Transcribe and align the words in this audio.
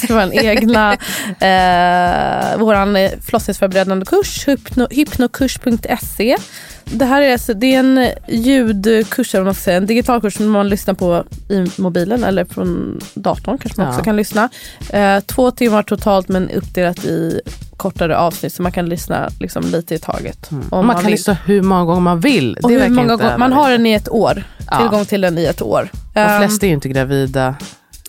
till 0.00 0.14
vår 0.14 0.34
egna 0.34 0.92
eh, 1.40 2.58
våran 2.58 2.96
eh, 2.96 3.10
förlossningsförberedande 3.24 4.06
kurs, 4.06 4.48
hypno, 4.48 4.86
hypnokurs.se. 4.90 6.36
Det 6.84 7.04
här 7.04 7.22
är, 7.22 7.32
alltså, 7.32 7.54
det 7.54 7.74
är 7.74 7.78
en 7.78 8.08
ljudkurs, 8.28 9.34
eller 9.34 9.44
man 9.44 9.54
ska 9.54 9.62
säga, 9.62 9.76
en 9.76 9.86
digital 9.86 10.20
kurs 10.20 10.34
som 10.34 10.50
man 10.50 10.68
lyssnar 10.68 10.94
på 10.94 11.24
i 11.48 11.66
mobilen 11.82 12.24
eller 12.24 12.44
från 12.44 13.00
datorn 13.14 13.58
kanske 13.58 13.80
man 13.80 13.86
Ja. 13.86 13.92
också 13.92 14.04
kan 14.04 14.16
lyssna. 14.16 14.48
Eh, 14.90 15.20
två 15.20 15.50
timmar 15.50 15.82
totalt 15.82 16.28
men 16.28 16.50
uppdelat 16.50 17.04
i 17.04 17.40
kortare 17.76 18.16
avsnitt 18.16 18.52
så 18.54 18.62
man 18.62 18.72
kan 18.72 18.88
lyssna 18.88 19.28
liksom, 19.40 19.62
lite 19.64 19.94
i 19.94 19.98
taget. 19.98 20.50
Om 20.50 20.64
Och 20.70 20.84
man 20.84 20.96
kan 20.96 21.04
vill. 21.04 21.12
lyssna 21.12 21.36
hur 21.46 21.62
många 21.62 21.84
gånger 21.84 22.00
man 22.00 22.20
vill. 22.20 22.58
Det 22.62 22.68
hur 22.68 22.88
många 22.88 23.16
gånger, 23.16 23.38
man 23.38 23.52
har 23.52 23.70
den 23.70 23.86
i 23.86 23.92
ett 23.92 24.08
år. 24.08 24.44
Ja. 24.70 24.78
Tillgång 24.78 25.04
till 25.04 25.20
den 25.20 25.38
i 25.38 25.44
ett 25.44 25.62
år. 25.62 25.88
De 26.14 26.20
Ehm, 26.20 26.40
flesta 26.40 26.66
är 26.66 26.68
ju 26.68 26.74
inte 26.74 26.88
gravida 26.88 27.54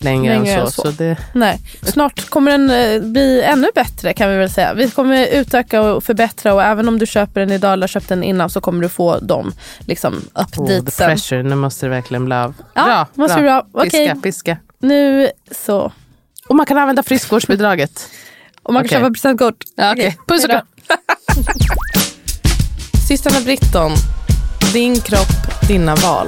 längre, 0.03 0.33
längre 0.33 0.53
än 0.53 0.65
så. 0.65 0.71
så. 0.71 0.81
så. 0.81 0.91
det, 0.91 1.17
Nej, 1.33 1.59
snart 1.81 2.29
kommer 2.29 2.51
den 2.51 2.69
eh, 2.69 3.01
bli 3.01 3.41
ännu 3.41 3.67
bättre 3.75 4.13
kan 4.13 4.29
vi 4.29 4.37
väl 4.37 4.49
säga. 4.49 4.73
Vi 4.73 4.89
kommer 4.89 5.27
utöka 5.27 5.81
och 5.81 6.03
förbättra 6.03 6.53
och 6.53 6.63
även 6.63 6.87
om 6.87 6.99
du 6.99 7.05
köper 7.05 7.39
den 7.39 7.51
idag 7.51 7.73
eller 7.73 7.87
köpt 7.87 8.09
den 8.09 8.23
innan 8.23 8.49
så 8.49 8.61
kommer 8.61 8.81
du 8.81 8.89
få 8.89 9.19
dem 9.19 9.53
liksom 9.79 10.13
oh, 10.35 10.67
the 10.67 10.77
updatesen. 10.77 11.07
pressure, 11.07 11.43
nu 11.43 11.55
måste 11.55 11.85
det 11.85 11.89
verkligen 11.89 12.25
bli 12.25 12.35
av. 12.35 12.53
Ja, 12.73 12.85
bra, 12.85 13.07
måste 13.13 13.35
bli 13.35 13.43
bra. 13.43 13.65
Okej. 13.71 13.89
Piska, 13.89 14.15
piska. 14.15 14.57
Nu 14.79 15.29
så. 15.51 15.91
Och 16.47 16.55
man 16.55 16.65
kan 16.65 16.77
använda 16.77 17.03
friskvårdsbidraget. 17.03 18.07
Och 18.63 18.73
man 18.73 18.83
kan 18.83 18.87
Okej. 18.87 18.99
köpa 18.99 19.13
presentkort. 19.13 19.63
Ja, 19.75 19.91
okej. 19.91 20.17
Puss 20.27 20.43
och 20.43 20.49
kram. 20.49 20.65
Systrarna 23.07 23.41
Britton, 23.41 23.91
din 24.73 25.01
kropp, 25.01 25.67
dina 25.67 25.95
val. 25.95 26.27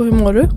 Oppo, 0.00 0.04
hur 0.04 0.12
mår 0.12 0.32
du? 0.32 0.48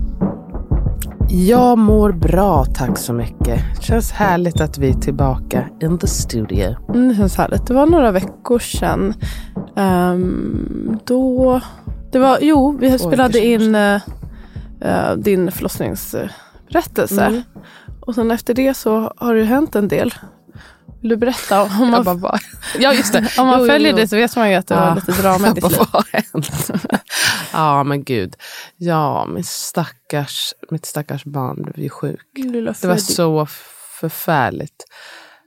Jag 1.28 1.78
mår 1.78 2.12
bra, 2.12 2.64
tack 2.64 2.98
så 2.98 3.12
mycket. 3.12 3.60
Känns 3.80 4.12
härligt 4.12 4.60
att 4.60 4.78
vi 4.78 4.88
är 4.88 4.94
tillbaka 4.94 5.68
in 5.82 5.98
the 5.98 6.06
studio. 6.06 6.76
Mm, 6.88 7.08
det 7.08 7.14
känns 7.14 7.36
härligt. 7.36 7.66
Det 7.66 7.74
var 7.74 7.86
några 7.86 8.12
veckor 8.12 8.58
sedan. 8.58 9.14
Ehm, 9.76 10.98
då... 11.04 11.60
Det 12.12 12.18
var, 12.18 12.38
jo, 12.40 12.76
vi 12.80 12.98
spelade 12.98 13.38
in 13.46 13.74
eh, 13.74 14.00
din 15.16 15.50
förlossningsberättelse. 15.50 17.24
Mm. 17.24 17.42
Och 18.00 18.14
sen 18.14 18.30
efter 18.30 18.54
det 18.54 18.74
så 18.74 19.12
har 19.16 19.34
det 19.34 19.44
hänt 19.44 19.76
en 19.76 19.88
del. 19.88 20.14
Vill 21.04 21.10
du 21.10 21.16
berätta? 21.16 21.62
Om 21.62 21.90
man, 21.90 22.04
bara, 22.04 22.14
va? 22.14 22.38
Ja, 22.78 22.94
just 22.94 23.12
det. 23.12 23.18
om 23.38 23.46
man 23.46 23.58
Jo, 23.58 23.64
jo, 23.64 23.70
följer 23.70 23.90
jo. 23.90 23.96
det 23.96 24.08
så 24.08 24.16
vet 24.16 24.36
man 24.36 24.50
ju 24.50 24.56
att 24.56 24.66
det 24.66 24.74
var 24.74 24.94
lite 24.94 25.12
drama 25.12 25.48
i 25.48 25.52
ditt 25.54 25.70
liv. 25.70 25.80
hänt? 26.12 26.70
ja, 27.52 27.84
men 27.84 28.04
gud. 28.04 28.36
Ja, 28.76 29.26
min 29.26 29.44
stackars, 29.44 30.54
mitt 30.70 30.86
stackars 30.86 31.24
barn 31.24 31.62
blev 31.62 31.78
ju 31.78 31.88
sjuk. 31.88 32.20
Det 32.80 32.86
var 32.86 32.96
så 32.96 33.46
förfärligt. 34.00 34.84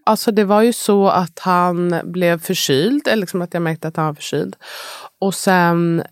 Alltså 0.06 0.32
det 0.32 0.44
var 0.44 0.62
ju 0.62 0.74
så 0.74 1.08
att 1.08 1.40
han 1.40 2.02
blev 2.04 2.40
förkyld, 2.40 3.08
eller 3.08 3.22
liksom 3.22 3.42
att 3.42 3.54
jag 3.54 3.64
märkte 3.64 3.88
att 3.88 3.98
han 3.98 4.06
var 4.06 4.14
förkyld. 4.14 4.56
Och 5.20 5.36
sen 5.36 6.04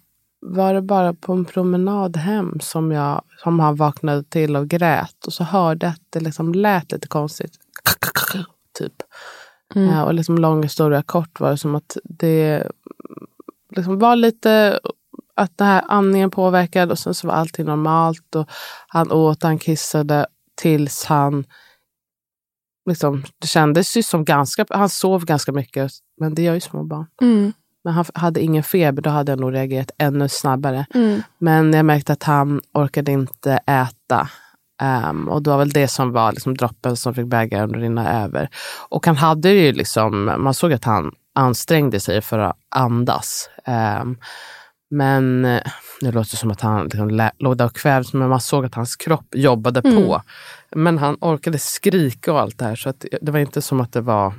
var 0.41 0.73
det 0.73 0.81
bara 0.81 1.13
på 1.13 1.33
en 1.33 1.45
promenad 1.45 2.17
hem 2.17 2.59
som, 2.59 2.91
jag, 2.91 3.21
som 3.43 3.59
han 3.59 3.75
vaknade 3.75 4.23
till 4.23 4.55
och 4.55 4.67
grät. 4.67 5.25
Och 5.27 5.33
så 5.33 5.43
hörde 5.43 5.85
jag 5.85 5.93
att 5.93 6.01
det 6.09 6.19
liksom 6.19 6.53
lät 6.53 6.91
lite 6.91 7.07
konstigt. 7.07 7.53
Typ. 8.79 8.93
Ja, 9.73 10.03
och 10.05 10.13
liksom 10.13 10.37
lång 10.37 10.63
historia 10.63 11.01
kort 11.01 11.39
var 11.39 11.51
det 11.51 11.57
som 11.57 11.75
att 11.75 11.97
det 12.03 12.67
liksom 13.75 13.99
var 13.99 14.15
lite 14.15 14.79
att 15.35 15.57
den 15.57 15.67
här 15.67 15.83
andningen 15.87 16.31
påverkad 16.31 16.91
och 16.91 16.99
sen 16.99 17.13
så 17.13 17.27
var 17.27 17.33
allting 17.35 17.65
normalt. 17.65 18.35
Och 18.35 18.49
han 18.87 19.11
åt, 19.11 19.43
han 19.43 19.59
kissade 19.59 20.25
tills 20.55 21.05
han 21.05 21.45
liksom, 22.89 23.23
det 23.39 23.47
kändes 23.47 23.97
ju 23.97 24.03
som 24.03 24.25
ganska, 24.25 24.65
han 24.69 24.89
sov 24.89 25.25
ganska 25.25 25.51
mycket, 25.51 25.91
men 26.17 26.35
det 26.35 26.41
gör 26.41 26.53
ju 26.53 26.59
små 26.61 26.83
barn. 26.83 27.05
Mm, 27.21 27.53
Men 27.83 27.93
han 27.93 28.05
hade 28.13 28.41
ingen 28.41 28.63
feber, 28.63 29.01
då 29.01 29.09
hade 29.09 29.31
jag 29.31 29.39
nog 29.39 29.53
reagerat 29.53 29.91
ännu 29.97 30.29
snabbare. 30.29 30.85
mm, 30.93 31.21
Men 31.37 31.73
jag 31.73 31.85
märkte 31.85 32.13
att 32.13 32.23
han 32.23 32.61
orkade 32.73 33.11
inte 33.11 33.59
äta. 33.67 34.29
Ehm, 34.81 35.29
och 35.29 35.43
det 35.43 35.49
var 35.49 35.57
väl 35.57 35.69
det 35.69 35.87
som 35.87 36.11
var 36.11 36.31
liksom 36.31 36.57
droppen 36.57 36.95
som 36.95 37.13
fick 37.13 37.25
bägaren 37.25 37.69
att 37.69 37.81
rinna 37.81 38.23
över. 38.23 38.49
Och 38.89 39.05
han 39.05 39.15
hade 39.15 39.49
ju 39.49 39.71
liksom, 39.71 40.25
man 40.25 40.53
såg 40.53 40.73
att 40.73 40.85
han 40.85 41.11
ansträngde 41.35 41.99
sig 41.99 42.21
för 42.21 42.39
att 42.39 42.57
andas. 42.69 43.49
Ehm, 43.65 44.17
men 44.89 45.45
eh, 45.45 45.61
nu 46.01 46.11
låter 46.11 46.31
det 46.31 46.37
som 46.37 46.51
att 46.51 46.61
han 46.61 46.83
liksom 46.83 47.31
låg 47.37 47.57
där 47.57 47.65
och 47.65 47.75
kvävdes, 47.75 48.13
men 48.13 48.29
man 48.29 48.41
såg 48.41 48.65
att 48.65 48.75
hans 48.75 48.95
kropp 48.95 49.35
jobbade 49.35 49.81
på. 49.81 50.21
Men 50.71 50.97
han 50.97 51.17
orkade 51.21 51.59
skrika 51.59 52.33
och 52.33 52.39
allt 52.39 52.57
det 52.57 52.65
här, 52.65 52.75
så 52.75 52.89
att 52.89 53.05
det 53.21 53.31
var 53.31 53.39
inte 53.39 53.61
som 53.61 53.81
att 53.81 53.93
det 53.93 54.01
var 54.01 54.33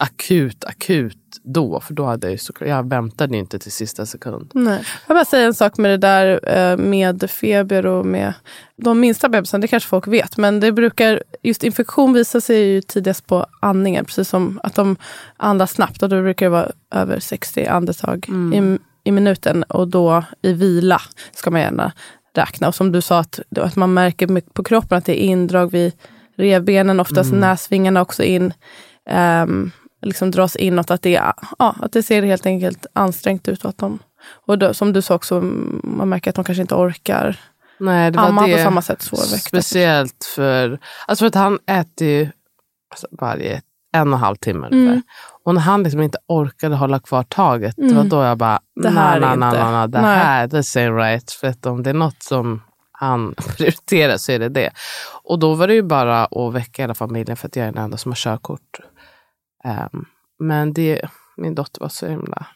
akut, 0.00 0.64
akut 0.64 1.16
då. 1.42 1.80
För 1.80 1.94
då 1.94 2.04
hade 2.04 2.26
jag, 2.26 2.32
ju 2.32 2.38
så, 2.38 2.52
jag 2.60 2.88
väntade 2.88 3.36
inte 3.36 3.58
till 3.58 3.72
sista 3.72 4.06
sekund. 4.06 4.50
nej. 4.54 4.72
Jag 5.06 5.14
vill 5.14 5.16
bara 5.16 5.24
säga 5.24 5.46
en 5.46 5.54
sak 5.54 5.78
med 5.78 5.90
det 5.90 5.96
där 5.96 6.40
eh, 6.56 6.76
med 6.76 7.30
feber 7.30 7.86
och 7.86 8.06
med 8.06 8.32
de 8.76 9.00
minsta 9.00 9.28
bebisarna. 9.28 9.62
Det 9.62 9.68
kanske 9.68 9.88
folk 9.88 10.06
vet. 10.06 10.36
Men 10.36 10.60
det 10.60 10.72
brukar, 10.72 11.22
just 11.42 11.64
infektion 11.64 12.12
visar 12.12 12.40
sig 12.40 12.58
ju 12.58 12.82
tidigast 12.82 13.26
på 13.26 13.46
andningen. 13.60 14.04
Precis 14.04 14.28
som 14.28 14.60
att 14.62 14.74
de 14.74 14.96
andas 15.36 15.72
snabbt. 15.72 16.02
Och 16.02 16.08
då 16.08 16.22
brukar 16.22 16.46
det 16.46 16.50
vara 16.50 16.70
över 16.90 17.20
60 17.20 17.66
andetag 17.66 18.26
i, 18.54 18.78
i 19.04 19.12
minuten. 19.12 19.62
Och 19.62 19.88
då 19.88 20.24
i 20.42 20.52
vila 20.52 21.00
ska 21.32 21.50
man 21.50 21.60
gärna 21.60 21.92
räkna. 22.34 22.68
Och 22.68 22.74
som 22.74 22.92
du 22.92 23.00
sa, 23.00 23.18
att, 23.18 23.40
att 23.56 23.76
man 23.76 23.94
märker 23.94 24.26
mycket 24.26 24.54
på 24.54 24.62
kroppen 24.64 24.98
att 24.98 25.04
det 25.04 25.22
är 25.22 25.26
indrag 25.26 25.70
vid 25.70 25.92
revbenen. 26.36 27.00
Oftast 27.00 27.32
näsvingarna 27.32 28.02
också 28.02 28.22
in. 28.22 28.52
ehm, 29.10 29.70
liksom 30.02 30.30
dras 30.30 30.56
inåt. 30.56 30.90
Att 30.90 31.02
det, 31.02 31.16
är- 31.16 31.32
ja, 31.58 31.74
att 31.80 31.92
det 31.92 32.02
ser 32.02 32.22
helt 32.22 32.46
enkelt 32.46 32.86
ansträngt 32.92 33.48
ut. 33.48 33.64
Och, 33.64 33.70
att 33.70 33.78
de, 33.78 33.98
och 34.46 34.58
då, 34.58 34.74
som 34.74 34.92
du 34.92 35.02
sa 35.02 35.14
också, 35.14 35.36
mm, 35.36 35.80
man 35.84 36.08
märker 36.08 36.30
att 36.30 36.36
de 36.36 36.44
kanske 36.44 36.62
inte 36.62 36.74
orkar 36.74 37.40
Nej, 37.78 38.10
det 38.10 38.18
var 38.18 38.26
amma 38.28 38.46
det. 38.46 38.56
på 38.56 38.62
samma 38.62 38.82
sätt 38.82 39.02
svårväckta. 39.02 39.38
Speciellt 39.48 40.24
för, 40.34 40.78
alltså 41.06 41.22
för 41.22 41.26
att 41.26 41.34
han 41.34 41.58
äter 41.66 42.08
ju 42.08 42.28
alltså 42.90 43.06
varje 43.10 43.62
en 43.92 44.08
och 44.08 44.14
en 44.14 44.20
halv 44.20 44.36
timme 44.36 44.66
ungefär. 44.70 44.92
Mm. 44.92 45.02
Och 45.44 45.54
när 45.54 45.60
han 45.60 45.82
liksom 45.82 46.02
inte 46.02 46.18
orkade 46.26 46.76
hålla 46.76 46.98
kvar 47.00 47.22
taget, 47.22 47.74
det 47.76 47.82
var 47.82 47.90
Mm. 47.92 48.08
då 48.08 48.22
jag 48.22 48.38
bara, 48.38 48.60
Det 48.82 48.88
här 48.88 49.16
är 49.16 49.20
"Na, 49.20 49.34
na, 49.34 49.52
na, 49.52 49.70
na, 49.70 49.86
det 49.86 50.00
Nej. 50.00 50.18
här, 50.18 50.48
this 50.48 50.76
ain't 50.76 50.96
right. 50.96 51.30
För 51.32 51.46
att 51.48 51.66
om 51.66 51.82
det 51.82 51.90
är 51.90 51.94
något 51.94 52.22
som 52.22 52.62
han 52.92 53.34
prioriterar 53.56 54.16
så 54.16 54.32
är 54.32 54.38
det 54.38 54.48
det. 54.48 54.70
Och 55.22 55.38
då 55.38 55.54
var 55.54 55.66
det 55.68 55.74
ju 55.74 55.82
bara 55.82 56.24
att 56.24 56.52
väcka 56.54 56.82
hela 56.82 56.94
familjen 56.94 57.36
för 57.36 57.46
att 57.48 57.56
jag 57.56 57.66
är 57.68 57.72
den 57.72 57.84
enda 57.84 57.96
som 57.96 58.10
har 58.10 58.16
körkort. 58.16 58.80
Ehm, 59.64 60.04
men 60.38 60.72
det, 60.72 61.00
min 61.36 61.54
dotter 61.54 61.80
var 61.80 61.88
så 61.88 62.06
himla 62.06 62.46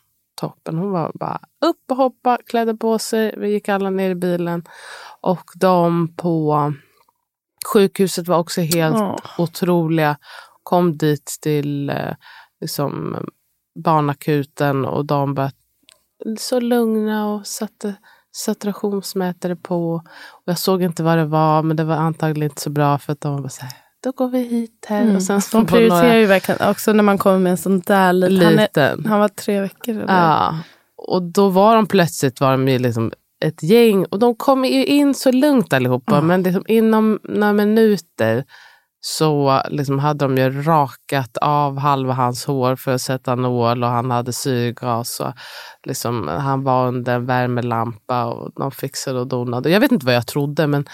toppen. 0.40 0.78
Hon 0.78 0.90
var 0.90 1.10
bara 1.14 1.40
upp 1.66 1.90
och 1.90 1.96
hoppa, 1.96 2.38
klädde 2.46 2.74
på 2.74 2.98
sig. 2.98 3.34
Vi 3.38 3.50
gick 3.50 3.68
alla 3.68 3.90
ner 3.90 4.10
i 4.10 4.14
bilen. 4.14 4.62
Och 5.20 5.44
de 5.60 6.14
på 6.16 6.72
sjukhuset 7.72 8.28
var 8.28 8.38
också 8.38 8.60
helt 8.60 8.96
Ja. 8.98 9.18
otroliga. 9.38 10.16
Kom 10.62 10.96
dit 10.96 11.38
till 11.42 11.90
eh, 11.90 12.14
liksom, 12.60 13.16
barnakuten 13.84 14.84
och 14.84 15.06
de 15.06 15.34
var 15.34 15.50
så 16.38 16.60
lugna 16.60 17.26
och 17.32 17.46
satte 17.46 17.94
saturationsmätare 18.32 19.56
på. 19.56 19.94
Och 20.32 20.42
jag 20.44 20.58
såg 20.58 20.82
inte 20.82 21.02
vad 21.02 21.18
det 21.18 21.24
var, 21.26 21.62
men 21.62 21.76
det 21.76 21.84
var 21.84 21.94
antagligen 21.96 22.50
inte 22.50 22.62
så 22.62 22.70
bra 22.70 22.98
för 22.98 23.12
att 23.12 23.20
de 23.20 23.42
var 23.42 23.48
så 23.48 23.62
här, 23.62 23.72
då 24.04 24.12
går 24.12 24.28
vi 24.28 24.38
hit 24.38 24.86
här. 24.88 25.02
Mm. 25.02 25.16
Och 25.16 25.22
sen 25.22 25.40
De 25.52 25.66
prioriterar 25.66 26.14
ju 26.14 26.26
verkligen 26.26 26.70
också 26.70 26.92
när 26.92 27.02
man 27.02 27.18
kommer 27.18 27.38
med 27.38 27.50
en 27.50 27.56
sån 27.56 27.80
där 27.80 28.12
liten. 28.12 28.46
Han, 28.46 28.58
är, 28.58 28.62
liten. 28.62 29.04
han 29.06 29.20
var 29.20 29.28
tre 29.28 29.60
veckor. 29.60 29.94
Eller? 29.94 30.14
Ja. 30.14 30.58
Och 30.96 31.22
då 31.22 31.48
var 31.48 31.76
de 31.76 31.86
plötsligt 31.86 32.40
var 32.40 32.50
de 32.50 32.68
ju 32.68 32.78
liksom 32.78 33.12
ett 33.44 33.62
gäng 33.62 34.04
och 34.04 34.18
de 34.18 34.34
kom 34.34 34.64
ju 34.64 34.84
in 34.84 35.14
så 35.14 35.32
lugnt 35.32 35.72
allihopa. 35.72 36.20
Men 36.20 36.42
liksom 36.42 36.64
inom 36.68 37.18
några 37.22 37.52
minuter 37.52 38.44
så 39.00 39.62
liksom 39.70 39.98
hade 39.98 40.24
de 40.24 40.36
ju 40.36 40.62
rakat 40.62 41.36
av 41.36 41.78
halva 41.78 42.12
hans 42.12 42.44
hår 42.44 42.76
för 42.76 42.94
att 42.94 43.00
sätta 43.00 43.34
nål 43.34 43.84
och 43.84 43.90
han 43.90 44.10
hade 44.10 44.32
syrgas. 44.32 45.20
Och 45.20 45.32
liksom, 45.86 46.28
han 46.28 46.64
var 46.64 46.88
under 46.88 47.14
en 47.14 47.26
värmelampa 47.26 48.24
och 48.24 48.52
de 48.56 48.70
fixade 48.70 49.20
och 49.20 49.26
donade. 49.26 49.70
Jag 49.70 49.80
vet 49.80 49.92
inte 49.92 50.06
vad 50.06 50.14
jag 50.14 50.26
trodde 50.26 50.66
men 50.66 50.84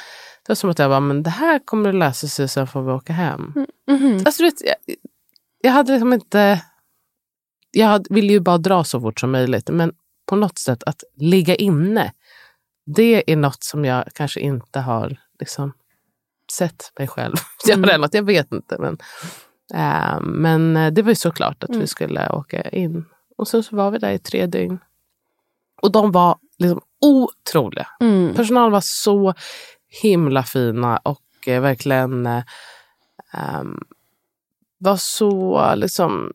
var 0.50 0.55
som 0.55 0.70
att 0.70 0.79
jag 0.79 0.91
bara, 0.91 1.00
men 1.00 1.23
det 1.23 1.31
här 1.31 1.58
kommer 1.64 1.88
att 1.88 1.94
lösa 1.94 2.26
sig 2.29 2.49
sen 2.49 2.67
får 2.67 2.82
vi 2.82 2.93
åka 2.93 3.12
hem. 3.12 3.52
Mhm. 3.91 4.23
Alltså, 4.26 4.43
vet, 4.43 4.55
jag, 4.64 4.97
jag 5.62 5.70
hade 5.73 5.93
liksom 5.93 6.12
inte... 6.12 6.62
Jag 7.70 8.06
ville 8.11 8.32
ju 8.32 8.41
bara 8.41 8.58
dra 8.58 8.85
så 8.85 9.00
fort 9.00 9.20
som 9.20 9.31
möjligt. 9.31 9.69
Men 9.70 9.93
på 10.26 10.37
något 10.37 10.58
sätt 10.58 10.82
att 10.82 11.05
ligga 11.17 11.55
inne. 11.55 12.12
Det 12.97 13.32
är 13.32 13.37
något 13.37 13.64
som 13.64 13.85
jag 13.85 14.05
kanske 14.14 14.41
inte 14.41 14.81
har 14.81 15.17
liksom, 15.41 15.73
sett 16.53 16.93
mig 16.99 17.08
själv 17.08 17.35
göra. 17.67 17.79
Mm. 17.79 18.00
något. 18.00 18.14
Jag 18.14 18.23
vet 18.23 18.53
inte. 18.53 18.76
Men, 18.79 18.99
eh, 19.75 20.20
men 20.20 20.76
eh, 20.76 20.93
det 20.93 21.03
var 21.03 21.11
ju 21.11 21.14
såklart 21.17 21.64
att 21.64 21.70
Mm. 21.70 21.81
vi 21.81 21.87
skulle 21.87 22.29
åka 22.29 22.62
in. 22.62 23.05
Och 23.37 23.49
sen 23.49 23.62
så 23.62 23.76
var 23.76 23.91
vi 23.91 23.99
där 23.99 24.11
i 24.11 24.19
tre 24.19 24.46
dygn. 24.46 24.79
Och 25.82 25.93
de 25.93 26.12
var 26.12 26.38
liksom 26.58 26.81
otroliga. 27.00 27.87
Mm. 28.00 28.35
Personalen 28.35 28.73
var 28.73 28.81
så 28.85 29.35
himla 30.03 30.43
fina 30.43 30.97
och 30.97 31.23
eh, 31.47 31.61
verkligen 31.61 32.27
ehm, 32.27 33.81
var 34.79 34.97
så 34.97 35.75
liksom 35.75 36.33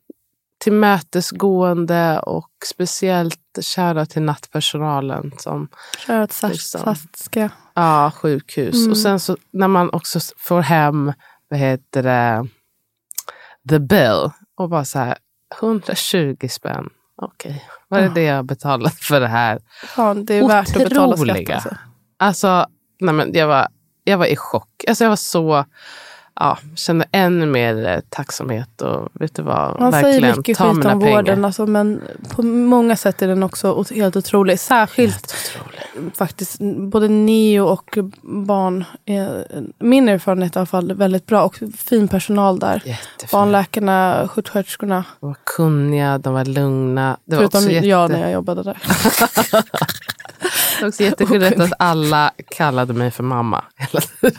tillmötesgående 0.57 2.19
och 2.19 2.49
speciellt 2.65 3.39
kära 3.61 4.05
till 4.05 4.21
nattpersonalen 4.21 5.31
som 5.37 5.67
Köra 6.07 6.27
till 6.27 6.49
Liksom. 6.49 6.97
Ja, 7.73 8.11
sjukhus. 8.15 8.75
Mm. 8.75 8.91
Och 8.91 8.97
sen 8.97 9.19
så 9.19 9.37
när 9.51 9.67
man 9.67 9.89
också 9.89 10.19
får 10.37 10.61
hem, 10.61 11.13
vad 11.49 11.59
heter 11.59 12.03
det, 12.03 12.47
the 13.69 13.79
bill 13.79 14.31
och 14.55 14.69
bara 14.69 14.85
så 14.85 14.99
här 14.99 15.17
120 15.61 16.47
spänn. 16.49 16.89
Okej, 17.21 17.65
vad 17.87 17.99
är 17.99 18.09
det 18.09 18.23
jag 18.23 18.45
betalat 18.45 18.95
för 18.95 19.19
det 19.19 19.27
här? 19.27 19.59
Ja, 19.97 20.13
det 20.13 20.33
är 20.33 20.47
värt 20.47 20.75
att 20.75 20.89
betala 20.89 21.17
skatt. 21.17 21.27
Otroliga. 21.27 21.55
Alltså. 21.55 21.77
Alltså, 22.17 22.67
nej 22.99 23.13
men 23.13 23.33
jag, 23.33 23.47
var, 23.47 23.67
jag 24.03 24.17
var 24.17 24.25
i 24.25 24.35
chock. 24.35 24.83
Alltså 24.87 25.03
jag 25.03 25.09
var 25.09 25.15
så, 25.15 25.65
ja, 26.39 26.57
kände 26.75 27.05
ännu 27.11 27.45
mer 27.45 27.87
eh, 27.87 27.99
tacksamhet 28.09 28.81
och 28.81 29.09
vet 29.13 29.35
du 29.35 29.41
vad, 29.41 29.79
Man 29.79 29.91
säger 29.91 30.35
mycket 30.37 30.57
ta 30.57 30.67
skit 30.67 30.77
mina 30.77 30.93
om 30.93 30.99
pengar. 31.01 31.15
vården, 31.15 31.45
alltså, 31.45 31.65
men 31.65 32.01
på 32.35 32.41
många 32.43 32.95
sätt 32.95 33.21
är 33.21 33.27
den 33.27 33.43
också 33.43 33.83
helt 33.91 34.15
otrolig. 34.15 34.59
Särskilt 34.59 35.13
Helt 35.13 35.35
otroligt. 35.95 36.17
faktiskt 36.17 36.59
både 36.91 37.07
neo 37.07 37.65
och 37.65 37.97
barn. 38.23 38.83
Är, 39.05 39.47
min 39.79 40.09
erfarenhet 40.09 40.55
i 40.55 40.59
alla 40.59 40.65
fall 40.65 40.93
väldigt 40.93 41.25
bra 41.25 41.43
och 41.43 41.59
fin 41.77 42.07
personal 42.07 42.59
där. 42.59 42.81
Jättefint. 42.85 43.31
Barnläkarna, 43.31 44.27
sjuksköterskorna. 44.31 45.03
De 45.19 45.25
var 45.27 45.37
kunniga, 45.43 46.17
de 46.17 46.33
var 46.33 46.45
lugna. 46.45 47.17
Det 47.25 47.35
var 47.35 47.41
Förutom 47.43 47.57
också 47.59 47.71
jätte, 47.71 47.87
jag 47.87 48.11
när 48.11 48.21
jag 48.21 48.31
jobbade 48.31 48.63
där. 48.63 48.77
det 50.75 50.81
var 50.81 50.87
också 50.87 51.03
jättegulligt 51.03 51.59
att 51.59 51.73
alla 51.79 52.31
kallade 52.51 52.93
mig 52.93 53.11
för 53.11 53.23
mamma. 53.23 53.63
hela 53.75 54.01
tiden. 54.01 54.33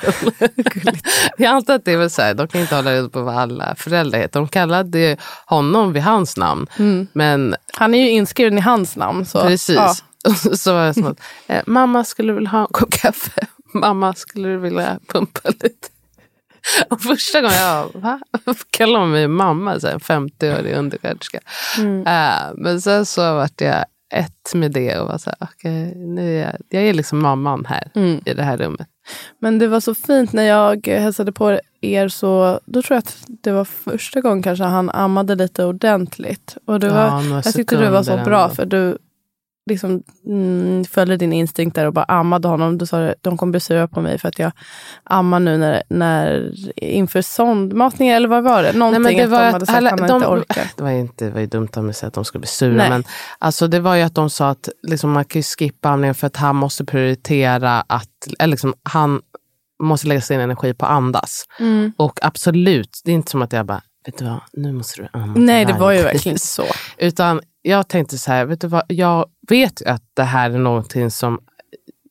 jag 1.37 1.51
antar 1.51 1.75
att 1.75 1.85
det 1.85 1.93
är 1.93 1.97
väl 1.97 2.11
så 2.11 2.23
här, 2.23 2.35
de 2.35 2.49
kan 2.49 2.61
inte 2.61 2.77
hålla 2.77 2.93
reda 2.93 3.09
på 3.09 3.23
vad 3.23 3.37
alla 3.37 3.75
föräldrar 3.75 4.19
heter. 4.19 4.41
De 4.41 4.49
kallade 4.49 5.17
honom 5.47 5.93
vid 5.93 6.03
hans 6.03 6.37
namn. 6.37 6.67
Men 7.13 7.57
Han 7.73 7.95
är 7.95 7.99
ju 7.99 8.11
inskriven 8.11 8.59
i 8.59 8.61
hans 8.61 8.97
namn. 8.97 9.27
Så, 9.27 9.41
Precis. 9.41 9.77
Ja. 9.77 9.95
Så 10.57 10.73
var 10.73 10.85
jag 10.85 10.95
som 10.95 11.07
att, 11.07 11.21
eh, 11.47 11.63
mamma 11.67 12.05
skulle 12.05 12.33
du 12.33 12.35
vilja 12.35 12.51
ha 12.51 12.61
en 12.61 12.67
kopp 12.71 12.91
kaffe? 12.91 13.47
Mamma 13.75 14.15
skulle 14.15 14.49
du 14.49 14.57
vilja 14.57 14.99
pumpa 15.09 15.41
lite? 15.49 15.89
Och 16.91 17.01
första 17.03 17.41
gången 17.41 17.57
jag, 17.57 17.91
va? 17.95 18.21
Varför 18.45 18.65
kallar 18.71 19.01
man 19.01 19.11
mig 19.11 19.29
mamma? 19.29 19.81
Så 19.81 19.87
här, 19.87 19.95
en 19.95 20.01
50-årig 20.01 20.75
undersköterska. 20.77 21.41
Eh, 22.07 22.55
men 22.57 22.81
sen 22.81 23.07
så 23.07 23.35
vart 23.35 23.61
jag 23.61 23.85
ett 24.15 24.55
med 24.55 24.73
det 24.73 24.99
och 24.99 25.09
var 25.09 25.19
så 25.19 25.31
här, 25.31 25.49
okej, 25.51 25.95
nu 25.97 26.37
är 26.39 26.45
jag, 26.47 26.57
jag 26.69 26.83
är 26.83 26.95
liksom 26.95 27.23
mamman 27.23 27.65
här 27.65 27.91
Mm. 27.95 28.21
i 28.25 28.35
det 28.35 28.43
här 28.43 28.57
rummet. 28.57 28.89
Men 29.41 29.59
det 29.59 29.69
var 29.69 29.81
så 29.81 29.95
fint 29.95 30.33
när 30.33 30.43
jag 30.43 30.87
hälsade 30.87 31.33
på 31.33 31.59
er. 31.81 32.09
så 32.09 32.61
Då 32.67 32.83
tror 32.83 32.95
jag 32.95 32.99
att 32.99 33.17
det 33.29 33.53
var 33.53 33.65
första 33.65 34.21
gången 34.21 34.43
kanske 34.43 34.65
han 34.65 34.91
ammade 34.91 35.35
lite 35.35 35.65
ordentligt. 35.65 36.57
Och 36.67 36.81
det 36.81 36.89
var, 36.89 37.07
Ja, 37.07 37.23
jag 37.45 37.55
tyckte 37.55 37.77
du 37.77 37.89
var 37.89 38.03
så 38.03 38.17
bra 38.17 38.43
ändå. 38.43 38.55
för 38.55 38.67
du 38.67 38.99
liksom, 39.71 40.03
mm, 40.27 40.85
följde 40.85 41.17
din 41.17 41.33
instinkt 41.33 41.75
där 41.75 41.87
och 41.87 41.93
bara 41.93 42.05
ammade 42.05 42.49
honom. 42.49 42.79
Du 42.79 42.87
sa 42.87 43.05
att 43.07 43.15
de 43.21 43.37
kommer 43.37 43.51
bli 43.51 43.61
sura 43.61 43.89
på 43.89 44.01
mig 44.01 44.19
för 44.19 44.29
att 44.29 44.39
jag 44.39 44.53
ammar 45.05 45.41
nu 45.41 45.57
när, 45.59 45.83
när, 45.89 46.53
inför 46.77 47.23
sondmatning 47.23 48.09
eller 48.09 48.29
vad 48.29 48.45
var 48.45 48.63
det? 48.63 48.73
Någonting 48.73 49.03
Nej, 49.03 49.13
men 49.13 49.19
det 49.19 49.25
att 49.25 49.31
var 49.31 49.39
de 49.41 49.47
att 49.47 49.53
hade 49.53 49.67
sagt 49.67 49.77
alla- 49.79 49.91
att 49.91 50.01
han 50.01 50.09
de- 50.09 50.17
inte 50.17 50.29
orkar. 50.29 50.71
Det 50.77 50.83
var, 50.83 50.91
inte, 50.91 51.25
det 51.25 51.31
var 51.31 51.41
ju 51.41 51.47
dumt 51.47 51.69
av 51.77 51.85
mig 51.85 51.91
att 51.91 51.97
säga 51.97 52.09
att 52.09 52.15
de 52.15 52.25
skulle 52.25 52.41
bli 52.41 52.49
sura. 52.49 52.77
Nej. 52.77 52.91
Men 52.91 53.05
alltså, 53.39 53.67
det 53.69 53.81
var 53.81 53.95
ju 53.95 54.03
att 54.03 54.15
de 54.15 54.31
sa 54.31 54.49
att 54.51 54.69
liksom, 54.83 55.11
man 55.13 55.25
kan 55.25 55.39
ju 55.39 55.43
skippa 55.43 55.89
amningen 55.89 56.15
för 56.15 56.27
att 56.27 56.37
han 56.37 56.57
måste 56.57 56.85
prioritera 56.85 57.81
att 57.87 58.09
eller 58.39 58.51
liksom, 58.51 58.75
han 58.83 59.21
måste 59.83 60.07
lägga 60.07 60.21
sin 60.21 60.41
energi 60.41 60.75
på 60.75 60.87
att 60.87 60.93
andas. 60.93 61.45
Mm. 61.61 61.93
Och 61.97 62.19
absolut, 62.23 63.01
det 63.05 63.11
är 63.11 63.15
inte 63.15 63.31
som 63.31 63.43
att 63.43 63.53
jag 63.53 63.67
bara, 63.67 63.81
vet 64.07 64.19
du 64.19 64.25
vad, 64.25 64.41
nu 64.53 64.73
måste 64.73 65.03
du 65.03 65.09
amma. 65.13 65.35
Nej, 65.37 65.65
det 65.65 65.73
var 65.73 65.93
ju 65.93 66.03
verkligen 66.03 66.35
pris." 66.35 66.51
så. 66.51 66.65
Utan 66.99 67.41
jag 67.69 67.89
tänkte 67.89 68.19
så 68.19 68.31
här, 68.33 68.45
vet 68.45 68.61
du 68.61 68.67
vad, 68.67 68.83
jag 68.89 69.27
vet 69.49 69.81
ju 69.83 69.87
att 69.87 70.03
det 70.15 70.23
här 70.23 70.51
är 70.51 70.59
någonting 70.59 71.11
som 71.11 71.39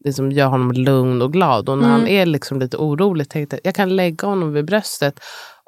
liksom 0.05 0.31
gör 0.31 0.47
honom 0.47 0.71
lugn 0.71 1.21
och 1.21 1.33
glad. 1.33 1.69
Och 1.69 1.77
när 1.77 1.85
Mm. 1.87 1.99
han 1.99 2.07
är 2.07 2.25
liksom 2.25 2.59
lite 2.59 2.77
orolig 2.77 3.29
tänkte 3.29 3.55
jag, 3.55 3.61
jag 3.63 3.75
kan 3.75 3.95
lägga 3.95 4.27
honom 4.27 4.53
vid 4.53 4.65
bröstet. 4.65 5.19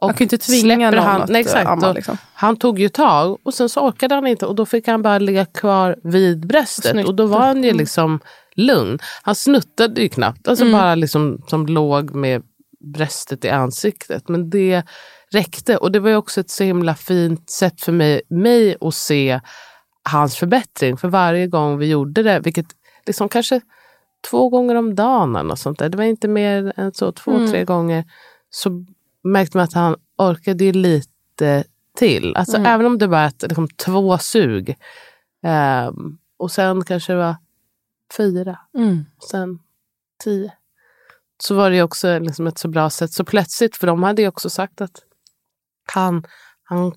Och 0.01 0.07
Man 0.07 0.13
kan 0.13 0.25
inte 0.25 0.37
tvinga 0.37 0.91
någon 0.91 0.99
han, 1.03 1.21
att 1.21 1.29
nej, 1.29 1.41
exakt, 1.41 1.67
amma. 1.67 1.89
och 1.89 1.95
Liksom. 1.95 2.17
Han 2.33 2.55
tog 2.57 2.79
ju 2.79 2.89
tag 2.89 3.37
och 3.43 3.53
sen 3.53 3.69
så 3.69 3.81
orkade 3.87 4.15
han 4.15 4.27
inte 4.27 4.45
och 4.45 4.55
då 4.55 4.65
fick 4.65 4.87
han 4.87 5.01
bara 5.01 5.19
ligga 5.19 5.45
kvar 5.45 5.95
vid 6.03 6.47
bröstet. 6.47 6.91
Snyggt. 6.91 7.07
Och 7.09 7.15
då 7.15 7.25
var 7.25 7.39
han 7.39 7.63
ju 7.63 7.69
Mm. 7.69 7.77
liksom 7.79 8.19
lugn. 8.55 8.99
Han 9.23 9.35
snuttade 9.35 10.01
ju 10.01 10.09
knappt, 10.09 10.47
alltså 10.47 10.71
bara 10.71 10.95
liksom 10.95 11.41
som 11.47 11.65
låg 11.65 12.15
med 12.15 12.41
bröstet 12.93 13.45
i 13.45 13.49
ansiktet. 13.49 14.29
Men 14.29 14.49
det 14.49 14.83
räckte 15.31 15.77
och 15.77 15.91
det 15.91 15.99
var 15.99 16.09
ju 16.09 16.15
också 16.15 16.41
ett 16.41 16.49
så 16.49 16.63
himla 16.63 16.95
fint 16.95 17.49
sätt 17.49 17.81
för 17.81 17.91
mig, 17.91 18.21
mig 18.29 18.75
att 18.81 18.93
se 18.93 19.39
hans 20.07 20.35
förbättring. 20.35 20.97
För 20.97 21.07
varje 21.07 21.47
gång 21.47 21.77
vi 21.77 21.85
gjorde 21.89 22.23
det, 22.23 22.39
vilket 22.39 22.65
liksom 23.05 23.29
kanske 23.29 23.61
två 24.29 24.49
gånger 24.49 24.75
om 24.75 24.95
dagen 24.95 25.35
eller 25.35 25.55
sånt 25.55 25.79
där. 25.79 25.89
Det 25.89 25.97
var 25.97 26.03
inte 26.03 26.27
mer 26.27 26.73
än 26.75 26.93
så, 26.93 27.11
två, 27.11 27.31
Mm. 27.31 27.51
tre 27.51 27.63
gånger. 27.65 28.05
Så 28.49 28.85
märkte 29.23 29.57
man 29.57 29.63
att 29.63 29.73
han 29.73 29.95
orkade 30.17 30.71
lite 30.71 31.63
till. 31.97 32.35
Alltså 32.35 32.57
Mm. 32.57 32.71
även 32.73 32.85
om 32.85 32.97
det 32.97 33.07
var 33.07 33.25
ett, 33.25 33.41
liksom, 33.41 33.67
två 33.67 34.17
sug. 34.17 34.75
Ehm, 35.43 36.17
och 36.37 36.51
sen 36.51 36.83
kanske 36.85 37.13
det 37.13 37.17
var 37.19 37.35
fyra. 38.17 38.59
Mm. 38.77 39.05
Och 39.17 39.23
sen 39.23 39.59
tio. 40.23 40.53
Så 41.43 41.55
var 41.55 41.71
det 41.71 41.81
också 41.83 42.19
liksom 42.19 42.47
ett 42.47 42.57
så 42.57 42.67
bra 42.67 42.89
sätt. 42.89 43.11
Så 43.11 43.25
plötsligt, 43.25 43.75
för 43.77 43.87
de 43.87 44.03
hade 44.03 44.21
ju 44.21 44.27
också 44.27 44.49
sagt 44.49 44.81
att 44.81 44.99
han, 45.93 46.23
han 46.63 46.93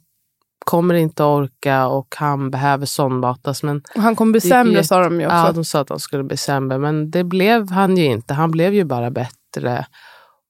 kommer 0.64 0.94
inte 0.94 1.24
orka 1.24 1.86
och 1.86 2.14
han 2.18 2.50
behöver 2.50 2.86
sondmatas. 2.86 3.62
Men 3.62 3.82
Och 3.94 4.02
han 4.02 4.16
kommer 4.16 4.32
bli 4.32 4.40
sämre 4.40 4.84
sa 4.84 5.00
de 5.04 5.20
ju 5.20 5.26
också. 5.26 5.36
Ja, 5.36 5.52
de 5.52 5.64
sa 5.64 5.80
att 5.80 5.88
han 5.88 6.00
skulle 6.00 6.24
bli 6.24 6.36
sämre, 6.36 6.78
men 6.78 7.10
det 7.10 7.24
blev 7.24 7.70
han 7.70 7.96
ju 7.96 8.04
inte. 8.04 8.34
Han 8.34 8.50
blev 8.50 8.74
ju 8.74 8.84
bara 8.84 9.10
bättre 9.10 9.86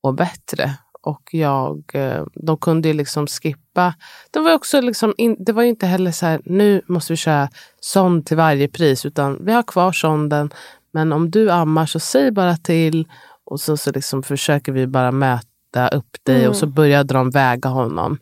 och 0.03 0.15
bättre. 0.15 0.75
Och 1.03 1.23
jag, 1.33 1.83
eh, 1.93 2.25
de 2.35 2.57
kunde 2.57 2.89
ju 2.89 2.95
liksom 2.95 3.27
skippa. 3.27 3.95
Det 4.31 4.41
var, 4.41 4.55
också 4.55 4.81
liksom 4.81 5.15
in, 5.17 5.37
det 5.39 5.53
var 5.53 5.63
ju 5.63 5.69
inte 5.69 5.87
heller 5.87 6.13
så 6.13 6.27
här, 6.27 6.41
nu 6.45 6.83
måste 6.89 7.13
vi 7.13 7.17
köra 7.17 7.49
sond 7.81 8.27
till 8.27 8.37
varje 8.37 8.69
pris, 8.69 9.07
utan 9.07 9.45
vi 9.45 9.53
har 9.53 9.63
kvar 9.63 9.93
sonden. 9.93 10.51
Men 10.93 11.13
om 11.13 11.31
du 11.31 11.51
ammar 11.51 11.87
så 11.87 12.01
säg 12.01 12.31
bara 12.33 12.57
till 12.57 13.09
och 13.45 13.61
så, 13.61 13.77
så 13.77 13.91
liksom 13.93 14.23
försöker 14.23 14.73
vi 14.73 14.87
bara 14.87 15.13
mäta 15.13 15.89
upp 15.93 16.17
dig 16.27 16.37
Mm. 16.39 16.51
och 16.51 16.57
så 16.57 16.67
började 16.67 17.15
de 17.15 17.31
väga 17.31 17.69
honom 17.69 18.19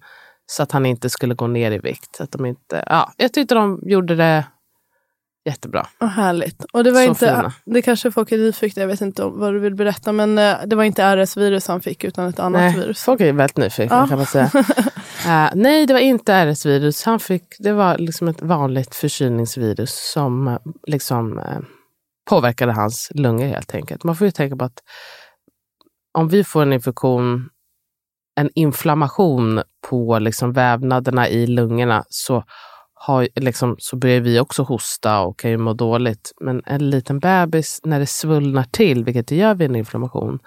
så 0.50 0.62
att 0.62 0.72
han 0.72 0.86
inte 0.86 1.10
skulle 1.10 1.34
gå 1.34 1.46
ner 1.46 1.70
i 1.72 1.78
vikt. 1.78 2.20
Att 2.20 2.30
de 2.32 2.46
inte, 2.46 2.84
ja, 2.86 3.12
jag 3.16 3.32
tyckte 3.32 3.54
de 3.54 3.80
gjorde 3.82 4.16
det 4.16 4.44
jättebra. 5.44 5.86
Vad 5.98 6.10
härligt. 6.10 6.64
Och 6.72 6.84
det 6.84 6.90
var 6.90 7.00
Så 7.02 7.08
inte, 7.08 7.26
fina. 7.36 7.52
det 7.64 7.82
kanske 7.82 8.10
folk 8.10 8.32
är 8.32 8.38
nyfikna, 8.38 8.82
jag 8.82 8.88
vet 8.88 9.00
inte 9.00 9.24
om- 9.24 9.38
vad 9.40 9.52
du 9.52 9.58
vill 9.58 9.74
berätta, 9.74 10.12
men 10.12 10.38
eh, 10.38 10.56
det 10.66 10.76
var 10.76 10.84
inte 10.84 11.02
RS-virus 11.16 11.68
han 11.68 11.80
fick 11.80 12.04
utan 12.04 12.28
ett 12.28 12.38
annat 12.38 12.60
Nej, 12.60 12.74
virus. 12.76 13.02
folk 13.02 13.20
är 13.20 13.32
väldigt 13.32 13.56
nyfikna 13.56 13.96
Ja. 13.96 14.06
kan 14.06 14.18
man 14.18 14.26
säga. 14.26 14.50
Eh, 15.26 15.50
nej, 15.54 15.86
det 15.86 15.92
var 15.92 16.00
inte 16.00 16.32
RS-virus. 16.34 17.04
Han 17.04 17.20
fick, 17.20 17.42
det 17.58 17.72
var 17.72 17.98
liksom 17.98 18.28
ett 18.28 18.42
vanligt 18.42 18.94
förkylningsvirus 18.94 20.10
som 20.12 20.48
eh, 20.48 20.58
liksom, 20.86 21.38
eh, 21.38 21.58
påverkade 22.30 22.72
hans 22.72 23.10
lungor 23.14 23.46
helt 23.46 23.74
enkelt. 23.74 24.04
Man 24.04 24.16
får 24.16 24.24
ju 24.24 24.30
tänka 24.30 24.56
på 24.56 24.64
att 24.64 24.82
om 26.18 26.28
vi 26.28 26.44
får 26.44 26.62
en 26.62 26.72
infektion, 26.72 27.48
en 28.38 28.50
inflammation 28.54 29.62
på 29.90 30.18
liksom 30.18 30.52
vävnaderna 30.52 31.28
i 31.28 31.46
lungorna 31.46 32.04
så, 32.08 32.44
har, 32.94 33.28
liksom, 33.34 33.76
så 33.78 33.96
börjar 33.96 34.20
vi 34.20 34.40
också 34.40 34.62
hosta 34.62 35.20
och 35.20 35.38
kan 35.38 35.50
ju 35.50 35.56
må 35.56 35.72
dåligt. 35.72 36.32
Men 36.40 36.62
en 36.66 36.90
liten 36.90 37.18
bebis, 37.20 37.80
när 37.84 37.98
det 38.00 38.06
svullnar 38.06 38.64
till, 38.64 39.04
vilket 39.04 39.26
det 39.28 39.36
gör 39.36 39.54
vid 39.54 39.70
en 39.70 39.76
inflammation, 39.76 40.38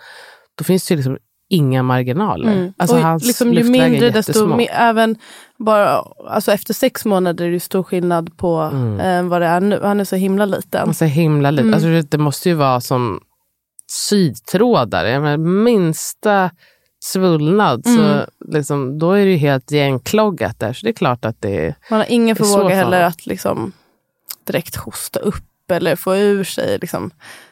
då 0.58 0.64
finns 0.64 0.88
det 0.88 0.96
liksom 0.96 1.18
inga 1.50 1.84
marginaler. 1.84 2.52
Mm. 2.54 2.74
Alltså 2.78 2.96
och 2.96 3.02
hans 3.02 3.26
liksom, 3.26 3.48
ju 3.48 3.54
luftvägar 3.54 3.86
är 3.86 3.90
mindre 3.90 4.10
desto 4.10 4.56
mer, 4.56 4.70
även 4.72 5.16
bara, 5.60 6.04
alltså 6.30 6.52
efter 6.52 6.74
sex 6.74 7.06
månader 7.06 7.46
är 7.46 7.52
det 7.52 7.60
stor 7.60 7.84
skillnad 7.84 8.38
på 8.38 8.58
Mm. 8.74 9.00
eh, 9.00 9.30
vad 9.30 9.42
det 9.42 9.48
är 9.48 9.62
nu. 9.62 9.80
Han 9.84 10.00
är 10.00 10.04
så 10.04 10.16
himla 10.16 10.46
liten. 10.46 10.82
Han 10.86 10.94
så 10.94 11.06
himla 11.06 11.52
lite. 11.52 11.62
Mm. 11.64 11.74
Alltså, 11.74 12.18
det- 12.18 12.18
måste 12.18 12.50
ju 12.50 12.56
vara 12.56 12.82
som 12.82 13.20
sydtrådar. 13.92 15.06
Jag 15.06 15.22
menar, 15.22 15.38
minsta 15.38 16.52
svullnad, 17.04 17.86
så 17.86 18.00
Mm. 18.00 18.26
liksom, 18.48 19.00
då 19.00 19.12
är 19.12 19.26
det 19.26 19.32
ju 19.32 19.38
helt 19.38 19.72
igenkloggat 19.72 20.60
där. 20.60 20.74
Så 20.74 20.86
det 20.86 20.90
är 20.92 20.94
klart 20.94 21.26
att 21.26 21.42
det 21.42 21.66
är... 21.66 21.76
Man 21.90 22.00
har 22.00 22.08
ingen 22.10 22.36
så 22.36 22.46
förmåga 22.46 22.76
heller 22.76 23.04
att 23.04 23.26
liksom 23.26 23.72
direkt 24.44 24.76
hosta 24.76 25.20
upp 25.20 25.72
eller 25.72 25.96
få 25.96 26.16
ur 26.16 26.44
sig, 26.44 26.78
liksom, 26.82 27.12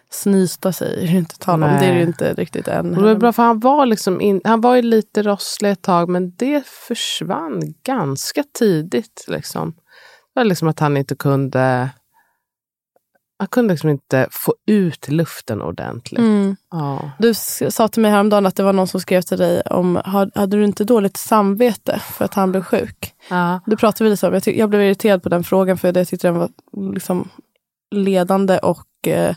snysta 0.10 0.74
sig. 0.74 1.04
är 1.04 1.12
det 1.12 1.18
inte 1.18 1.38
tal 1.38 1.64
om. 1.64 1.70
Det 1.70 1.86
är 1.86 1.96
det 1.96 2.02
inte 2.02 2.34
riktigt 2.34 2.68
än. 2.68 2.96
Och 2.96 3.02
det 3.02 3.08
var 3.08 3.16
bra 3.16 3.34
för 3.34 3.44
han 3.44 3.60
var, 3.60 3.86
liksom 3.86 4.22
in, 4.22 4.42
han 4.44 4.62
var 4.62 4.76
ju 4.76 4.82
lite 4.82 5.24
rosslig 5.24 5.72
ett 5.72 5.82
tag 5.82 6.10
men 6.10 6.34
det 6.36 6.68
försvann 6.68 7.74
ganska 7.84 8.44
tidigt. 8.60 9.26
Liksom. 9.28 9.72
Det 9.72 10.40
var 10.40 10.44
liksom 10.44 10.68
att 10.68 10.80
han 10.80 10.98
inte 10.98 11.16
kunde... 11.16 11.90
Han 13.40 13.48
kunde 13.48 13.74
liksom 13.74 13.90
inte 13.90 14.28
få 14.32 14.56
ut 14.68 15.08
luften 15.08 15.62
ordentligt. 15.62 16.20
Mm. 16.20 16.56
Ja. 16.72 17.12
Du 17.20 17.34
sa 17.70 17.88
till 17.88 18.02
mig 18.02 18.12
häromdagen 18.12 18.46
att 18.46 18.56
det 18.56 18.64
var 18.64 18.74
någon 18.74 18.88
som 18.88 19.02
skrev 19.02 19.22
till 19.22 19.38
dig 19.38 19.62
om, 19.62 20.02
hade 20.36 20.58
du 20.58 20.64
inte 20.64 20.84
dåligt 20.84 21.18
samvete 21.18 22.02
för 22.14 22.26
att 22.26 22.34
han 22.34 22.52
blev 22.52 22.64
sjuk? 22.64 23.14
Ja. 23.30 23.60
Det 23.66 23.78
pratade 23.78 24.04
vi 24.04 24.10
lite 24.10 24.28
om. 24.28 24.34
Jag, 24.34 24.44
tyck, 24.44 24.58
jag 24.58 24.70
blev 24.70 24.82
irriterad 24.82 25.24
på 25.24 25.30
den 25.30 25.44
frågan 25.44 25.78
för 25.78 25.98
jag 25.98 26.08
tyckte 26.08 26.28
den 26.28 26.38
var 26.38 26.50
liksom 26.94 27.30
ledande 27.96 28.58
och 28.58 29.08
eh, 29.08 29.36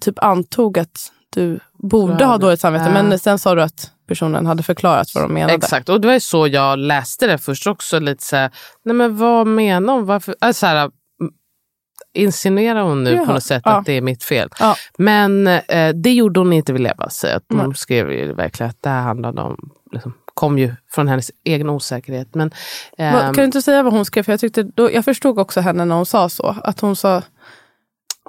typ 0.00 0.18
antog 0.18 0.78
att 0.78 1.12
du 1.30 1.60
borde 1.72 2.24
ha 2.24 2.38
dåligt 2.38 2.60
samvete. 2.60 2.84
Ja. 2.94 3.02
Men 3.02 3.18
sen 3.18 3.38
sa 3.38 3.54
du 3.54 3.62
att 3.62 3.90
personen 4.06 4.46
hade 4.46 4.62
förklarat 4.62 5.14
vad 5.14 5.24
de 5.24 5.34
menade. 5.34 5.54
Exakt, 5.54 5.88
och 5.88 6.00
det 6.00 6.06
var 6.06 6.14
ju 6.14 6.20
så 6.20 6.46
jag 6.46 6.78
läste 6.78 7.26
det 7.26 7.38
först 7.38 7.66
också. 7.66 7.98
Lite 7.98 8.24
så 8.24 8.36
här, 8.36 8.50
nej 8.84 8.94
men 8.94 9.16
vad 9.16 9.46
menar 9.46 9.92
hon? 9.92 10.06
Varför? 10.06 10.34
Alltså 10.40 10.60
så 10.60 10.66
här, 10.66 10.90
insinuerar 12.14 12.82
hon 12.82 13.04
nu 13.04 13.14
Jaha, 13.14 13.26
på 13.26 13.32
något 13.32 13.42
sätt 13.42 13.62
ja. 13.64 13.70
att 13.70 13.86
det 13.86 13.92
är 13.92 14.00
mitt 14.00 14.24
fel? 14.24 14.48
Ja. 14.58 14.76
Men 14.98 15.46
eh, 15.46 15.94
det 15.94 16.12
gjorde 16.12 16.40
hon 16.40 16.52
inte 16.52 16.72
vid 16.72 16.82
leva. 16.82 17.10
Så 17.10 17.26
att 17.26 17.44
Nej. 17.48 17.62
de 17.62 17.74
skrev 17.74 18.12
ju 18.12 18.34
verkligen 18.34 18.70
att 18.70 18.82
det 18.82 18.90
här 18.90 19.02
handlade 19.02 19.42
om, 19.42 19.56
liksom, 19.92 20.14
kom 20.34 20.58
ju 20.58 20.74
från 20.90 21.08
hennes 21.08 21.30
egen 21.44 21.70
osäkerhet. 21.70 22.34
Men, 22.34 22.50
ehm, 22.98 23.20
Kan 23.20 23.34
du 23.34 23.44
inte 23.44 23.62
säga 23.62 23.82
vad 23.82 23.92
hon 23.92 24.04
skrev? 24.04 24.22
För 24.22 24.32
jag, 24.32 24.40
tyckte, 24.40 24.62
då, 24.62 24.92
jag 24.92 25.04
förstod 25.04 25.38
också 25.38 25.60
henne 25.60 25.84
när 25.84 25.94
hon 25.94 26.06
sa 26.06 26.28
så. 26.28 26.56
Att 26.64 26.80
hon 26.80 26.96
sa, 26.96 27.22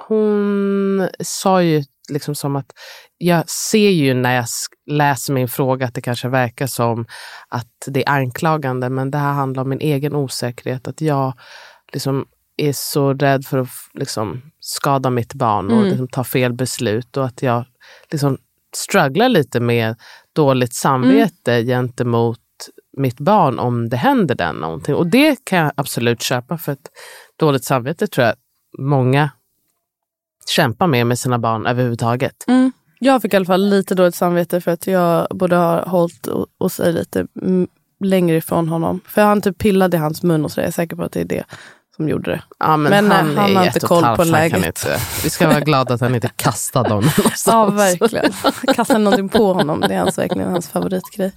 hon 0.07 1.07
sa 1.19 1.61
ju 1.61 1.83
liksom 2.09 2.35
som 2.35 2.55
att 2.55 2.71
jag 3.17 3.49
ser 3.49 3.89
ju 3.89 4.13
när 4.13 4.35
jag 4.35 4.45
läser 4.85 5.33
min 5.33 5.47
fråga 5.47 5.85
att 5.85 5.93
det 5.93 6.01
kanske 6.01 6.29
verkar 6.29 6.67
som 6.67 7.05
att 7.49 7.71
det 7.87 8.07
är 8.07 8.09
anklagande, 8.09 8.89
men 8.89 9.11
det 9.11 9.17
här 9.17 9.33
handlar 9.33 9.63
om 9.63 9.69
min 9.69 9.81
egen 9.81 10.15
osäkerhet. 10.15 10.87
Att 10.87 11.01
jag 11.01 11.33
liksom 11.93 12.25
är 12.57 12.73
så 12.73 13.13
rädd 13.13 13.45
för 13.45 13.57
att 13.57 13.69
liksom 13.93 14.41
skada 14.59 15.09
mitt 15.09 15.33
barn 15.33 15.65
och 15.65 15.77
Mm. 15.77 15.85
liksom 15.89 16.07
ta 16.07 16.23
fel 16.23 16.53
beslut 16.53 17.17
och 17.17 17.25
att 17.25 17.41
jag 17.41 17.65
liksom 18.11 18.37
strugglar 18.75 19.29
lite 19.29 19.59
med 19.59 19.95
dåligt 20.33 20.73
samvete 20.73 21.63
gentemot 21.63 22.39
mitt 22.97 23.19
barn 23.19 23.59
om 23.59 23.89
det 23.89 23.97
händer 23.97 24.35
den 24.35 24.55
någonting. 24.55 24.95
Och 24.95 25.07
det 25.07 25.45
kan 25.45 25.59
jag 25.59 25.71
absolut 25.75 26.21
köpa 26.21 26.57
för 26.57 26.71
att 26.71 26.89
dåligt 27.39 27.63
samvete 27.65 28.07
tror 28.07 28.27
jag 28.27 28.35
många 28.79 29.29
kämpar 30.55 30.87
med 30.87 31.07
med 31.07 31.19
sina 31.19 31.39
barn 31.39 31.65
överhuvudtaget. 31.65 32.43
mm. 32.47 32.71
Jag 33.03 33.21
fick 33.21 33.33
i 33.33 33.35
alla 33.35 33.45
fall 33.45 33.69
lite 33.69 33.95
dåligt 33.95 34.15
samvete 34.15 34.61
för 34.61 34.71
att 34.71 34.87
jag 34.87 35.27
borde 35.29 35.55
ha 35.55 35.89
hållit 35.89 36.27
o- 36.27 36.47
och 36.57 36.71
sig 36.71 36.93
lite 36.93 37.27
mm, 37.41 37.67
längre 37.99 38.37
ifrån 38.37 38.69
honom. 38.69 38.99
För 39.07 39.21
han 39.21 39.41
typ 39.41 39.57
pillade 39.57 39.97
i 39.97 39.99
hans 39.99 40.23
mun 40.23 40.45
och 40.45 40.51
så. 40.51 40.59
Jag 40.59 40.67
är 40.67 40.71
säker 40.71 40.95
på 40.95 41.03
att 41.03 41.11
det 41.11 41.21
är 41.21 41.25
det 41.25 41.43
som 41.95 42.09
gjorde 42.09 42.31
det. 42.31 42.41
Ja, 42.59 42.77
men, 42.77 42.89
Men, 42.89 43.11
eh, 43.11 43.17
han, 43.17 43.37
han 43.37 43.51
är 43.51 43.55
har 43.55 43.65
inte 43.65 43.79
koll 43.79 44.03
halvt, 44.03 44.17
på 44.17 44.23
han 44.23 44.31
läget. 44.31 44.65
Inte, 44.65 44.97
vi 45.23 45.29
ska 45.29 45.47
vara 45.47 45.59
glada 45.59 45.93
att 45.93 46.01
han 46.01 46.15
inte 46.15 46.29
kastade 46.35 46.89
honom 46.89 47.11
någonstans. 47.17 47.47
Ja, 47.47 47.65
verkligen. 47.65 48.33
Kasta 48.75 48.97
någonting 48.97 49.29
på 49.29 49.53
honom. 49.53 49.79
Det 49.79 49.93
är 49.93 49.99
hans, 49.99 50.17
verkligen 50.17 50.51
hans 50.51 50.69
favoritgrej. 50.69 51.31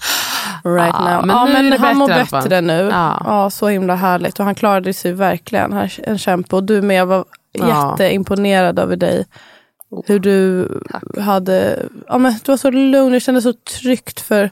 Right 0.65 0.95
Ja, 0.99 1.17
now. 1.17 1.27
men 1.27 1.37
ja, 1.37 1.47
men 1.47 1.73
han 1.81 1.97
mår 1.97 2.09
bättre 2.09 2.61
nu. 2.61 2.89
Ja. 2.93 3.23
Ja. 3.25 3.51
så 3.51 3.69
himla 3.69 3.95
härligt. 3.95 4.39
Och 4.39 4.45
han 4.45 4.55
klarade 4.55 4.93
sig 4.93 5.13
verkligen. 5.13 5.73
Han 5.73 5.83
är 5.83 6.01
en 6.09 6.19
kämpe. 6.19 6.57
Och 6.57 6.65
du 6.65 6.83
med. 6.83 6.97
Jag 6.97 7.07
var 7.07 7.25
jätteimponerad 7.53 8.79
över 8.79 8.97
dig. 8.97 9.27
Hur 10.07 10.19
du 10.19 10.69
hade... 11.21 11.87
Ja, 12.07 12.19
men 12.19 12.33
du 12.45 12.53
var 12.53 12.57
så 12.57 12.71
lugn. 12.71 13.13
Det 13.13 13.21
kändes 13.21 13.45
så 13.45 13.53
tryggt. 13.53 14.21
för 14.21 14.51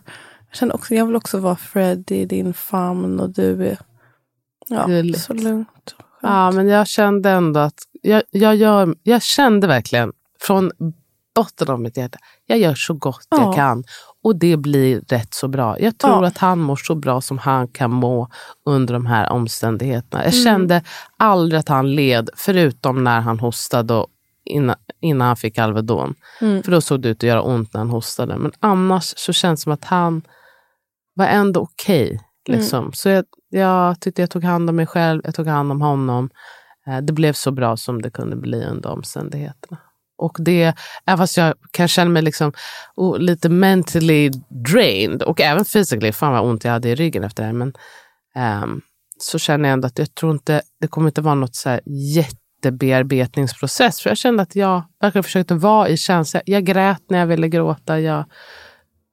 Jag 0.50 0.56
kände 0.56 0.75
också, 0.75 0.94
jag 0.94 1.06
vill 1.06 1.16
också 1.16 1.38
vara 1.38 1.56
Fred 1.56 2.11
i 2.11 2.25
din 2.25 2.54
famn. 2.54 3.21
Och 3.21 3.30
du 3.30 3.66
är 3.66 3.76
ja, 4.75 4.87
Gulligt. 4.87 5.21
så 5.21 5.33
lugnt. 5.35 5.95
Ja, 6.23 6.50
men 6.50 6.69
jag 6.69 6.87
kände 6.88 7.31
ändå 7.31 7.61
att 7.61 7.79
jag, 8.02 8.23
jag, 8.31 8.57
gör, 8.57 8.95
jag 9.02 9.23
kände 9.23 9.67
verkligen 9.67 10.12
från 10.41 10.71
botten 11.35 11.69
av 11.71 11.81
mitt 11.81 11.97
hjärta, 11.97 12.19
jag 12.47 12.59
gör 12.59 12.75
så 12.75 12.95
gott 12.95 13.26
Ja. 13.31 13.43
jag 13.43 13.55
kan. 13.55 13.85
Och 14.25 14.37
det 14.37 14.57
blir 14.57 15.00
rätt 15.00 15.35
så 15.35 15.49
bra. 15.49 15.81
Jag 15.81 15.99
tror 15.99 16.23
Ja. 16.23 16.26
att 16.26 16.38
han 16.38 16.59
mår 16.59 16.76
så 16.76 16.95
bra 16.95 17.21
som 17.21 17.38
han 17.38 17.69
kan 17.69 17.91
må 17.91 18.29
under 18.67 18.95
de 18.95 19.07
här 19.07 19.31
omständigheterna. 19.31 20.25
Jag 20.25 20.33
Mm. 20.35 20.45
kände 20.45 20.83
aldrig 21.17 21.59
att 21.61 21.69
han 21.69 21.95
led, 21.95 22.31
förutom 22.37 23.05
när 23.05 23.21
han 23.21 23.38
hostade 23.41 23.95
och 23.95 24.07
innan, 24.45 24.76
innan 25.00 25.26
han 25.26 25.37
fick 25.37 25.59
Alvedon. 25.59 26.14
Mm. 26.41 26.62
För 26.62 26.71
då 26.71 26.81
såg 26.81 27.00
det 27.02 27.09
ut 27.09 27.17
att 27.19 27.23
göra 27.23 27.43
ont 27.43 27.75
när 27.75 27.79
han 27.81 27.91
hostade. 27.91 28.37
Men 28.37 28.52
annars 28.61 29.14
så 29.17 29.33
känns 29.33 29.61
det 29.61 29.62
som 29.62 29.73
att 29.73 29.85
han 29.85 30.23
var 31.14 31.26
ändå 31.26 31.61
okej. 31.61 32.21
Mm. 32.49 32.61
liksom. 32.61 32.93
Så 32.93 33.09
jag, 33.09 33.25
jag 33.51 34.01
tyckte 34.01 34.23
jag 34.23 34.31
tog 34.31 34.45
hand 34.45 34.71
om 34.71 34.77
mig 34.77 34.87
själv, 34.87 35.23
jag 35.25 35.35
tog 35.35 35.47
hand 35.47 35.73
om 35.73 35.81
honom. 35.81 36.31
Eh, 36.87 36.99
det 36.99 37.13
blev 37.13 37.33
så 37.33 37.51
bra 37.51 37.77
som 37.77 38.03
det 38.03 38.11
kunde 38.11 38.37
bli 38.37 38.65
under 38.65 38.91
omständigheterna. 38.91 39.79
Och 40.19 40.37
det, 40.41 40.75
även 41.07 41.19
fast 41.19 41.37
jag 41.37 41.55
kan 41.71 41.89
känna 41.89 42.11
mig 42.11 42.23
liksom, 42.23 42.53
oh, 42.97 43.19
lite 43.19 43.49
mentally 43.49 44.31
drained 44.71 45.23
och 45.23 45.41
även 45.41 45.65
physically, 45.65 46.13
fan 46.13 46.33
vad 46.33 46.43
ont 46.43 46.65
jag 46.65 46.73
hade 46.73 46.89
i 46.89 46.95
ryggen 46.95 47.25
efter 47.25 47.43
det 47.43 47.47
här. 47.47 47.53
Men, 47.53 47.73
um, 48.63 48.81
så 49.19 49.39
känner 49.39 49.69
jag 49.69 49.73
ändå 49.73 49.87
att 49.87 49.99
jag 49.99 50.15
tror 50.15 50.33
inte, 50.33 50.63
det 50.81 50.89
kommer 50.89 51.09
inte 51.09 51.21
vara 51.21 51.35
något 51.35 51.55
så 51.55 51.69
här 51.69 51.81
jättebearbetningsprocess. 51.87 54.01
För 54.01 54.11
jag 54.11 54.19
kände 54.19 54.43
att 54.43 54.57
jag 54.57 54.83
verkligen 55.01 55.23
försökte 55.23 55.55
vara 55.55 55.89
i 55.89 55.97
känslan. 55.97 56.43
Jag 56.47 56.65
grät 56.65 57.03
när 57.09 57.19
jag 57.19 57.27
ville 57.27 57.49
gråta. 57.49 58.01
Jag 58.01 58.25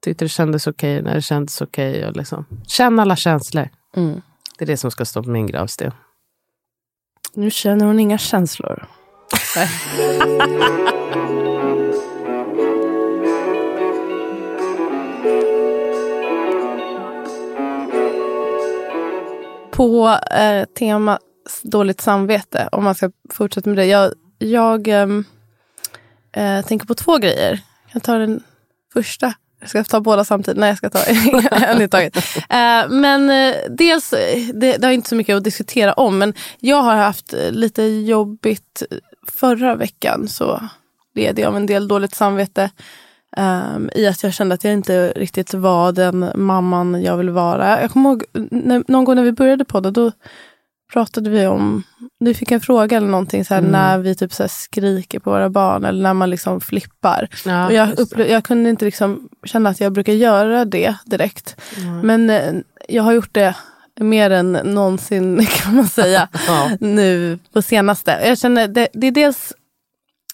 tyckte 0.00 0.24
det 0.24 0.28
kändes 0.28 0.66
okej 0.66 1.02
när 1.02 1.14
det 1.14 1.22
kändes 1.22 1.60
okej. 1.60 2.06
och 2.06 2.16
liksom, 2.16 2.46
känna 2.66 3.02
alla 3.02 3.16
känslor. 3.16 3.68
Mm. 3.96 4.22
Det 4.58 4.64
är 4.64 4.66
det 4.66 4.76
som 4.76 4.90
ska 4.90 5.04
stå 5.04 5.22
på 5.22 5.30
min 5.30 5.46
gravsten. 5.46 5.92
Nu 7.34 7.50
känner 7.50 7.86
hon 7.86 8.00
inga 8.00 8.18
känslor. 8.18 8.86
På 19.70 20.18
eh, 20.30 20.64
tema 20.64 21.18
dåligt 21.62 22.00
samvete, 22.00 22.68
om 22.72 22.84
man 22.84 22.94
ska 22.94 23.10
fortsätta 23.30 23.70
med 23.70 23.78
det. 23.78 23.86
Jag, 23.86 24.12
jag 24.38 24.88
ehm, 24.88 25.24
eh, 26.32 26.66
tänker 26.66 26.86
på 26.86 26.94
två 26.94 27.18
grejer. 27.18 27.60
Jag 27.92 28.02
tar 28.02 28.18
den 28.18 28.42
första. 28.92 29.34
Ska 29.66 29.78
Jag 29.78 29.88
ta 29.88 30.00
båda 30.00 30.24
samtidigt. 30.24 30.60
Nej, 30.60 30.68
jag 30.68 30.78
ska 30.78 30.90
ta 30.90 30.98
en 31.50 31.82
i 31.82 31.88
taget. 31.88 32.16
Eh, 32.36 32.88
men 32.88 33.30
eh, 33.30 33.54
dels, 33.70 34.10
det, 34.54 34.76
det 34.76 34.84
har 34.84 34.92
inte 34.92 35.08
så 35.08 35.14
mycket 35.14 35.36
att 35.36 35.44
diskutera 35.44 35.92
om, 35.92 36.18
men 36.18 36.34
jag 36.58 36.82
har 36.82 36.96
haft 36.96 37.34
lite 37.50 37.82
jobbigt 37.82 38.82
förra 39.28 39.74
veckan. 39.74 40.28
Så 40.28 40.68
led 41.14 41.38
jag 41.38 41.48
av 41.48 41.56
en 41.56 41.66
del 41.66 41.88
dåligt 41.88 42.14
samvete. 42.14 42.70
Um, 43.36 43.90
I 43.94 44.06
att 44.06 44.22
jag 44.22 44.34
kände 44.34 44.54
att 44.54 44.64
jag 44.64 44.72
inte 44.72 45.12
riktigt 45.16 45.54
var 45.54 45.92
den 45.92 46.32
mamman 46.34 47.02
jag 47.02 47.16
vill 47.16 47.30
vara. 47.30 47.80
Jag 47.80 47.90
kommer 47.90 48.10
ihåg 48.10 48.24
när, 48.32 48.84
någon 48.88 49.04
gång 49.04 49.16
när 49.16 49.22
vi 49.22 49.32
började 49.32 49.64
podda, 49.64 49.90
då 49.90 50.12
pratade 50.92 51.30
vi 51.30 51.46
om, 51.46 51.82
du 52.20 52.34
fick 52.34 52.50
en 52.50 52.60
fråga 52.60 52.96
eller 52.96 53.08
någonting, 53.08 53.44
så 53.44 53.54
här, 53.54 53.58
Mm. 53.60 53.72
när 53.72 53.98
vi 53.98 54.14
typ 54.14 54.32
så 54.32 54.42
här, 54.42 54.48
skriker 54.48 55.18
på 55.18 55.30
våra 55.30 55.50
barn 55.50 55.84
eller 55.84 56.02
när 56.02 56.14
man 56.14 56.30
liksom 56.30 56.60
flippar. 56.60 57.28
Ja, 57.44 57.66
och 57.66 57.72
jag, 57.72 57.88
upple- 57.88 58.26
jag 58.26 58.44
kunde 58.44 58.70
inte 58.70 58.84
liksom 58.84 59.28
känna 59.44 59.70
att 59.70 59.80
jag 59.80 59.92
brukar 59.92 60.12
göra 60.12 60.64
det 60.64 60.96
direkt. 61.06 61.56
Men 62.02 62.30
eh, 62.30 62.54
jag 62.88 63.02
har 63.02 63.12
gjort 63.12 63.34
det 63.34 63.54
mer 64.00 64.30
än 64.30 64.52
någonsin 64.52 65.46
kan 65.50 65.74
man 65.76 65.88
säga 65.88 66.28
Ja. 66.46 66.70
nu 66.80 67.38
på 67.52 67.62
senaste. 67.62 68.10
Jag 68.24 68.38
känner 68.38 68.68
det, 68.68 68.88
det 68.92 69.06
är 69.06 69.10
dels 69.12 69.52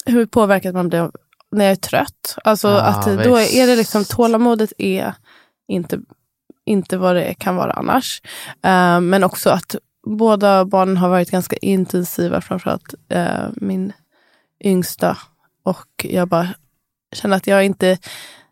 hur 0.07 0.27
påverkad 0.27 0.75
man 0.75 0.89
blir 0.89 1.11
när 1.53 1.65
jag 1.65 1.73
är 1.73 1.77
trött. 1.77 2.39
Alltså 2.45 2.69
Ja, 2.69 2.81
att 2.83 3.25
då 3.25 3.37
visst. 3.37 3.55
är 3.55 3.67
det 3.67 3.77
liksom 3.77 4.05
tålamodet 4.05 4.73
är 4.79 5.15
inte, 5.69 5.99
inte 6.67 6.97
vad 6.97 7.17
det 7.17 7.35
kan 7.35 7.57
vara 7.57 7.73
annars. 7.73 8.23
Eh, 8.65 9.01
men 9.01 9.25
också 9.25 9.51
att 9.51 9.77
båda 10.07 10.65
barnen 10.65 10.97
har 10.97 11.09
varit 11.09 11.31
ganska 11.31 11.57
intensiva, 11.57 12.41
framförallt 12.41 12.95
uh, 13.15 13.49
min 13.57 13.93
yngsta. 14.65 15.17
Och 15.63 15.87
jag 16.05 16.29
bara 16.29 16.49
känner 17.13 17.37
att 17.37 17.47
jag 17.47 17.65
inte 17.65 17.99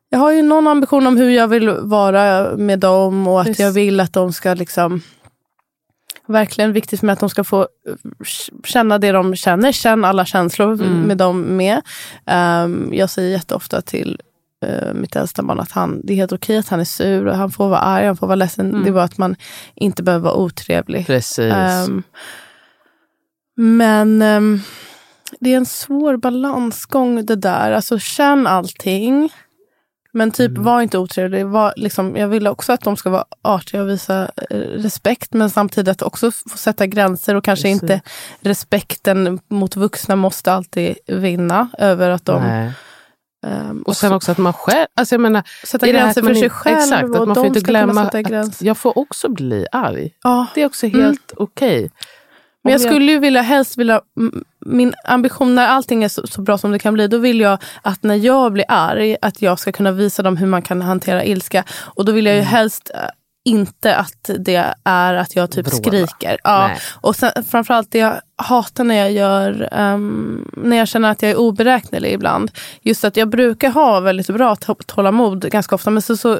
jag 0.08 0.18
har 0.18 0.32
ju 0.32 0.42
någon 0.42 0.66
ambition 0.66 1.06
om 1.06 1.16
hur 1.16 1.30
jag 1.30 1.48
vill 1.48 1.70
vara 1.70 2.56
med 2.56 2.78
dem 2.78 3.28
och 3.28 3.40
att 3.40 3.46
Visst. 3.46 3.60
jag 3.60 3.72
vill 3.72 4.00
att 4.00 4.12
de 4.12 4.32
ska 4.32 4.54
liksom 4.54 5.00
Verkligen 6.26 6.72
viktigt 6.72 7.00
för 7.00 7.06
mig 7.06 7.12
att 7.12 7.20
de 7.20 7.30
ska 7.30 7.44
få 7.44 7.60
eh, 7.60 7.94
känna 8.64 8.98
det 8.98 9.12
de 9.12 9.36
känner. 9.36 9.72
Känn 9.72 10.04
alla 10.04 10.24
känslor 10.24 10.72
Mm. 10.72 11.00
med 11.00 11.16
dem 11.16 11.40
med. 11.56 11.82
Ehm, 12.26 12.90
jag 12.92 13.10
säger 13.10 13.30
jätteofta 13.30 13.82
till 13.82 14.20
mitt 14.94 15.16
äldsta 15.16 15.42
barn 15.42 15.60
att 15.60 15.72
han, 15.72 16.00
det 16.04 16.12
är 16.12 16.16
helt 16.16 16.32
okej 16.32 16.58
att 16.58 16.68
han 16.68 16.80
är 16.80 16.84
sur. 16.84 17.26
Och 17.26 17.36
han 17.36 17.50
får 17.50 17.68
vara 17.68 17.80
arg, 17.80 18.06
han 18.06 18.16
får 18.16 18.26
vara 18.26 18.36
ledsen. 18.36 18.70
Mm. 18.70 18.82
Det 18.82 18.88
är 18.88 18.92
bara 18.92 19.04
att 19.04 19.18
man 19.18 19.36
inte 19.74 20.02
behöver 20.02 20.24
vara 20.24 20.34
otrevlig. 20.34 21.06
Precis. 21.06 21.52
Ehm, 21.54 22.02
men 23.56 24.22
ehm, 24.22 24.60
det 25.40 25.52
är 25.52 25.56
en 25.56 25.66
svår 25.66 26.16
balansgång 26.16 27.26
det 27.26 27.36
där. 27.36 27.72
Alltså 27.72 27.98
känn 27.98 28.46
allting. 28.46 29.32
Men 30.16 30.30
typ 30.30 30.50
Mm. 30.50 30.62
var 30.62 30.82
inte 30.82 30.98
otrevlig. 30.98 31.46
Var, 31.46 31.72
liksom, 31.76 32.16
jag 32.16 32.28
vill 32.28 32.46
också 32.46 32.72
att 32.72 32.80
de 32.80 32.96
ska 32.96 33.10
vara 33.10 33.24
artiga 33.42 33.82
och 33.82 33.88
visa 33.88 34.30
eh, 34.50 34.56
respekt. 34.58 35.32
Men 35.32 35.50
samtidigt 35.50 36.02
också 36.02 36.30
få 36.30 36.58
sätta 36.58 36.86
gränser 36.86 37.34
och 37.34 37.44
kanske 37.44 37.62
Precis. 37.62 37.82
inte 37.82 38.00
respekten 38.40 39.38
mot 39.48 39.76
vuxna 39.76 40.16
måste 40.16 40.52
alltid 40.52 40.96
vinna 41.06 41.68
över 41.78 42.10
att 42.10 42.24
de 42.24 42.42
Nej. 42.42 42.72
Ehm, 43.44 43.82
Och 43.82 43.96
sen 43.96 44.12
också 44.12 44.32
att 44.32 44.38
man 44.38 44.52
själv... 44.52 44.86
Alltså 44.94 45.14
jag 45.14 45.20
menar, 45.20 45.42
sätta 45.66 45.86
gränser 45.86 46.20
att 46.20 46.26
för 46.26 46.34
sig 46.34 46.50
själv. 46.50 46.76
Exakt, 46.76 47.04
att 47.04 47.20
och 47.20 47.26
man 47.28 47.34
får 47.34 47.46
inte 47.46 47.60
glömma 47.60 48.02
att 48.02 48.60
jag 48.62 48.78
får 48.78 48.98
också 48.98 49.28
bli 49.28 49.66
arg. 49.72 50.10
Ja. 50.22 50.46
Det 50.54 50.62
är 50.62 50.66
också 50.66 50.86
Mm. 50.86 51.00
helt 51.00 51.32
okej. 51.36 51.90
Men 52.64 52.72
jag 52.72 52.80
skulle 52.80 53.12
ju 53.12 53.18
vilja 53.18 53.42
helst 53.42 53.76
vilja, 53.78 54.00
min 54.66 54.94
ambition 55.04 55.54
när 55.54 55.68
allting 55.68 56.04
är 56.04 56.08
så, 56.08 56.26
så 56.26 56.40
bra 56.40 56.58
som 56.58 56.72
det 56.72 56.78
kan 56.78 56.94
bli, 56.94 57.08
då 57.08 57.18
vill 57.18 57.40
jag 57.40 57.58
att 57.82 58.02
när 58.02 58.14
jag 58.14 58.52
blir 58.52 58.64
arg, 58.68 59.16
att 59.22 59.42
jag 59.42 59.58
ska 59.58 59.72
kunna 59.72 59.92
visa 59.92 60.22
dem 60.22 60.36
hur 60.36 60.46
man 60.46 60.62
kan 60.62 60.82
hantera 60.82 61.24
ilska. 61.24 61.64
Och 61.70 62.04
då 62.04 62.12
vill 62.12 62.26
jag 62.26 62.36
ju 62.36 62.42
helst 62.42 62.90
eh, 62.94 63.00
inte 63.44 63.96
att 63.96 64.30
det 64.38 64.74
är 64.84 65.14
att 65.14 65.36
jag 65.36 65.50
typ 65.50 65.66
Vråla. 65.66 65.82
skriker. 66.06 66.38
Ja. 66.44 66.66
Nej. 66.68 66.78
Och 67.00 67.16
sen, 67.16 67.30
framförallt 67.50 67.90
det 67.90 67.98
jag 67.98 68.20
hatar 68.36 68.84
när 68.84 68.94
jag 68.94 69.12
gör, 69.12 69.68
ehm, 69.72 70.48
när 70.56 70.76
jag 70.76 70.88
känner 70.88 71.10
att 71.10 71.22
jag 71.22 71.30
är 71.30 71.36
oberäknelig 71.36 72.12
ibland. 72.12 72.50
Just 72.82 73.04
att 73.04 73.16
jag 73.16 73.28
brukar 73.28 73.70
ha 73.70 74.00
väldigt 74.00 74.26
bra 74.26 74.56
tålamod 74.86 75.50
ganska 75.50 75.74
ofta. 75.74 75.90
Men 75.90 76.02
så, 76.02 76.16
så 76.16 76.38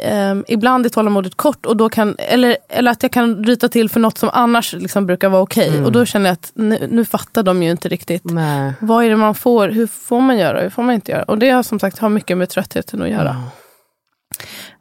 ehm, 0.00 0.44
ibland 0.48 0.86
är 0.86 0.90
tålamodet 0.90 1.34
kort. 1.34 1.66
Och 1.66 1.76
då 1.76 1.88
kan, 1.88 2.16
eller, 2.18 2.56
eller 2.68 2.90
att 2.90 3.02
jag 3.02 3.12
kan 3.12 3.44
ryta 3.44 3.68
till 3.68 3.88
för 3.88 4.00
något 4.00 4.18
som 4.18 4.30
annars 4.32 4.72
liksom 4.72 5.06
brukar 5.06 5.28
vara 5.28 5.42
okej. 5.42 5.84
Och 5.84 5.92
då 5.92 6.04
känner 6.04 6.26
jag 6.26 6.32
att 6.32 6.52
nu, 6.54 6.88
nu 6.90 7.04
fattar 7.04 7.42
de 7.42 7.62
ju 7.62 7.70
inte 7.70 7.88
riktigt. 7.88 8.24
Nej. 8.24 8.72
Vad 8.80 9.04
är 9.04 9.10
det 9.10 9.16
man 9.16 9.34
får? 9.34 9.68
Hur 9.68 9.86
får 9.86 10.20
man 10.20 10.38
göra? 10.38 10.60
Hur 10.60 10.70
får 10.70 10.82
man 10.82 10.94
inte 10.94 11.12
göra? 11.12 11.22
Och 11.22 11.38
det 11.38 11.50
har 11.50 11.62
som 11.62 11.78
sagt 11.80 11.98
har 11.98 12.08
mycket 12.08 12.38
med 12.38 12.48
tröttheten 12.48 13.02
att 13.02 13.08
göra. 13.08 13.36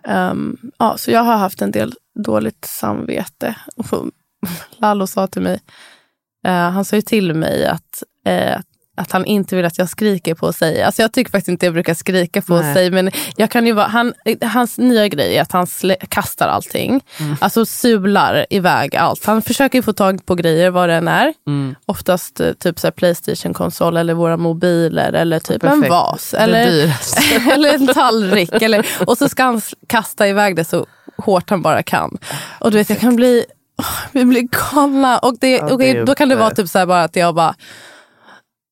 Um, 0.07 0.71
ja, 0.77 0.97
så 0.97 1.11
jag 1.11 1.23
har 1.23 1.37
haft 1.37 1.61
en 1.61 1.71
del 1.71 1.93
dåligt 2.23 2.65
samvete. 2.65 3.55
Och 3.75 3.85
Lalo 4.77 5.07
sa 5.07 5.27
till 5.27 5.41
mig, 5.41 5.59
uh, 6.47 6.53
han 6.53 6.85
sa 6.85 6.95
ju 6.95 7.01
till 7.01 7.33
mig 7.33 7.65
att, 7.65 8.03
eh, 8.25 8.59
att 8.97 9.11
han 9.11 9.25
inte 9.25 9.55
vill 9.55 9.65
att 9.65 9.77
jag 9.77 9.89
skriker 9.89 10.35
på 10.35 10.53
sig. 10.53 10.83
Alltså 10.83 11.01
jag 11.01 11.11
tycker 11.11 11.31
faktiskt 11.31 11.47
inte 11.49 11.65
jag 11.65 11.73
brukar 11.73 11.93
skrika 11.93 12.41
på 12.41 12.61
Nej. 12.61 12.73
sig. 12.73 12.91
Men 12.91 13.11
jag 13.35 13.51
kan 13.51 13.65
ju 13.67 13.73
vara, 13.73 13.87
han, 13.87 14.13
hans 14.41 14.77
nya 14.77 15.07
grej 15.07 15.37
är 15.37 15.41
att 15.41 15.51
han 15.51 15.67
slä, 15.67 15.95
kastar 15.95 16.47
allting. 16.47 17.01
Alltså 17.39 17.65
sular 17.65 18.45
iväg 18.49 18.95
allt. 18.95 19.25
Han 19.25 19.41
försöker 19.41 19.81
få 19.81 19.93
tag 19.93 20.25
på 20.25 20.35
grejer 20.35 20.69
vad 20.69 20.89
det 20.89 20.95
än 20.95 21.07
är. 21.07 21.33
Mm. 21.47 21.75
Oftast 21.85 22.39
eh, 22.39 22.53
typ 22.53 22.79
så 22.79 22.91
Playstation-konsol 22.91 23.97
eller 23.97 24.13
våra 24.13 24.37
mobiler 24.37 25.13
eller 25.13 25.39
typ 25.39 25.63
en 25.63 25.69
Perfekt. 25.69 25.89
vas. 25.89 26.31
Det 26.31 26.37
Eller, 26.37 26.95
eller 27.53 27.73
en 27.73 27.87
tallrik. 27.87 28.61
Eller, 28.61 28.87
och 29.05 29.17
så 29.17 29.29
ska 29.29 29.43
han 29.43 29.61
kasta 29.87 30.27
iväg 30.27 30.55
det 30.55 30.65
så 30.65 30.85
hårt 31.17 31.49
han 31.49 31.61
bara 31.61 31.83
kan. 31.83 32.17
Och 32.59 32.71
du 32.71 32.77
vet, 32.77 32.89
jag 32.89 32.99
kan 32.99 33.15
bli, 33.15 33.45
åh, 33.79 33.85
vi 34.11 34.25
blir 34.25 34.41
galna. 34.41 35.17
Och, 35.17 35.37
det, 35.39 35.51
Ja, 35.51 35.77
det 35.77 36.03
då 36.03 36.15
kan 36.15 36.29
det 36.29 36.35
vara 36.35 36.49
typ 36.49 36.69
så 36.69 36.85
bara 36.85 37.03
att 37.03 37.15
jag 37.15 37.35
bara 37.35 37.55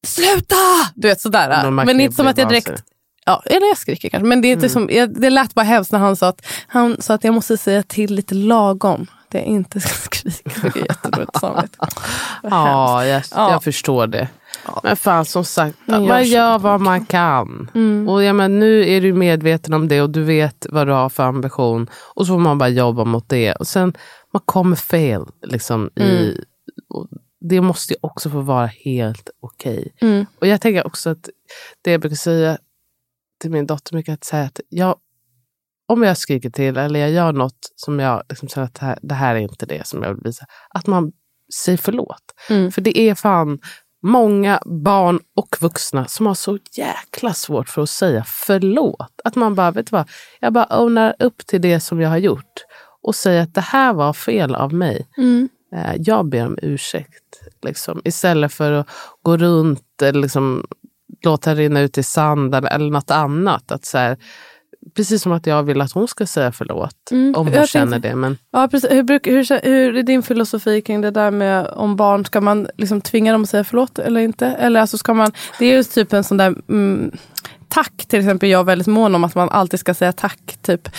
Sluta! 0.08 0.56
Du 0.96 1.08
vet 1.08 1.22
sådär. 1.22 1.72
Men 1.72 2.00
inte 2.00 2.16
som 2.16 2.28
att 2.28 2.38
jag 2.38 2.50
direkt. 2.50 2.84
Ja, 3.26 3.42
eller 3.46 3.68
jag 3.68 3.78
skriker 3.78 4.10
kanske. 4.10 4.28
Men 4.28 4.42
det, 4.42 4.48
är 4.48 4.54
inte 4.54 4.68
Mm. 4.68 5.08
som, 5.10 5.14
det 5.22 5.30
lät 5.30 5.54
bara 5.54 5.66
hemskt 5.66 5.92
när 5.92 6.00
han 6.00 6.16
sa 6.16 6.28
att, 6.28 6.46
han 6.68 7.02
sa 7.02 7.14
att 7.14 7.24
jag 7.24 7.34
måste 7.34 7.58
säga 7.58 7.84
till 7.84 8.16
lite 8.16 8.36
lagom. 8.36 9.08
Det 9.32 9.38
jag 9.38 9.48
inte 9.48 9.80
ska 9.80 9.90
skrika. 10.10 10.50
Det 10.74 10.80
är 10.80 10.86
jättedåligt 10.86 11.40
samvete. 11.40 11.78
Ja, 12.44 13.06
jag, 13.06 13.24
Ja. 13.36 13.52
jag 13.52 13.64
förstår 13.64 14.08
det. 14.08 14.28
Men 14.84 14.96
fan 14.96 15.26
som 15.26 15.46
sagt, 15.46 15.78
man 15.86 16.24
gör 16.24 16.60
vad 16.60 16.82
man 16.82 17.06
kan. 17.06 17.70
Mm. 17.76 18.10
Och 18.10 18.24
jag 18.24 18.36
men, 18.36 18.60
nu 18.60 18.90
är 18.90 19.02
du 19.02 19.14
medveten 19.14 19.74
om 19.74 19.88
det 19.88 20.02
och 20.02 20.10
du 20.10 20.24
vet 20.24 20.66
vad 20.70 20.88
du 20.88 20.94
har 20.94 21.10
för 21.10 21.24
ambition. 21.24 21.88
Och 22.16 22.26
så 22.28 22.34
får 22.34 22.40
man 22.40 22.58
bara 22.58 22.70
jobba 22.70 23.04
mot 23.04 23.30
det. 23.30 23.54
Och 23.54 23.68
sen, 23.68 23.94
man 24.34 24.42
kommer 24.46 24.76
fel. 24.76 25.22
Liksom, 25.46 25.90
Mm. 25.96 26.10
i, 26.12 26.44
det 27.42 27.62
måste 27.62 27.94
ju 27.94 27.98
också 28.02 28.30
få 28.30 28.42
vara 28.42 28.66
helt 28.66 29.30
okej. 29.40 29.94
Mm. 30.02 30.26
Och 30.40 30.48
jag 30.48 30.62
tänker 30.62 30.88
också 30.88 31.10
att 31.10 31.30
det 31.82 31.92
jag 31.92 32.02
brukar 32.02 32.16
säga 32.16 32.58
till 33.42 33.52
min 33.52 33.68
dotter 33.68 33.96
mycket 33.96 34.14
att 34.14 34.24
säga 34.24 34.44
att 34.44 34.60
jag, 34.70 34.96
om 35.88 36.04
jag 36.04 36.18
skriker 36.18 36.50
till 36.50 36.78
eller 36.78 37.00
jag 37.00 37.12
gör 37.12 37.34
något 37.34 37.74
som 37.76 38.00
jag 38.00 38.24
liksom 38.30 38.48
känner 38.48 38.68
att 38.68 38.76
det 38.76 38.86
här, 38.86 39.00
det 39.02 39.16
här 39.16 39.36
är 39.36 39.40
inte 39.40 39.66
det 39.66 39.88
som 39.88 40.04
jag 40.04 40.14
vill 40.14 40.24
visa. 40.24 40.46
Att 40.70 40.88
man 40.88 41.12
säger 41.54 41.78
förlåt. 41.78 42.24
Mm. 42.50 42.72
För 42.72 42.82
det 42.82 43.00
är 43.00 43.16
fan 43.16 43.60
många 44.02 44.62
barn 44.66 45.20
och 45.36 45.58
vuxna 45.62 46.06
som 46.08 46.26
har 46.26 46.34
så 46.34 46.58
jäkla 46.72 47.34
svårt 47.34 47.70
för 47.70 47.82
att 47.82 47.90
säga 47.90 48.24
förlåt. 48.28 49.22
Att 49.24 49.36
man 49.36 49.56
bara, 49.56 49.72
vet 49.72 49.86
du 49.88 49.92
vad, 49.92 50.10
jag 50.40 50.54
bara 50.54 50.82
ownar 50.82 51.16
upp 51.20 51.46
till 51.46 51.62
det 51.62 51.80
som 51.80 52.02
jag 52.02 52.10
har 52.10 52.18
gjort 52.18 52.66
och 53.02 53.16
säger 53.16 53.42
att 53.44 53.54
det 53.54 53.62
här 53.62 53.94
var 53.94 54.14
fel 54.14 54.56
av 54.56 54.74
mig. 54.74 55.08
Mm. 55.18 55.50
Eh, 55.76 55.96
Jag 55.98 56.30
ber 56.30 56.46
om 56.46 56.58
ursäkt. 56.62 57.24
Liksom. 57.62 58.02
Istället 58.06 58.54
för 58.54 58.72
att 58.72 58.88
gå 59.22 59.38
runt 59.38 60.02
eller 60.02 60.22
liksom, 60.22 60.66
låta 61.26 61.56
rinna 61.56 61.82
ut 61.82 61.98
i 61.98 62.04
sanden 62.04 62.66
eller 62.66 62.90
något 62.92 63.12
annat. 63.12 63.72
Att 63.72 63.86
så 63.86 63.98
här, 63.98 64.18
precis 64.96 65.22
som 65.22 65.32
att 65.32 65.46
jag 65.48 65.64
vill 65.64 65.82
att 65.82 65.92
hon 65.92 66.08
ska 66.08 66.26
säga 66.26 66.52
förlåt. 66.52 67.12
Mm. 67.12 67.36
Om 67.36 67.48
hon 67.48 67.56
Jag 67.56 67.70
känner 67.70 67.92
tänkte- 67.92 68.10
det. 68.10 68.16
Men 68.16 68.38
Ja, 68.52 68.68
precis. 68.68 68.92
Hur, 68.92 69.04
bruk, 69.04 69.28
hur, 69.28 69.66
hur 69.66 69.96
är 69.98 70.04
din 70.04 70.24
filosofi 70.24 70.82
kring 70.82 71.02
det 71.02 71.12
där 71.12 71.32
med 71.32 71.68
om 71.68 71.96
barn? 71.96 72.26
Ska 72.26 72.42
man 72.42 72.68
liksom 72.78 73.02
tvinga 73.02 73.32
dem 73.32 73.44
att 73.44 73.50
säga 73.50 73.64
förlåt 73.64 74.00
eller 74.00 74.22
inte? 74.22 74.48
Eller 74.48 74.80
alltså 74.82 74.98
ska 74.98 75.14
man, 75.14 75.32
det 75.60 75.66
är 75.66 75.78
ju 75.78 75.84
typ 75.84 76.14
en 76.14 76.24
sån 76.24 76.38
där 76.38 76.56
mm, 76.70 77.12
tack 77.68 78.06
till 78.08 78.20
exempel. 78.20 78.50
Jag 78.50 78.60
är 78.60 78.64
väldigt 78.64 78.88
mån 78.88 79.16
om 79.16 79.24
att 79.24 79.36
man 79.36 79.50
alltid 79.50 79.80
ska 79.80 79.94
säga 79.94 80.12
tack. 80.12 80.58
Typ, 80.62 80.90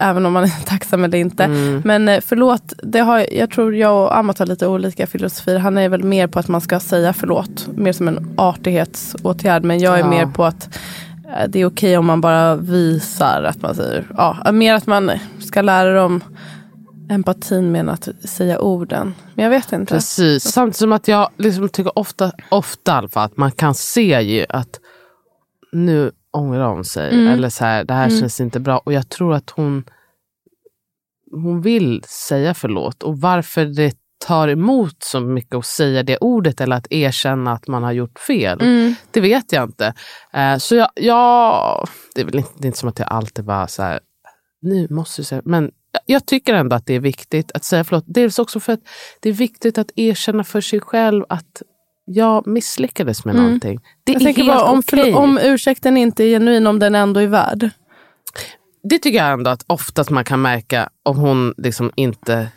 även 0.00 0.26
om 0.26 0.32
man 0.32 0.44
är 0.44 0.64
tacksam 0.66 1.04
eller 1.04 1.18
inte. 1.18 1.44
Mm. 1.44 1.82
Men 1.84 2.08
eh, 2.08 2.20
förlåt, 2.26 2.72
det 2.82 2.98
har, 3.00 3.26
jag 3.32 3.50
tror 3.50 3.74
jag 3.74 4.02
och 4.04 4.16
Amat 4.16 4.38
har 4.38 4.46
lite 4.46 4.66
olika 4.66 5.06
filosofier. 5.06 5.58
Han 5.58 5.78
är 5.78 5.88
väl 5.88 6.04
mer 6.04 6.26
på 6.26 6.38
att 6.38 6.48
man 6.48 6.60
ska 6.60 6.80
säga 6.80 7.12
förlåt. 7.12 7.68
Mer 7.74 7.92
som 7.92 8.08
en 8.08 8.34
artighetsåtgärd. 8.36 9.64
Men 9.64 9.78
jag 9.78 9.94
är 9.94 9.98
Ja. 9.98 10.10
mer 10.10 10.26
på 10.26 10.44
att 10.44 10.68
eh, 11.24 11.48
det 11.48 11.60
är 11.60 11.66
okej 11.66 11.98
om 11.98 12.06
man 12.06 12.20
bara 12.20 12.56
visar 12.56 13.42
att 13.42 13.62
man 13.62 13.74
säger, 13.74 14.06
ja, 14.16 14.52
mer 14.52 14.74
att 14.74 14.86
man 14.86 15.10
ska 15.38 15.62
lära 15.62 15.94
dem 15.94 16.20
empatin 17.10 17.72
med 17.72 17.88
att 17.88 18.08
säga 18.24 18.58
orden. 18.60 19.14
Men 19.34 19.42
jag 19.42 19.50
vet 19.50 19.72
inte. 19.72 19.94
Precis. 19.94 20.42
Samtidigt 20.52 20.76
som 20.76 20.92
att 20.92 21.08
jag 21.08 21.28
liksom 21.36 21.68
tycker 21.68 21.98
ofta, 21.98 22.32
ofta 22.48 22.98
att 23.14 23.36
man 23.36 23.52
kan 23.52 23.74
se 23.74 24.20
ju 24.20 24.46
att 24.48 24.80
nu 25.72 26.10
ångrar 26.32 26.68
hon 26.68 26.84
sig. 26.84 27.14
Mm. 27.14 27.32
Eller 27.32 27.48
så 27.48 27.64
här, 27.64 27.84
det 27.84 27.94
här 27.94 28.10
känns 28.10 28.40
inte 28.40 28.60
bra. 28.60 28.78
Och 28.78 28.92
jag 28.92 29.08
tror 29.08 29.34
att 29.34 29.50
hon, 29.50 29.84
hon 31.30 31.62
vill 31.62 32.02
säga 32.08 32.54
förlåt. 32.54 33.02
Och 33.02 33.20
varför 33.20 33.64
det 33.64 33.96
tar 34.26 34.48
emot 34.48 35.02
så 35.02 35.20
mycket 35.20 35.54
att 35.54 35.66
säga 35.66 36.02
det 36.02 36.18
ordet 36.18 36.60
eller 36.60 36.76
att 36.76 36.92
erkänna 36.92 37.52
att 37.52 37.66
man 37.66 37.82
har 37.82 37.92
gjort 37.92 38.18
fel. 38.18 38.60
Mm. 38.60 38.94
Det 39.10 39.20
vet 39.20 39.52
jag 39.52 39.64
inte. 39.64 39.94
Eh, 40.32 40.56
så 40.56 40.74
jag, 40.74 40.88
jag, 40.94 41.88
det 42.14 42.20
är 42.20 42.24
väl 42.24 42.38
inte, 42.38 42.64
är 42.64 42.66
inte 42.66 42.78
som 42.78 42.88
att 42.88 42.98
jag 42.98 43.08
alltid 43.08 43.44
bara 43.44 43.68
så 43.68 43.82
här, 43.82 44.00
nu 44.62 44.86
måste 44.90 45.20
du 45.20 45.24
säga, 45.24 45.42
men 45.44 45.70
jag 46.06 46.26
tycker 46.26 46.54
ändå 46.54 46.76
att 46.76 46.86
det 46.86 46.94
är 46.94 47.00
viktigt 47.00 47.52
att 47.52 47.64
säga 47.64 47.84
förlåt. 47.84 48.04
Dels 48.06 48.38
också 48.38 48.60
för 48.60 48.72
att 48.72 48.80
det 49.20 49.28
är 49.28 49.32
viktigt 49.32 49.78
att 49.78 49.90
erkänna 49.96 50.44
för 50.44 50.60
sig 50.60 50.80
själv 50.80 51.24
att 51.28 51.62
jag 52.12 52.46
misslyckades 52.46 53.24
med 53.24 53.34
mm. 53.34 53.44
någonting. 53.44 53.80
Det 54.04 54.12
jag 54.12 54.22
är 54.22 54.24
tänker 54.24 54.42
helt 54.42 54.54
bara, 54.54 54.70
om, 54.70 54.78
okej. 54.78 55.14
om 55.14 55.38
ursäkten 55.42 55.96
inte 55.96 56.24
är 56.24 56.28
genuin, 56.28 56.66
om 56.66 56.78
den 56.78 56.94
ändå 56.94 57.20
är 57.20 57.26
värd. 57.26 57.70
Det 58.82 58.98
tycker 58.98 59.18
jag 59.18 59.32
ändå 59.32 59.50
att 59.50 59.64
oftast 59.66 60.10
man 60.10 60.24
kan 60.24 60.42
märka 60.42 60.88
om 61.02 61.18
hon 61.18 61.54
liksom 61.56 61.92
inte 61.96 62.48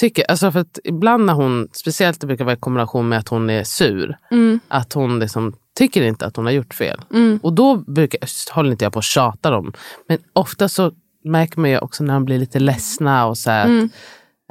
tycker... 0.00 0.24
Alltså 0.30 0.52
för 0.52 0.60
att 0.60 0.78
ibland 0.84 1.24
när 1.24 1.32
hon, 1.32 1.68
speciellt 1.72 2.20
det 2.20 2.26
brukar 2.26 2.44
vara 2.44 2.54
i 2.54 2.58
kombination 2.58 3.08
med 3.08 3.18
att 3.18 3.28
hon 3.28 3.50
är 3.50 3.64
sur, 3.64 4.16
Mm. 4.30 4.60
att 4.68 4.92
hon 4.92 5.18
liksom 5.18 5.52
tycker 5.78 6.02
inte 6.02 6.26
att 6.26 6.36
hon 6.36 6.44
har 6.44 6.52
gjort 6.52 6.74
fel. 6.74 7.00
Och 7.42 7.52
då 7.52 7.76
brukar, 7.76 8.20
håller 8.54 8.70
inte 8.70 8.84
jag 8.84 8.92
på 8.92 8.98
att 8.98 9.04
tjata 9.04 9.50
dem. 9.50 9.72
Men 10.08 10.18
ofta 10.32 10.68
så 10.68 10.92
märker 11.24 11.60
man 11.60 11.70
ju 11.70 11.78
också 11.78 12.04
när 12.04 12.14
de 12.14 12.24
blir 12.24 12.38
lite 12.38 12.58
ledsna 12.58 13.26
och 13.26 13.38
så 13.38 13.50
här, 13.50 13.64
Mm. 13.64 13.90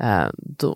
att, 0.02 0.06
eh, 0.06 0.32
då, 0.38 0.76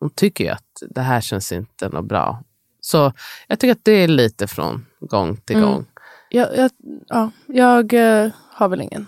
de 0.00 0.10
tycker 0.10 0.44
ju 0.44 0.50
att 0.50 0.82
det 0.90 1.00
här 1.00 1.20
känns 1.20 1.52
inte 1.52 1.88
något 1.88 2.04
bra. 2.08 2.42
Så 2.86 3.12
jag 3.46 3.58
tycker 3.58 3.72
att 3.72 3.84
det 3.84 3.92
är 3.92 4.08
lite 4.08 4.46
från 4.46 4.86
gång 5.00 5.36
till 5.36 5.56
Mm. 5.56 5.68
gång. 5.68 5.86
Jag, 6.28 6.56
jag, 6.56 6.70
ja, 7.08 7.30
jag 7.46 7.94
eh, 7.94 8.30
har 8.52 8.68
väl 8.68 8.80
ingen, 8.80 9.06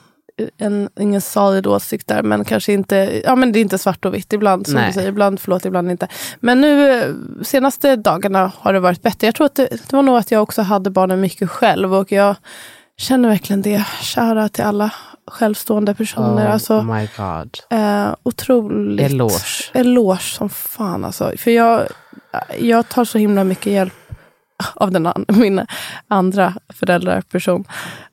en, 0.58 0.88
ingen 1.00 1.20
solid 1.20 1.66
åsikt 1.66 2.06
där, 2.06 2.22
men 2.22 2.44
kanske 2.44 2.72
inte, 2.72 3.22
ja 3.24 3.36
men 3.36 3.52
det 3.52 3.58
är 3.58 3.60
inte 3.60 3.78
svart 3.78 4.04
och 4.04 4.14
vitt. 4.14 4.32
Ibland 4.32 4.66
som 4.66 4.74
Nej. 4.74 4.86
du 4.86 4.92
säger, 4.92 5.08
ibland 5.08 5.40
förlåt, 5.40 5.64
ibland 5.64 5.90
inte. 5.90 6.08
Men 6.40 6.60
nu 6.60 6.90
eh, 6.90 7.14
senaste 7.42 7.96
dagarna 7.96 8.52
har 8.56 8.72
det 8.72 8.80
varit 8.80 9.02
bättre. 9.02 9.26
Jag 9.26 9.34
tror 9.34 9.46
att 9.46 9.54
det, 9.54 9.66
det 9.66 9.92
var 9.92 10.02
nog 10.02 10.16
att 10.16 10.30
jag 10.30 10.42
också 10.42 10.62
hade 10.62 10.90
barnen 10.90 11.20
mycket 11.20 11.50
själv 11.50 11.94
och 11.94 12.12
jag 12.12 12.36
känner 12.98 13.28
verkligen 13.28 13.62
det. 13.62 13.84
Kära 14.02 14.48
till 14.48 14.64
alla 14.64 14.92
självstående 15.26 15.94
personer. 15.94 16.46
Oh 16.46 16.52
alltså, 16.52 16.82
my 16.82 17.08
god. 17.16 17.58
eh, 17.70 18.14
otroligt. 18.22 19.06
Eloge. 19.06 19.70
Eloge 19.74 20.20
som 20.22 20.48
fan 20.50 21.04
alltså. 21.04 21.32
För 21.38 21.50
jag, 21.50 21.86
jag 22.58 22.88
tar 22.88 23.04
så 23.04 23.18
himla 23.18 23.44
mycket 23.44 23.72
hjälp 23.72 23.94
av 24.74 24.90
den 24.90 25.06
an, 25.06 25.24
min 25.28 25.66
andra 26.08 26.54
föräldraperson. 26.68 27.64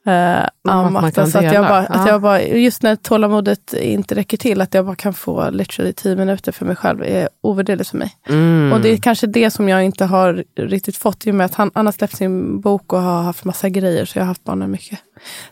Eh, 0.06 0.44
att 0.44 0.50
man 0.64 0.86
Amata, 0.86 1.12
kan 1.12 1.28
så 1.32 1.38
att 1.38 1.54
jag 1.54 1.66
bara, 1.68 1.80
att 1.80 2.06
Ja. 2.06 2.08
jag 2.08 2.22
bara, 2.22 2.42
just 2.42 2.84
när 2.84 2.96
tålamodet 2.96 3.74
inte 3.74 4.16
räcker 4.16 4.38
till, 4.38 4.62
att 4.62 4.74
jag 4.74 4.86
bara 4.86 4.96
kan 4.96 5.14
få 5.14 5.50
literally 5.50 5.94
tio 5.94 6.16
minuter 6.16 6.52
för 6.52 6.66
mig 6.66 6.76
själv 6.76 7.04
är 7.04 7.30
ovärderligt 7.42 7.90
för 7.90 7.98
mig. 7.98 8.16
Mm. 8.30 8.74
Och 8.74 8.82
det 8.82 8.90
är 8.90 8.98
kanske 8.98 9.28
det 9.28 9.52
som 9.52 9.70
jag 9.70 9.84
inte 9.84 10.06
har 10.06 10.44
riktigt 10.56 10.98
fått 10.98 11.28
i 11.28 11.32
och 11.32 11.36
med 11.36 11.46
att 11.46 11.56
han, 11.56 11.72
han 11.74 11.86
har 11.86 11.94
släppt 11.94 12.18
sin 12.18 12.62
bok 12.62 12.94
och 12.94 13.02
har 13.02 13.22
haft 13.24 13.44
massa 13.44 13.70
grejer, 13.70 14.06
så 14.06 14.18
jag 14.18 14.24
har 14.24 14.28
haft 14.28 14.44
barnen 14.44 14.72
mycket. 14.72 15.00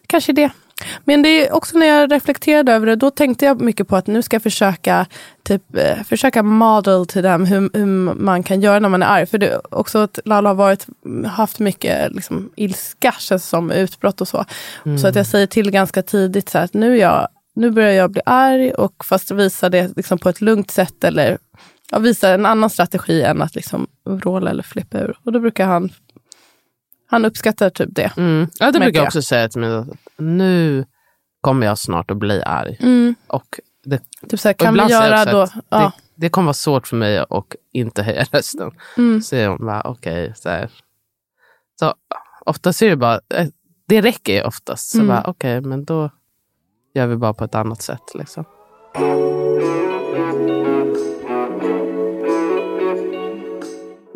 Kanske 0.07 0.33
det. 0.33 0.49
Men 1.05 1.21
det 1.21 1.29
är 1.29 1.53
också 1.53 1.77
när 1.77 1.85
jag 1.85 2.11
reflekterade 2.11 2.73
över 2.73 2.87
det, 2.87 2.95
då 2.95 3.09
tänkte 3.09 3.45
jag 3.45 3.61
mycket 3.61 3.87
på 3.87 3.95
att 3.95 4.07
nu 4.07 4.21
ska 4.21 4.35
jag 4.35 4.43
försöka 4.43 5.05
typ, 5.43 5.77
eh, 5.77 6.03
försöka 6.03 6.43
model 6.43 7.05
till 7.05 7.23
dem 7.23 7.45
hur, 7.45 7.69
hur 7.73 7.85
man 8.13 8.43
kan 8.43 8.61
göra 8.61 8.79
när 8.79 8.89
man 8.89 9.03
är 9.03 9.07
arg. 9.07 9.25
För 9.25 9.37
det 9.37 9.47
är 9.47 9.75
också 9.75 9.99
att 9.99 10.19
Lala 10.25 10.49
har 10.49 10.55
varit, 10.55 10.87
haft 11.27 11.59
mycket 11.59 12.11
liksom, 12.11 12.51
ilska, 12.55 13.11
som 13.39 13.71
utbrott 13.71 14.21
och 14.21 14.27
så. 14.27 14.45
Så 15.01 15.07
att 15.07 15.15
jag 15.15 15.25
säger 15.25 15.47
till 15.47 15.71
ganska 15.71 16.01
tidigt 16.01 16.49
så 16.49 16.57
här, 16.57 16.65
att 16.65 16.73
nu, 16.73 16.97
jag, 16.97 17.27
nu 17.55 17.71
börjar 17.71 17.91
jag 17.91 18.11
bli 18.11 18.21
arg 18.25 18.71
och 18.71 19.05
fast 19.05 19.31
visa 19.31 19.69
det 19.69 19.97
liksom, 19.97 20.17
på 20.17 20.29
ett 20.29 20.41
lugnt 20.41 20.71
sätt 20.71 21.03
eller 21.03 21.37
ja, 21.91 21.99
visa 21.99 22.29
en 22.29 22.45
annan 22.45 22.69
strategi 22.69 23.21
än 23.21 23.41
att 23.41 23.55
liksom, 23.55 23.87
vråla 24.05 24.49
eller 24.49 24.63
flippa 24.63 24.99
ur. 24.99 25.17
Och 25.23 25.31
då 25.31 25.39
brukar 25.39 25.65
han 25.65 25.89
han 27.13 27.25
uppskattar 27.25 27.69
typ 27.69 27.89
det. 27.91 28.11
Mm. 28.17 28.47
Ja, 28.59 28.71
det 28.71 28.79
brukar 28.79 28.99
jag 28.99 29.05
också 29.07 29.21
säga 29.21 29.49
till 29.49 29.61
mig. 29.61 29.75
att 29.75 29.87
Nu 30.17 30.85
kommer 31.41 31.65
jag 31.67 31.77
snart 31.77 32.11
att 32.11 32.17
bli 32.17 32.43
arg. 32.43 32.77
Och 33.27 33.59
det, 33.85 34.01
Typ 34.29 34.39
så 34.39 34.47
här, 34.47 34.53
kan 34.53 34.73
vi 34.73 34.79
göra 34.91 35.25
då... 35.25 35.47
Ja. 35.69 35.79
det, 35.79 35.91
det 36.15 36.29
kommer 36.29 36.45
vara 36.45 36.53
svårt 36.53 36.87
för 36.87 36.95
mig 36.95 37.17
att 37.17 37.55
inte 37.73 38.03
höja 38.03 38.23
rösten. 38.31 38.71
Mm. 38.97 39.21
Så 39.21 39.47
hon 39.47 39.65
bara, 39.65 39.81
okej. 39.81 40.33
så, 40.35 40.49
här. 40.49 40.69
så 41.79 41.93
oftast 42.45 42.81
är 42.81 42.89
det 42.89 42.95
bara, 42.95 43.19
eh, 43.33 43.47
det 43.87 44.01
räcker 44.01 44.33
ju 44.33 44.43
oftast. 44.43 44.89
Så 44.89 44.97
Mm. 44.97 45.07
bara, 45.07 45.23
okej, 45.27 45.61
men 45.61 45.85
då 45.85 46.09
gör 46.95 47.07
vi 47.07 47.15
bara 47.15 47.33
på 47.33 47.43
ett 47.43 47.55
annat 47.55 47.81
sätt. 47.81 48.15
Liksom. 48.15 48.45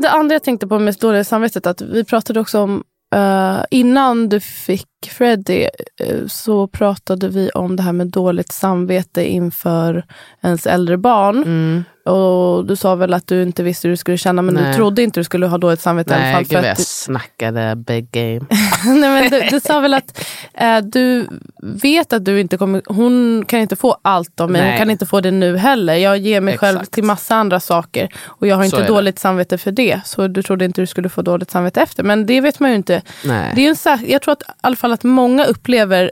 Det 0.07 0.11
andra 0.11 0.35
jag 0.35 0.43
tänkte 0.43 0.67
på 0.67 0.79
med 0.79 0.95
dåliga 0.99 1.23
samvetet, 1.23 1.67
att 1.67 1.81
vi 1.81 2.03
pratade 2.03 2.39
också 2.39 2.59
om 2.59 2.83
uh, 3.15 3.63
innan 3.71 4.29
du 4.29 4.39
fick 4.39 4.87
Freddie 5.09 5.69
eh, 6.03 6.27
så 6.27 6.67
pratade 6.67 7.29
vi 7.29 7.49
om 7.49 7.75
det 7.75 7.83
här 7.83 7.93
med 7.93 8.07
dåligt 8.07 8.51
samvete 8.51 9.29
inför 9.29 10.05
ens 10.41 10.67
äldre 10.67 10.97
barn. 10.97 11.37
Mm. 11.37 11.83
Och 12.05 12.65
du 12.65 12.75
sa 12.75 12.95
väl 12.95 13.13
att 13.13 13.27
du 13.27 13.43
inte 13.43 13.63
visste 13.63 13.87
hur 13.87 13.93
du 13.93 13.97
skulle 13.97 14.17
känna 14.17 14.41
men 14.41 14.55
du 14.55 14.61
Nej. 14.61 14.75
trodde 14.75 15.03
inte 15.03 15.19
du 15.19 15.23
skulle 15.23 15.47
ha 15.47 15.57
dåligt 15.57 15.81
samvete 15.81 16.11
i 16.11 16.13
alla 16.13 16.23
Nej, 16.23 16.33
fall. 16.33 16.43
gud 16.43 16.59
För 16.59 16.67
jag 16.67 16.77
du, 16.77 16.83
snackade 16.83 17.75
big 17.75 18.11
game. 18.11 18.41
nej, 18.85 18.99
men 19.09 19.29
du, 19.29 19.41
du 19.49 19.59
sa 19.59 19.79
väl 19.79 19.93
att 19.93 20.23
eh, 20.53 20.77
du 20.77 21.27
vet 21.61 22.13
att 22.13 22.25
du 22.25 22.39
inte 22.39 22.57
kommer, 22.57 22.81
hon 22.85 23.45
kan 23.47 23.59
inte 23.59 23.75
få 23.75 23.97
allt 24.01 24.39
av 24.39 24.51
mig, 24.51 24.61
hon 24.61 24.69
Nej. 24.69 24.77
kan 24.79 24.89
inte 24.91 25.05
få 25.05 25.21
det 25.21 25.31
nu 25.31 25.57
heller. 25.57 25.93
Jag 25.95 26.17
ger 26.17 26.41
mig 26.41 26.57
själv 26.57 26.77
Exakt. 26.77 26.91
till 26.93 27.03
massa 27.03 27.35
andra 27.35 27.59
saker 27.59 28.09
och 28.25 28.47
jag 28.47 28.55
har 28.55 28.63
inte 28.63 28.77
är 28.77 28.81
det. 28.81 28.87
dåligt 28.87 29.19
samvete 29.19 29.57
för 29.57 29.71
det. 29.71 29.99
Så 30.05 30.27
du 30.27 30.43
trodde 30.43 30.65
inte 30.65 30.81
du 30.81 30.87
skulle 30.87 31.09
få 31.09 31.21
dåligt 31.21 31.51
samvete 31.51 31.81
efter. 31.81 32.03
Men 32.03 32.25
det 32.25 32.41
vet 32.41 32.59
man 32.59 32.69
ju 32.69 32.75
inte. 32.75 33.01
Nej. 33.25 33.51
Det 33.55 33.65
är 33.65 33.69
en, 33.69 33.75
sär- 33.75 34.05
jag 34.07 34.21
tror 34.21 34.31
att, 34.31 34.41
i 34.41 34.45
alla 34.61 34.75
fall 34.75 34.91
att 34.97 35.03
många 35.03 35.45
upplever 35.45 36.11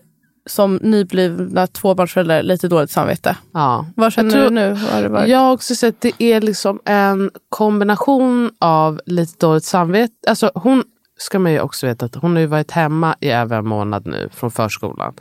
som 0.50 0.76
nyblivna 0.76 1.67
tvåbarnsföräldrar 1.67 2.43
lite 2.43 2.67
dåligt 2.67 2.91
samvete. 2.91 3.38
ja. 3.54 3.86
Vad 3.95 4.13
känner 4.13 4.32
tror- 4.32 4.43
du 4.43 4.50
nu? 4.50 4.74
Har 4.74 5.02
det 5.02 5.10
varit? 5.10 5.30
Jag 5.30 5.39
har 5.39 5.52
också 5.54 5.76
sett 5.76 5.95
att 5.95 6.02
det 6.02 6.24
är 6.24 6.41
liksom 6.41 6.80
en 6.86 7.32
kombination 7.50 8.52
av 8.60 9.02
lite 9.06 9.34
dåligt 9.45 9.63
samvete. 9.63 10.13
Alltså 10.28 10.52
hon 10.56 10.84
ska 11.17 11.39
man 11.39 11.52
ju 11.52 11.60
också 11.60 11.88
veta 11.88 12.06
att 12.06 12.15
hon 12.15 12.32
har 12.34 12.39
ju 12.39 12.45
varit 12.45 12.71
hemma 12.71 13.15
i 13.19 13.30
över 13.32 13.58
en 13.58 13.67
månad 13.67 14.08
nu 14.08 14.30
från 14.34 14.52
förskolan. 14.52 15.13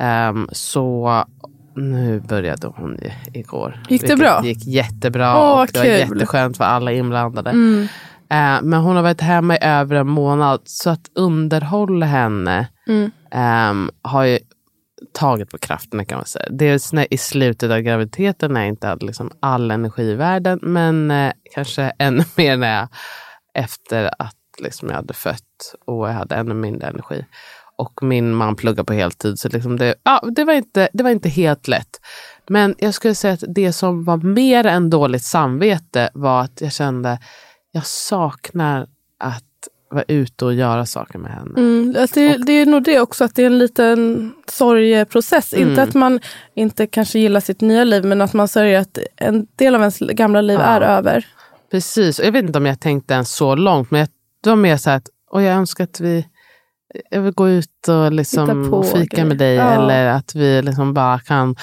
Ehm, 0.00 0.48
så 0.52 1.24
nu 1.76 2.20
började 2.20 2.66
hon 2.66 2.98
igår. 3.34 3.82
Gick 3.88 4.06
det 4.06 4.16
bra? 4.16 4.40
gick 4.44 4.66
jättebra. 4.66 5.38
Åh, 5.38 5.60
och 5.60 5.68
det 5.72 5.78
var 5.78 5.84
kul. 5.84 5.98
jätteskönt 5.98 6.56
för 6.56 6.64
alla 6.64 6.92
inblandade. 6.92 7.50
Mm. 7.50 7.82
Eh, 8.30 8.62
men 8.62 8.74
hon 8.80 8.96
har 8.96 9.02
varit 9.02 9.20
hemma 9.20 9.54
i 9.56 9.58
över 9.62 9.96
en 9.96 10.08
månad. 10.08 10.60
Så 10.64 10.90
att 10.90 11.10
underhålla 11.14 12.06
henne 12.06 12.68
Mm. 12.88 13.10
um, 13.70 13.90
har 14.02 14.24
ju 14.24 14.38
tagit 15.12 15.50
på 15.50 15.58
krafterna 15.58 16.04
kan 16.04 16.18
man 16.18 16.26
säga. 16.26 16.46
Dels 16.50 16.92
när, 16.92 17.14
i 17.14 17.18
slutet 17.18 17.70
av 17.70 17.80
graviditeten 17.80 18.52
när 18.52 18.60
jag 18.60 18.68
inte 18.68 18.86
hade 18.86 19.06
liksom 19.06 19.30
all 19.40 19.70
energi 19.70 20.02
i 20.02 20.14
världen. 20.14 20.58
Men 20.62 21.10
eh, 21.10 21.32
kanske 21.54 21.92
ännu 21.98 22.24
mer 22.36 22.56
när 22.56 22.78
jag, 22.78 22.88
efter 23.54 24.10
att 24.18 24.36
liksom 24.58 24.88
jag 24.88 24.96
hade 24.96 25.14
fött 25.14 25.74
och 25.86 26.08
jag 26.08 26.12
hade 26.12 26.34
ännu 26.34 26.54
mindre 26.54 26.88
energi. 26.88 27.24
Och 27.78 28.02
min 28.02 28.34
man 28.34 28.56
pluggar 28.56 28.84
på 28.84 28.92
heltid. 28.92 29.38
Så 29.38 29.48
liksom 29.48 29.76
det, 29.76 29.94
ja, 30.02 30.22
det, 30.36 30.44
var 30.44 30.52
inte, 30.52 30.88
det 30.92 31.02
var 31.02 31.10
inte 31.10 31.28
helt 31.28 31.68
lätt. 31.68 32.00
Men 32.48 32.74
jag 32.78 32.94
skulle 32.94 33.14
säga 33.14 33.34
att 33.34 33.44
det 33.48 33.72
som 33.72 34.04
var 34.04 34.16
mer 34.16 34.66
än 34.66 34.90
dåligt 34.90 35.24
samvete 35.24 36.10
var 36.14 36.40
att 36.40 36.60
jag 36.60 36.72
kände 36.72 37.18
jag 37.76 37.86
saknar 37.86 38.86
att 39.18 39.44
vara 39.90 40.04
ute 40.08 40.44
och 40.44 40.54
göra 40.54 40.86
saker 40.86 41.18
med 41.18 41.32
henne. 41.32 41.60
Mm, 41.60 41.96
alltså 41.98 42.20
det, 42.20 42.36
det 42.46 42.52
är 42.52 42.66
nog 42.66 42.82
det 42.84 43.00
också, 43.00 43.24
att 43.24 43.34
det 43.34 43.42
är 43.42 43.46
en 43.46 43.58
liten 43.58 44.32
sorgeprocess. 44.48 45.54
Mm. 45.54 45.68
Inte 45.68 45.82
att 45.82 45.94
man 45.94 46.20
inte 46.54 46.86
kanske 46.86 47.18
gillar 47.18 47.40
sitt 47.40 47.60
nya 47.60 47.84
liv, 47.84 48.04
men 48.04 48.20
att 48.20 48.32
man 48.32 48.48
sörjer 48.48 48.80
att 48.80 48.98
en 49.16 49.46
del 49.56 49.74
av 49.74 49.80
ens 49.80 49.98
gamla 49.98 50.40
liv 50.40 50.58
Ja. 50.60 50.66
är 50.66 50.80
över. 50.80 51.26
Precis, 51.70 52.18
och 52.18 52.24
jag 52.24 52.32
vet 52.32 52.44
inte 52.44 52.58
om 52.58 52.66
jag 52.66 52.80
tänkte 52.80 53.14
ens 53.14 53.30
så 53.34 53.54
långt, 53.54 53.90
men 53.90 54.00
jag, 54.00 54.08
det 54.42 54.48
var 54.50 54.56
mer 54.56 54.76
så 54.76 54.90
här 54.90 54.96
att 54.96 55.08
och 55.30 55.42
jag 55.42 55.54
önskar 55.54 55.84
att 55.84 56.00
vi 56.00 56.26
jag 57.10 57.20
vill 57.20 57.32
gå 57.32 57.48
ut 57.48 57.88
och 57.88 58.12
liksom 58.12 58.70
på 58.70 58.82
fika 58.82 59.16
grejer. 59.16 59.24
med 59.28 59.38
dig 59.38 59.54
Ja. 59.54 59.70
eller 59.70 60.06
att 60.06 60.34
vi 60.34 60.62
liksom 60.62 60.94
bara 60.94 61.18
kan 61.18 61.56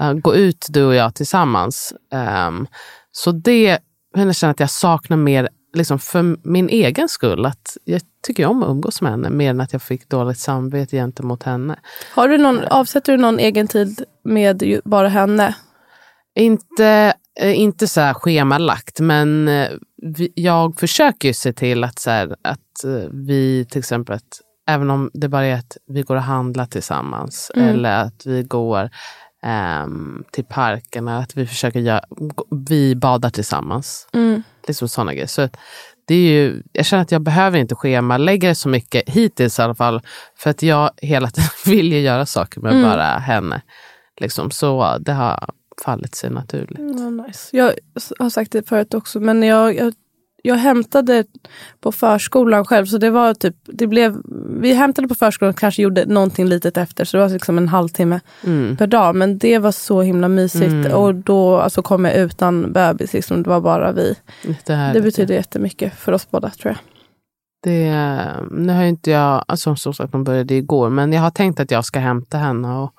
eh, 0.00 0.12
gå 0.12 0.34
ut 0.34 0.66
du 0.70 0.84
och 0.84 0.94
jag 0.94 1.14
tillsammans. 1.14 1.92
Ehm, 2.12 2.66
så 3.12 3.32
det, 3.32 3.78
jag 4.16 4.36
känner 4.36 4.50
att 4.50 4.60
jag 4.60 4.70
saknar 4.70 5.16
mer 5.16 5.48
liksom 5.72 5.98
för 5.98 6.48
min 6.48 6.68
egen 6.68 7.08
skull. 7.08 7.46
Att 7.46 7.76
jag 7.84 8.00
tycker 8.26 8.46
om 8.46 8.62
att 8.62 8.68
umgås 8.68 9.02
med 9.02 9.10
henne 9.10 9.30
mer 9.30 9.50
än 9.50 9.60
att 9.60 9.72
jag 9.72 9.82
fick 9.82 10.08
dåligt 10.08 10.38
samvete 10.38 10.96
gentemot 10.96 11.42
henne. 11.42 11.78
Har 12.14 12.28
du 12.28 12.38
någon, 12.38 12.64
avsätter 12.64 13.12
du 13.12 13.18
någon 13.18 13.38
egen 13.38 13.68
tid 13.68 14.04
med 14.24 14.80
bara 14.84 15.08
henne? 15.08 15.54
Inte, 16.34 17.14
eh, 17.40 17.60
inte 17.60 17.88
så 17.88 18.00
här 18.00 18.14
schemalagt, 18.14 19.00
men 19.00 19.48
eh, 19.48 19.68
jag 20.34 20.78
försöker 20.78 21.28
ju 21.28 21.34
se 21.34 21.52
till 21.52 21.84
att, 21.84 21.98
så 21.98 22.10
här, 22.10 22.36
att 22.42 22.84
eh, 22.84 23.10
vi 23.12 23.66
till 23.70 23.78
exempel, 23.78 24.16
att, 24.16 24.40
även 24.66 24.90
om 24.90 25.10
det 25.14 25.28
bara 25.28 25.46
är 25.46 25.54
att 25.54 25.76
vi 25.86 26.02
går 26.02 26.16
och 26.16 26.22
handlar 26.22 26.66
tillsammans 26.66 27.50
Mm. 27.54 27.68
eller 27.68 28.04
att 28.04 28.26
vi 28.26 28.42
går 28.42 28.90
ehm, 29.42 30.24
till 30.32 30.44
parken, 30.44 31.08
eller 31.08 31.18
att 31.20 31.36
vi 31.36 31.46
försöker 31.46 31.80
göra, 31.80 32.00
vi 32.66 32.96
badar 32.96 33.30
tillsammans. 33.30 34.08
Mm. 34.12 34.42
Liksom 34.66 34.88
sådana 34.88 35.12
grejer. 35.14 35.26
Så 35.26 35.48
det 36.06 36.14
är 36.14 36.32
ju, 36.32 36.62
jag 36.72 36.86
känner 36.86 37.02
att 37.02 37.12
jag 37.12 37.22
behöver 37.22 37.58
inte 37.58 37.74
schemalägga 37.74 38.48
det 38.48 38.54
så 38.54 38.68
mycket, 38.68 39.08
hittills 39.08 39.58
i 39.58 39.62
alla 39.62 39.74
fall, 39.74 40.00
för 40.36 40.50
att 40.50 40.62
jag 40.62 40.90
hela 40.96 41.30
tiden 41.30 41.50
vill 41.66 41.92
ju 41.92 42.00
göra 42.00 42.26
saker 42.26 42.60
med 42.60 42.72
Mm. 42.72 42.82
bara 42.82 43.04
henne. 43.18 43.62
Liksom, 44.20 44.50
så 44.50 44.98
det 44.98 45.12
har 45.12 45.50
fallit 45.84 46.14
sig 46.14 46.30
naturligt. 46.30 46.78
Ja, 46.78 47.10
nice. 47.10 47.56
Jag 47.56 47.72
har 48.18 48.30
sagt 48.30 48.52
det 48.52 48.68
förut 48.68 48.94
också, 48.94 49.20
men 49.20 49.42
jag, 49.42 49.76
jag, 49.76 49.94
jag 50.42 50.54
hämtade 50.56 51.24
på 51.80 51.92
förskolan 51.92 52.64
själv. 52.64 52.86
Så 52.86 52.98
det 52.98 53.10
var 53.10 53.34
typ, 53.34 53.56
det 53.64 53.86
blev, 53.86 54.16
vi 54.60 54.74
hämtade 54.74 55.08
på 55.08 55.14
förskolan 55.14 55.50
och 55.50 55.58
kanske 55.58 55.82
gjorde 55.82 56.06
någonting 56.06 56.46
litet 56.46 56.76
efter. 56.76 57.04
Så 57.04 57.16
det 57.16 57.22
var 57.22 57.30
liksom 57.30 57.58
en 57.58 57.68
halvtimme 57.68 58.20
Mm. 58.44 58.76
per 58.76 58.86
dag. 58.86 59.14
Men 59.16 59.38
det 59.38 59.58
var 59.58 59.72
så 59.72 60.02
himla 60.02 60.28
mysigt. 60.28 60.72
Mm. 60.72 60.92
Och 60.92 61.14
då 61.14 61.56
alltså, 61.56 61.82
kom 61.82 62.04
jag 62.04 62.14
utan 62.16 62.72
bebis. 62.72 63.12
Liksom, 63.12 63.42
det 63.42 63.50
var 63.50 63.60
bara 63.60 63.92
vi. 63.92 64.14
Jättehärligt. 64.44 64.94
Det 64.94 65.02
betyder 65.02 65.34
jättemycket 65.34 65.94
för 65.94 66.12
oss 66.12 66.30
båda 66.30 66.50
tror 66.50 66.70
jag. 66.74 66.78
Det, 67.62 67.92
nu 68.50 68.72
har 68.72 68.82
inte 68.84 69.10
jag, 69.10 69.44
alltså 69.48 69.76
som 69.76 69.94
sagt 69.94 70.12
de 70.12 70.24
började 70.24 70.54
igår, 70.54 70.90
men 70.90 71.12
jag 71.12 71.22
har 71.22 71.30
tänkt 71.30 71.60
att 71.60 71.70
jag 71.70 71.84
ska 71.84 71.98
hämta 71.98 72.38
henne 72.38 72.68
och 72.78 72.92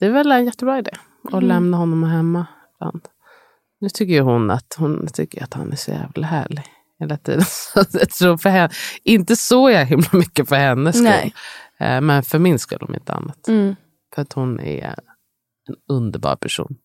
det 0.00 0.06
är 0.06 0.10
väl 0.10 0.32
en 0.32 0.44
jättebra 0.44 0.78
idé 0.78 0.90
att 1.24 1.32
Mm. 1.32 1.48
lämna 1.48 1.76
honom 1.76 2.02
hemma. 2.04 2.46
Nu 3.80 3.88
tycker 3.88 4.20
hon 4.20 4.50
att, 4.50 4.74
hon 4.78 5.06
tycker 5.12 5.42
att 5.44 5.54
han 5.54 5.72
är 5.72 5.76
så 5.76 5.90
jävla 5.90 6.26
härlig 6.26 6.64
hela 7.00 7.16
tiden. 7.16 7.44
Så 7.44 7.84
jag 7.92 8.10
tror 8.10 8.36
för 8.36 8.50
henne, 8.50 8.70
inte 9.04 9.36
så 9.36 9.70
jag 9.70 9.86
himla 9.86 10.08
mycket 10.12 10.48
för 10.48 10.56
hennes 10.56 10.94
skull, 10.96 11.04
Nej. 11.04 11.34
eh, 11.80 12.00
men 12.00 12.22
för 12.22 12.38
min 12.38 12.58
skull 12.58 12.82
om 12.88 12.94
inte 12.94 13.12
annat. 13.12 13.48
Mm. 13.48 13.76
För 14.14 14.22
att 14.22 14.32
hon 14.32 14.60
är 14.60 14.84
en 15.68 15.76
underbar 15.88 16.36
person. 16.36 16.76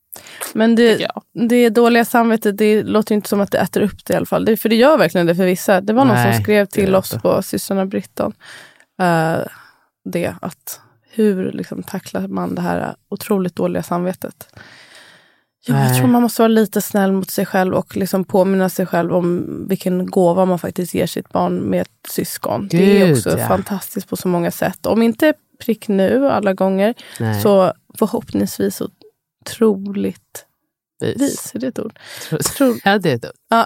Men 0.53 0.75
det, 0.75 1.07
det 1.49 1.69
dåliga 1.69 2.05
samvetet, 2.05 2.57
det 2.57 2.83
låter 2.83 3.15
inte 3.15 3.29
som 3.29 3.41
att 3.41 3.51
det 3.51 3.57
äter 3.57 3.81
upp 3.81 4.05
det 4.05 4.13
i 4.13 4.17
alla 4.17 4.25
fall. 4.25 4.45
Det, 4.45 4.57
för 4.57 4.69
det 4.69 4.75
gör 4.75 4.97
verkligen 4.97 5.27
det 5.27 5.35
för 5.35 5.45
vissa. 5.45 5.81
Det 5.81 5.93
var 5.93 6.05
någon 6.05 6.15
Nej, 6.15 6.33
som 6.33 6.43
skrev 6.43 6.65
till 6.65 6.95
oss 6.95 7.11
på 7.21 7.41
systrarna 7.41 7.85
Britton. 7.85 8.33
eh, 9.01 9.37
det, 10.05 10.35
att 10.41 10.79
hur 11.11 11.51
liksom, 11.51 11.83
tacklar 11.83 12.27
man 12.27 12.55
det 12.55 12.61
här 12.61 12.95
otroligt 13.09 13.55
dåliga 13.55 13.83
samvetet? 13.83 14.55
Ja, 15.67 15.83
jag 15.87 15.97
tror 15.97 16.07
man 16.07 16.21
måste 16.21 16.41
vara 16.41 16.47
lite 16.47 16.81
snäll 16.81 17.11
mot 17.11 17.29
sig 17.31 17.45
själv 17.45 17.73
och 17.73 17.97
liksom 17.97 18.23
påminna 18.23 18.69
sig 18.69 18.85
själv 18.85 19.13
om 19.15 19.45
vilken 19.69 20.05
gåva 20.05 20.45
man 20.45 20.59
faktiskt 20.59 20.93
ger 20.93 21.07
sitt 21.07 21.29
barn 21.29 21.55
med 21.57 21.81
ett 21.81 21.89
syskon. 22.09 22.67
det 22.71 23.01
är 23.01 23.07
Gud, 23.07 23.17
också 23.17 23.37
ja. 23.39 23.47
fantastiskt 23.47 24.09
på 24.09 24.15
så 24.15 24.27
många 24.27 24.51
sätt. 24.51 24.85
Om 24.85 25.01
inte 25.01 25.33
prick 25.65 25.87
nu 25.87 26.29
alla 26.29 26.53
gånger, 26.53 26.93
Nej, 27.19 27.41
så 27.41 27.73
förhoppningsvis 27.99 28.81
otroligt 29.45 30.45
vis. 31.01 31.21
vis. 31.21 31.51
Är 31.55 31.59
det 31.59 31.67
ett 31.67 31.79
ord? 31.79 31.99
Tro, 32.57 32.75
Ja, 32.83 32.97
det 32.97 33.11
är 33.11 33.17
det. 33.17 33.31
ja, 33.49 33.65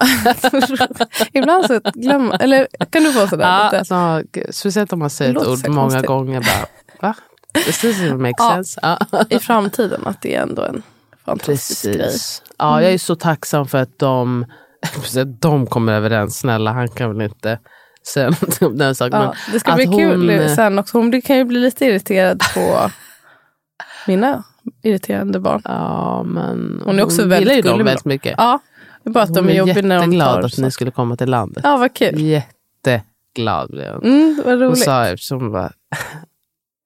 ibland 1.33 1.65
så 1.65 1.79
glömmer 1.93 2.41
Eller 2.43 2.67
kan 2.89 3.03
du 3.03 3.13
få 3.13 3.27
sådär? 3.27 3.45
Ja, 3.45 3.65
lite? 3.65 3.79
alltså, 3.79 4.23
speciellt 4.51 4.93
om 4.93 4.99
man 4.99 5.09
säger 5.09 5.31
ett 5.31 5.47
ord 5.47 5.57
så 5.57 5.71
många 5.71 5.81
konstigt. 5.81 6.05
gånger. 6.07 6.39
Bara, 6.41 6.67
va? 7.09 7.15
Does 7.53 7.79
this 7.81 7.99
even 8.01 8.21
make 8.21 8.33
Ja. 8.38 8.49
sense? 8.53 8.79
Ja. 8.83 9.25
I 9.29 9.39
framtiden, 9.39 10.01
att 10.07 10.21
det 10.21 10.35
är 10.35 10.41
ändå 10.41 10.62
en 10.62 10.83
fantastisk 11.25 11.84
grej. 11.86 11.97
Precis. 11.97 12.41
Ja, 12.58 12.82
jag 12.82 12.93
är 12.93 12.97
så 12.97 13.15
tacksam 13.15 13.67
för 13.67 13.77
att 13.77 13.99
de, 13.99 14.45
de 15.39 15.65
kommer 15.67 15.93
överens. 15.93 16.39
Snälla, 16.39 16.71
han 16.71 16.88
kan 16.88 17.10
väl 17.17 17.21
inte 17.21 17.60
säga 18.13 18.29
någonting 18.29 18.67
om 18.67 18.77
den 18.77 18.95
saken. 18.95 19.21
Ja, 19.21 19.34
det 19.51 19.60
ska 19.60 19.75
bli 19.75 19.86
kul 19.86 20.39
hon- 20.39 20.55
sen 20.55 20.79
också. 20.79 20.97
Hon 20.97 21.21
kan 21.21 21.38
ju 21.38 21.43
bli 21.43 21.60
lite 21.60 21.86
irriterad 21.86 22.41
på 22.55 22.91
mina 24.08 24.43
irriterande 24.84 25.39
barn. 25.39 25.62
Ja, 25.65 26.23
men 26.25 26.82
Hon 26.86 26.99
är 26.99 27.03
också 27.03 27.21
hon 27.21 27.29
väldigt 27.29 27.55
gillar 27.55 27.71
ju 27.71 27.77
dem 27.77 27.86
väldigt 27.86 28.05
mycket. 28.05 28.36
Ja, 28.38 28.60
det 29.03 29.10
är 29.10 29.13
bara 29.13 29.23
att 29.23 29.29
hon 29.29 29.47
de 29.47 29.49
är 29.53 29.58
jobbiga 29.58 29.82
när 29.82 29.99
de 30.08 30.19
tar 30.19 30.39
att 30.39 30.43
ni 30.58 30.63
så. 30.63 30.71
skulle 30.71 30.91
komma 30.91 31.15
till 31.15 31.29
landet. 31.29 31.62
Ja, 31.63 31.77
vad 31.77 31.93
kul. 31.95 32.19
Jätteglad 32.21 33.69
blev 33.71 33.93
hon. 33.93 34.03
Mm, 34.03 34.41
vad 34.45 34.53
Hon 34.53 34.62
roligt. 34.67 34.84
sa 34.84 35.05
eftersom 35.08 35.41
hon 35.41 35.51
var 35.51 35.65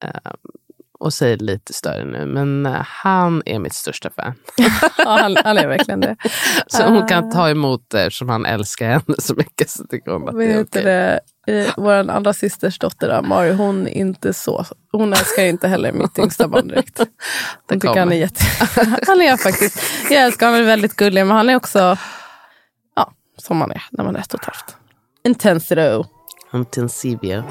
eh, 0.04 0.10
och 1.04 1.14
säger 1.14 1.36
lite 1.36 1.72
större 1.72 2.04
nu, 2.04 2.26
men 2.26 2.66
eh, 2.66 2.72
han 2.86 3.42
är 3.46 3.58
mitt 3.58 3.74
största 3.74 4.10
fan. 4.10 4.34
Ja, 4.98 5.18
han, 5.20 5.36
han 5.44 5.58
är 5.58 5.66
verkligen 5.68 6.00
det. 6.00 6.16
Så 6.66 6.82
hon 6.84 7.02
Ah. 7.02 7.08
kan 7.08 7.30
ta 7.30 7.50
emot 7.50 7.84
det 7.90 8.00
eftersom 8.02 8.28
han 8.28 8.46
älskar 8.46 8.88
henne 8.88 9.14
så 9.18 9.34
mycket. 9.34 9.70
Så 9.70 9.84
tycker 9.86 10.10
hon 10.10 10.28
att 10.28 10.34
Vad 10.34 10.42
det 10.44 10.52
är 10.52 10.62
okej. 10.62 11.20
Eh, 11.46 11.72
Vår 11.76 11.92
andra 12.10 12.32
systers 12.32 12.78
dotter 12.78 13.08
Amari, 13.08 13.52
hon 13.52 13.86
är 13.86 13.90
inte 13.90 14.32
så. 14.34 14.64
Hon 14.92 15.12
älskar 15.12 15.42
inte 15.44 15.68
heller 15.68 15.92
mitt 15.92 16.18
yngsta 16.18 16.48
barn 16.48 16.68
direkt. 16.68 16.98
Hon 17.68 17.80
tycker 17.80 17.98
han 17.98 18.12
är 18.12 18.16
jätte... 18.16 18.44
Han 19.06 19.20
är 19.22 19.36
faktiskt... 19.36 19.82
Jag 20.10 20.22
älskar 20.22 20.46
honom, 20.46 20.54
han 20.60 20.62
är 20.64 20.66
väldigt 20.72 20.96
gullig, 20.96 21.26
men 21.26 21.36
han 21.36 21.48
är 21.48 21.56
också... 21.56 21.96
Ja, 22.96 23.12
som 23.38 23.56
man 23.56 23.70
är 23.70 23.82
när 23.90 24.04
man 24.04 24.16
är 24.16 24.20
ett 24.20 24.34
och 24.34 24.40
ett 24.40 24.46
halvt. 24.46 24.76
Intensito. 25.24 26.04
Intensivia. 26.52 27.44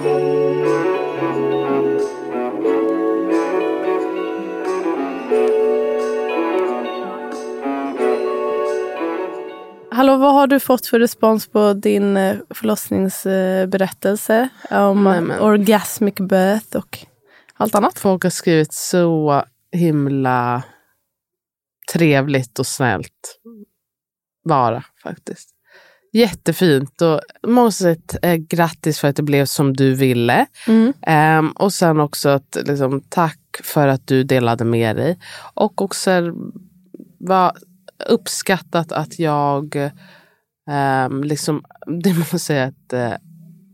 Hallå, 9.94 10.18
vad 10.18 10.34
har 10.34 10.48
du 10.48 10.60
fått 10.60 10.86
för 10.86 11.00
respons 11.00 11.48
på 11.48 11.74
din 11.74 12.18
eh, 12.18 12.36
förlossningsberättelse? 12.50 14.50
Om 14.72 15.04
Nej, 15.04 15.18
eh, 15.18 15.22
men- 15.22 15.40
orgasmic 15.40 16.16
birth 16.16 16.78
och 16.78 17.00
allt 17.54 17.76
annat? 17.76 18.00
Folk 18.00 18.24
har 18.24 18.30
skrivit 18.30 18.74
så 18.74 19.44
himla 19.72 20.64
trevligt 21.94 22.60
och 22.60 22.68
snällt. 22.68 23.40
Bara 24.50 24.84
faktiskt. 25.04 25.50
Jättefint 26.14 27.02
och 27.02 27.22
många 27.48 27.72
sagt 27.72 28.16
eh, 28.22 28.36
grattis 28.36 29.00
för 29.00 29.08
att 29.08 29.16
det 29.16 29.24
blev 29.24 29.46
som 29.46 29.74
du 29.74 29.94
ville. 29.94 30.46
Mm. 30.68 30.94
Ehm, 31.02 31.52
och 31.52 31.74
sen 31.74 32.00
också 32.00 32.30
att 32.30 32.58
liksom, 32.66 33.02
tack 33.10 33.40
för 33.64 33.88
att 33.88 34.08
du 34.08 34.24
delade 34.24 34.66
med 34.66 34.96
dig. 34.96 35.20
Och 35.54 35.82
också 35.82 36.12
var 37.20 37.54
uppskattat 38.08 38.92
att 38.92 39.20
jag 39.20 39.90
ehm, 40.70 41.24
liksom, 41.24 41.64
det 42.04 42.14
måste 42.14 42.40
säga 42.40 42.64
att 42.66 42.94
eh, 42.94 43.14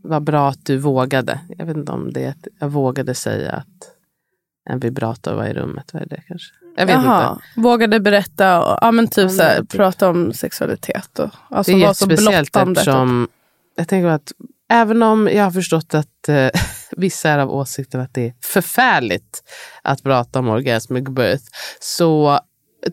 var 0.02 0.20
bra 0.20 0.48
att 0.48 0.66
du 0.66 0.76
vågade. 0.76 1.40
Jag 1.58 1.66
vet 1.66 1.76
inte 1.76 1.92
om 1.92 2.12
det 2.12 2.24
är 2.24 2.28
att 2.30 2.46
jag 2.60 2.68
vågade 2.68 3.14
säga 3.14 3.52
att 3.52 3.96
en 4.70 4.80
vibrator 4.80 5.34
var 5.34 5.44
i 5.46 5.52
rummet. 5.52 5.90
Vad 5.92 6.02
är 6.02 6.06
det 6.06 6.22
kanske? 6.28 6.54
Jag 6.76 6.86
vet 6.86 6.96
inte. 6.96 7.06
Jaha, 7.08 7.38
vågade 7.56 8.00
berätta 8.00 8.64
och 8.64 8.78
ja, 8.80 8.90
men 8.90 9.08
typ 9.08 9.22
Ja, 9.22 9.28
så 9.28 9.42
här, 9.42 9.56
men 9.56 9.66
typ. 9.66 9.76
prata 9.76 10.08
om 10.10 10.32
sexualitet. 10.32 11.18
Och, 11.18 11.30
alltså 11.50 11.72
Det 11.72 12.14
är 12.14 12.16
blottande. 12.16 12.74
typ. 12.74 12.88
eftersom 12.88 13.28
jag 13.76 13.88
tänker 13.88 14.08
att 14.08 14.32
även 14.70 15.02
om 15.02 15.28
jag 15.32 15.44
har 15.44 15.50
förstått 15.50 15.94
att 15.94 16.28
eh, 16.28 16.50
vissa 16.96 17.30
är 17.30 17.38
av 17.38 17.50
åsikten 17.50 18.00
att 18.00 18.14
det 18.14 18.26
är 18.26 18.34
förfärligt 18.44 19.42
att 19.82 20.02
prata 20.02 20.38
om 20.38 20.48
orgasmic 20.48 21.04
birth 21.08 21.44
så 21.80 22.40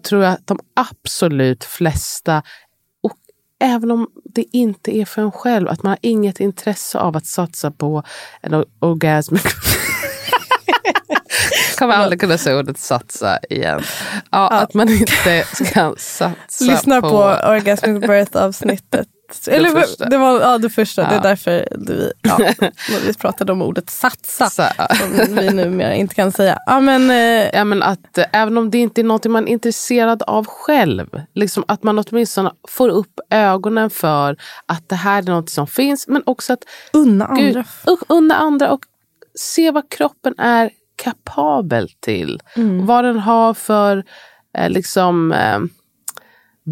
tror 0.03 0.23
jag 0.23 0.33
att 0.33 0.47
de 0.47 0.59
absolut 0.75 1.63
flesta 1.63 2.43
och 3.03 3.17
även 3.59 3.91
om 3.91 4.07
det 4.25 4.45
inte 4.51 4.97
är 4.97 5.05
för 5.05 5.21
en 5.21 5.31
själv, 5.31 5.69
att 5.69 5.83
man 5.83 5.89
har 5.89 5.99
inget 6.01 6.39
intresse 6.39 6.99
av 6.99 7.17
att 7.17 7.25
satsa 7.25 7.71
på 7.71 8.03
en 8.41 8.53
or- 8.53 8.65
orgasmic 8.79 9.43
kommer 11.77 11.93
aldrig 11.93 12.19
kunna 12.21 12.37
säga 12.37 12.59
ordet 12.59 12.77
satsa 12.77 13.39
igen. 13.49 13.83
Ja, 14.31 14.49
Att 14.49 14.73
man 14.73 14.89
inte 14.89 15.43
ska 15.53 15.95
satsa 15.97 16.31
Lyssna 16.61 17.01
på, 17.01 17.09
på, 17.09 17.17
Orgasmic 17.47 18.07
Birth 18.07 18.37
avsnittet. 18.37 19.07
Eller, 19.47 19.73
det, 19.75 19.81
första. 19.81 20.17
var 20.17 20.41
ja, 20.41 20.57
det 20.57 20.69
första. 20.69 21.01
Det 21.01 21.07
är 21.07 21.13
Ja. 21.15 21.21
därför 21.21 21.67
vi, 21.87 22.11
ja, 22.21 22.39
vi 23.07 23.13
pratade 23.13 23.51
om 23.51 23.61
ordet 23.61 23.89
satsa. 23.89 24.49
Så, 24.49 24.63
Som 25.25 25.35
vi 25.35 25.49
numera 25.49 25.93
inte 25.95 26.15
kan 26.15 26.31
säga. 26.31 26.59
Ja, 26.65 26.79
men, 26.79 27.09
eh, 27.09 27.49
ja, 27.53 27.63
men 27.63 27.83
att, 27.83 28.17
eh, 28.17 28.25
även 28.33 28.57
om 28.57 28.69
det 28.71 28.77
inte 28.77 29.01
är 29.01 29.03
något 29.03 29.25
man 29.25 29.47
är 29.47 29.51
intresserad 29.51 30.23
av 30.23 30.45
själv, 30.45 31.07
liksom 31.33 31.63
att 31.67 31.83
man 31.83 31.99
åtminstone 31.99 32.51
får 32.67 32.89
upp 32.89 33.19
ögonen 33.29 33.89
för 33.89 34.37
att 34.65 34.89
det 34.89 34.95
här 34.95 35.17
är 35.17 35.23
något 35.31 35.49
som 35.49 35.67
finns, 35.67 36.07
men 36.07 36.23
också 36.25 36.53
att 36.53 36.63
unna 36.93 37.35
Gud, 37.35 37.47
andra. 37.57 37.63
u- 37.87 38.05
unna 38.09 38.35
andra 38.35 38.71
och 38.71 38.81
se 39.35 39.71
vad 39.71 39.89
kroppen 39.91 40.33
är 40.39 40.69
kapabel 41.03 41.89
till. 41.99 42.41
Mm. 42.55 42.85
Vad 42.85 43.03
den 43.03 43.19
har 43.19 43.53
för 43.53 44.03
eh, 44.57 44.69
liksom, 44.69 45.31
eh, 45.31 45.59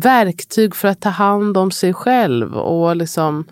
verktyg 0.04 0.76
för 0.76 0.88
att 0.88 1.02
ta 1.02 1.10
hand 1.10 1.58
om 1.58 1.72
sig 1.72 1.94
själv 1.94 2.56
och 2.58 2.96
liksom, 2.96 3.46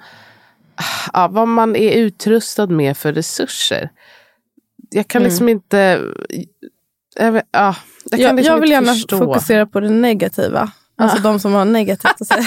ah, 1.14 1.28
vad 1.28 1.48
man 1.48 1.76
är 1.76 1.92
utrustad 1.92 2.68
med 2.68 2.98
för 2.98 3.14
resurser. 3.14 3.90
Jag 4.90 5.08
kan 5.08 5.22
Mm. 5.22 5.30
liksom 5.30 5.50
inte... 5.50 6.02
Jag, 7.16 7.32
vet, 7.32 7.44
ah, 7.52 7.76
jag, 8.12 8.20
kan 8.20 8.20
Jag, 8.20 8.36
liksom 8.36 8.54
jag 8.54 8.62
vill 8.62 8.72
inte 8.72 8.74
gärna 8.86 8.94
förstå. 8.94 9.18
fokusera 9.18 9.66
på 9.66 9.80
det 9.80 9.90
negativa. 9.90 10.72
Alltså 10.98 11.18
de 11.22 11.40
som 11.40 11.54
har 11.54 11.66
negativt 11.66 12.22
att 12.22 12.28
säga. 12.28 12.46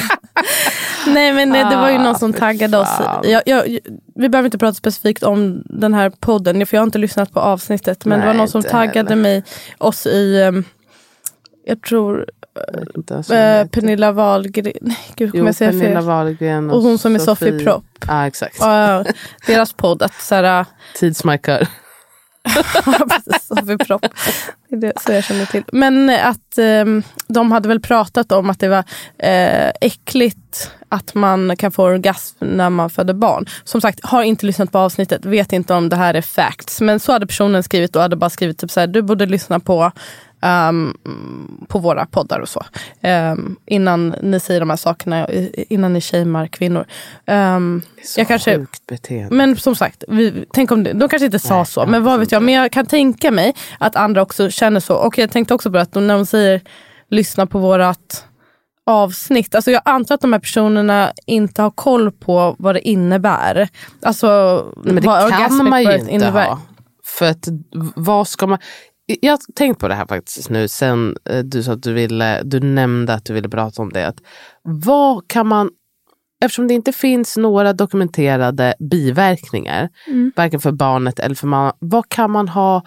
Nej 1.07 1.33
men 1.33 1.53
det, 1.53 1.59
det 1.71 1.77
var 1.77 1.91
ju 1.91 1.99
någon 1.99 2.19
som 2.19 2.31
Ah, 2.31 2.39
taggade 2.39 2.79
oss. 2.79 2.89
Jag, 3.23 3.43
jag, 3.47 3.79
vi 4.15 4.29
behöver 4.29 4.47
inte 4.47 4.59
prata 4.59 4.75
specifikt 4.75 5.23
om 5.23 5.63
den 5.65 5.95
här 5.95 6.11
podden, 6.11 6.67
för 6.67 6.77
jag 6.77 6.83
har 6.83 6.87
inte 6.87 6.99
lyssnat 6.99 7.33
på 7.33 7.41
avsnittet. 7.41 8.05
Men 8.05 8.19
det 8.21 8.27
var 8.27 8.33
Nej, 8.33 8.39
någon 8.39 8.49
som 8.49 8.63
taggade 8.63 9.09
heller. 9.09 9.23
mig, 9.23 9.45
oss 9.79 10.07
i, 10.07 10.43
ehm, 10.43 10.65
jag 11.65 11.83
tror 11.83 12.27
Eh. 13.31 13.67
Pernilla 13.67 14.13
Wahlgren. 14.13 14.73
Nej 14.81 14.99
gud, 15.17 15.31
Jo, 15.35 15.47
jag 15.47 15.55
säga 15.55 15.71
Pernilla 15.71 16.01
fel? 16.01 16.05
Wahlgren 16.05 16.71
Och 16.71 16.83
hon 16.83 16.99
som 16.99 17.15
är 17.15 17.19
Sofie 17.19 17.59
Propp. 17.59 17.85
Ja, 18.07 18.27
exakt. 18.27 18.57
Ja, 18.61 19.05
deras 19.47 19.73
podd, 19.73 20.03
att 20.03 20.15
så 20.15 20.35
här, 20.35 20.65
Tidsmarkör. 20.95 21.69
Sofie 23.41 23.79
Propp. 23.79 24.07
Det 24.69 24.77
är 24.77 24.81
det 24.81 24.93
så 25.01 25.13
jag 25.13 25.25
känner 25.25 25.47
till. 25.47 25.65
Men 25.73 26.11
att 26.11 26.59
eh, 26.59 26.85
de 27.29 27.53
hade 27.53 27.69
väl 27.69 27.81
pratat 27.81 28.33
om 28.33 28.51
att 28.51 28.61
det 28.61 28.69
var 28.69 28.85
eh, 29.19 29.71
äckligt 29.81 30.71
att 30.89 31.15
man 31.15 31.57
kan 31.57 31.73
få 31.73 31.85
orgasm 31.85 32.37
när 32.39 32.71
man 32.71 32.91
föder 32.91 33.15
barn. 33.15 33.47
Som 33.65 33.81
sagt, 33.81 34.01
har 34.03 34.23
inte 34.23 34.47
lyssnat 34.47 34.73
på 34.73 34.79
avsnittet, 34.79 35.25
vet 35.25 35.53
inte 35.53 35.75
om 35.75 35.89
det 35.89 35.97
här 35.97 36.15
är 36.15 36.23
facts. 36.23 36.81
Men 36.81 37.01
så 37.01 37.13
hade 37.13 37.27
personen 37.27 37.63
skrivit 37.63 37.97
och 37.97 38.03
hade 38.03 38.17
bara 38.17 38.31
skrivit 38.31 38.59
typ 38.59 38.71
så 38.71 38.81
här, 38.81 38.87
du 38.87 39.03
borde 39.03 39.27
lyssna 39.27 39.61
på 39.61 39.93
um, 40.47 40.97
på 41.69 41.79
våra 41.79 42.07
poddar 42.07 42.41
och 42.41 42.49
så. 42.49 42.65
Um, 43.33 43.57
innan 43.67 44.09
ni 44.09 44.41
säger 44.41 44.61
de 44.61 44.71
här 44.71 44.77
sakerna, 44.77 45.29
innan 45.55 45.93
ni 45.93 46.01
shamear 46.01 46.47
kvinnor. 46.47 46.87
Um, 47.27 47.83
Så 48.05 48.21
jag 48.21 48.29
kanske, 48.29 48.59
sjukt 48.59 48.87
beteende. 48.87 49.35
men 49.35 49.57
som 49.57 49.75
sagt, 49.77 50.05
vi, 50.09 50.45
tänk 50.53 50.71
om 50.71 50.85
det, 50.85 50.93
de 50.93 51.09
kanske 51.09 51.27
inte 51.27 51.39
sa 51.39 51.57
Nej, 51.57 51.67
så. 51.67 51.87
Men 51.87 52.05
vad 52.05 52.21
vet 52.21 52.33
jag. 52.33 52.43
Men 52.43 52.55
jag 52.55 52.73
kan 52.73 52.87
tänka 52.87 53.31
mig 53.31 53.55
att 53.79 53.97
andra 53.97 54.23
också 54.23 54.51
känner 54.51 54.81
så. 54.81 54.95
Och 54.97 55.19
jag 55.19 55.31
tänkte 55.31 55.55
också 55.55 55.71
på 55.73 55.79
att 55.79 55.95
när 55.95 56.15
de 56.15 56.27
säger 56.27 56.61
lyssna 57.11 57.47
på 57.47 57.59
vårat 57.59 58.27
avsnitt. 58.87 59.55
Alltså 59.55 59.71
jag 59.71 59.83
antar 59.85 60.15
att 60.15 60.21
de 60.21 60.33
här 60.33 60.41
personerna 60.41 61.13
inte 61.27 61.63
har 61.63 61.71
koll 61.71 62.13
på 62.13 62.57
vad 62.59 62.75
det 62.75 62.89
innebär. 62.89 63.69
Alltså 64.03 64.27
Nej, 64.77 64.95
men 64.95 65.03
det 65.03 65.31
kan 65.31 65.69
man 65.69 65.83
ju 65.83 65.95
inte 65.95 66.13
innebär. 66.13 66.49
ha. 66.49 66.61
För 67.05 67.27
att 67.27 67.49
vad 67.97 68.29
ska 68.29 68.47
man... 68.47 68.59
Jag 69.07 69.33
har 69.33 69.39
tänkt 69.55 69.81
på 69.81 69.89
det 69.89 69.95
här 69.95 70.07
faktiskt 70.07 70.51
nu 70.51 70.69
sen 70.69 71.17
eh, 71.31 71.39
du 71.45 71.63
sa 71.63 71.73
att 71.73 71.83
du 71.83 71.93
ville, 71.93 72.43
du 72.43 72.61
nämnde 72.61 73.15
att 73.15 73.25
du 73.25 73.35
ville 73.35 73.49
prata 73.49 73.83
om 73.83 73.93
det. 73.93 74.07
Att 74.07 74.17
vad 74.63 75.29
kan 75.29 75.47
man, 75.47 75.71
eftersom 76.45 76.69
det 76.69 76.75
inte 76.75 76.93
finns 76.93 77.37
några 77.37 77.73
dokumenterade 77.73 78.75
biverkningar, 78.91 79.89
Mm. 80.07 80.33
varken 80.37 80.61
för 80.61 80.73
barnet 80.73 81.19
eller 81.19 81.35
för 81.35 81.47
mamma, 81.47 81.75
vad 81.79 82.09
kan 82.09 82.31
man 82.31 82.49
ha 82.49 82.83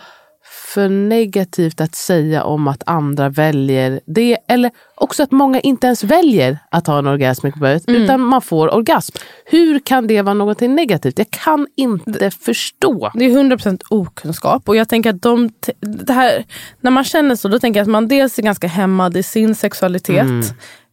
för 0.73 0.89
negativt 0.89 1.81
att 1.81 1.95
säga 1.95 2.43
om 2.43 2.67
att 2.67 2.83
andra 2.85 3.29
väljer 3.29 3.99
det? 4.05 4.37
Eller 4.47 4.71
också 4.95 5.23
att 5.23 5.31
många 5.31 5.59
inte 5.59 5.87
ens 5.87 6.03
väljer 6.03 6.57
att 6.71 6.87
ha 6.87 6.99
en 6.99 7.07
orgasmic 7.07 7.55
birth, 7.55 7.85
Mm. 7.89 8.01
utan 8.01 8.21
man 8.21 8.41
får 8.41 8.73
orgasm. 8.73 9.17
Hur 9.45 9.79
kan 9.79 10.07
det 10.07 10.21
vara 10.21 10.33
någonting 10.33 10.75
negativt? 10.75 11.17
Jag 11.17 11.29
kan 11.29 11.67
inte 11.75 12.31
förstå. 12.31 13.11
Det 13.13 13.25
är 13.25 13.29
100% 13.29 13.81
okunskap. 13.89 14.69
Och 14.69 14.75
jag 14.75 14.89
tänker 14.89 15.09
att 15.09 15.21
de, 15.21 15.49
det 15.81 16.13
här, 16.13 16.45
när 16.81 16.91
man 16.91 17.03
känner 17.03 17.35
så, 17.35 17.47
då 17.47 17.59
tänker 17.59 17.79
jag 17.79 17.85
att 17.85 17.91
man 17.91 18.07
dels 18.07 18.39
är 18.39 18.43
ganska 18.43 18.67
hämmad 18.67 19.17
i 19.17 19.23
sin 19.23 19.55
sexualitet. 19.55 20.21
Mm. 20.25 20.45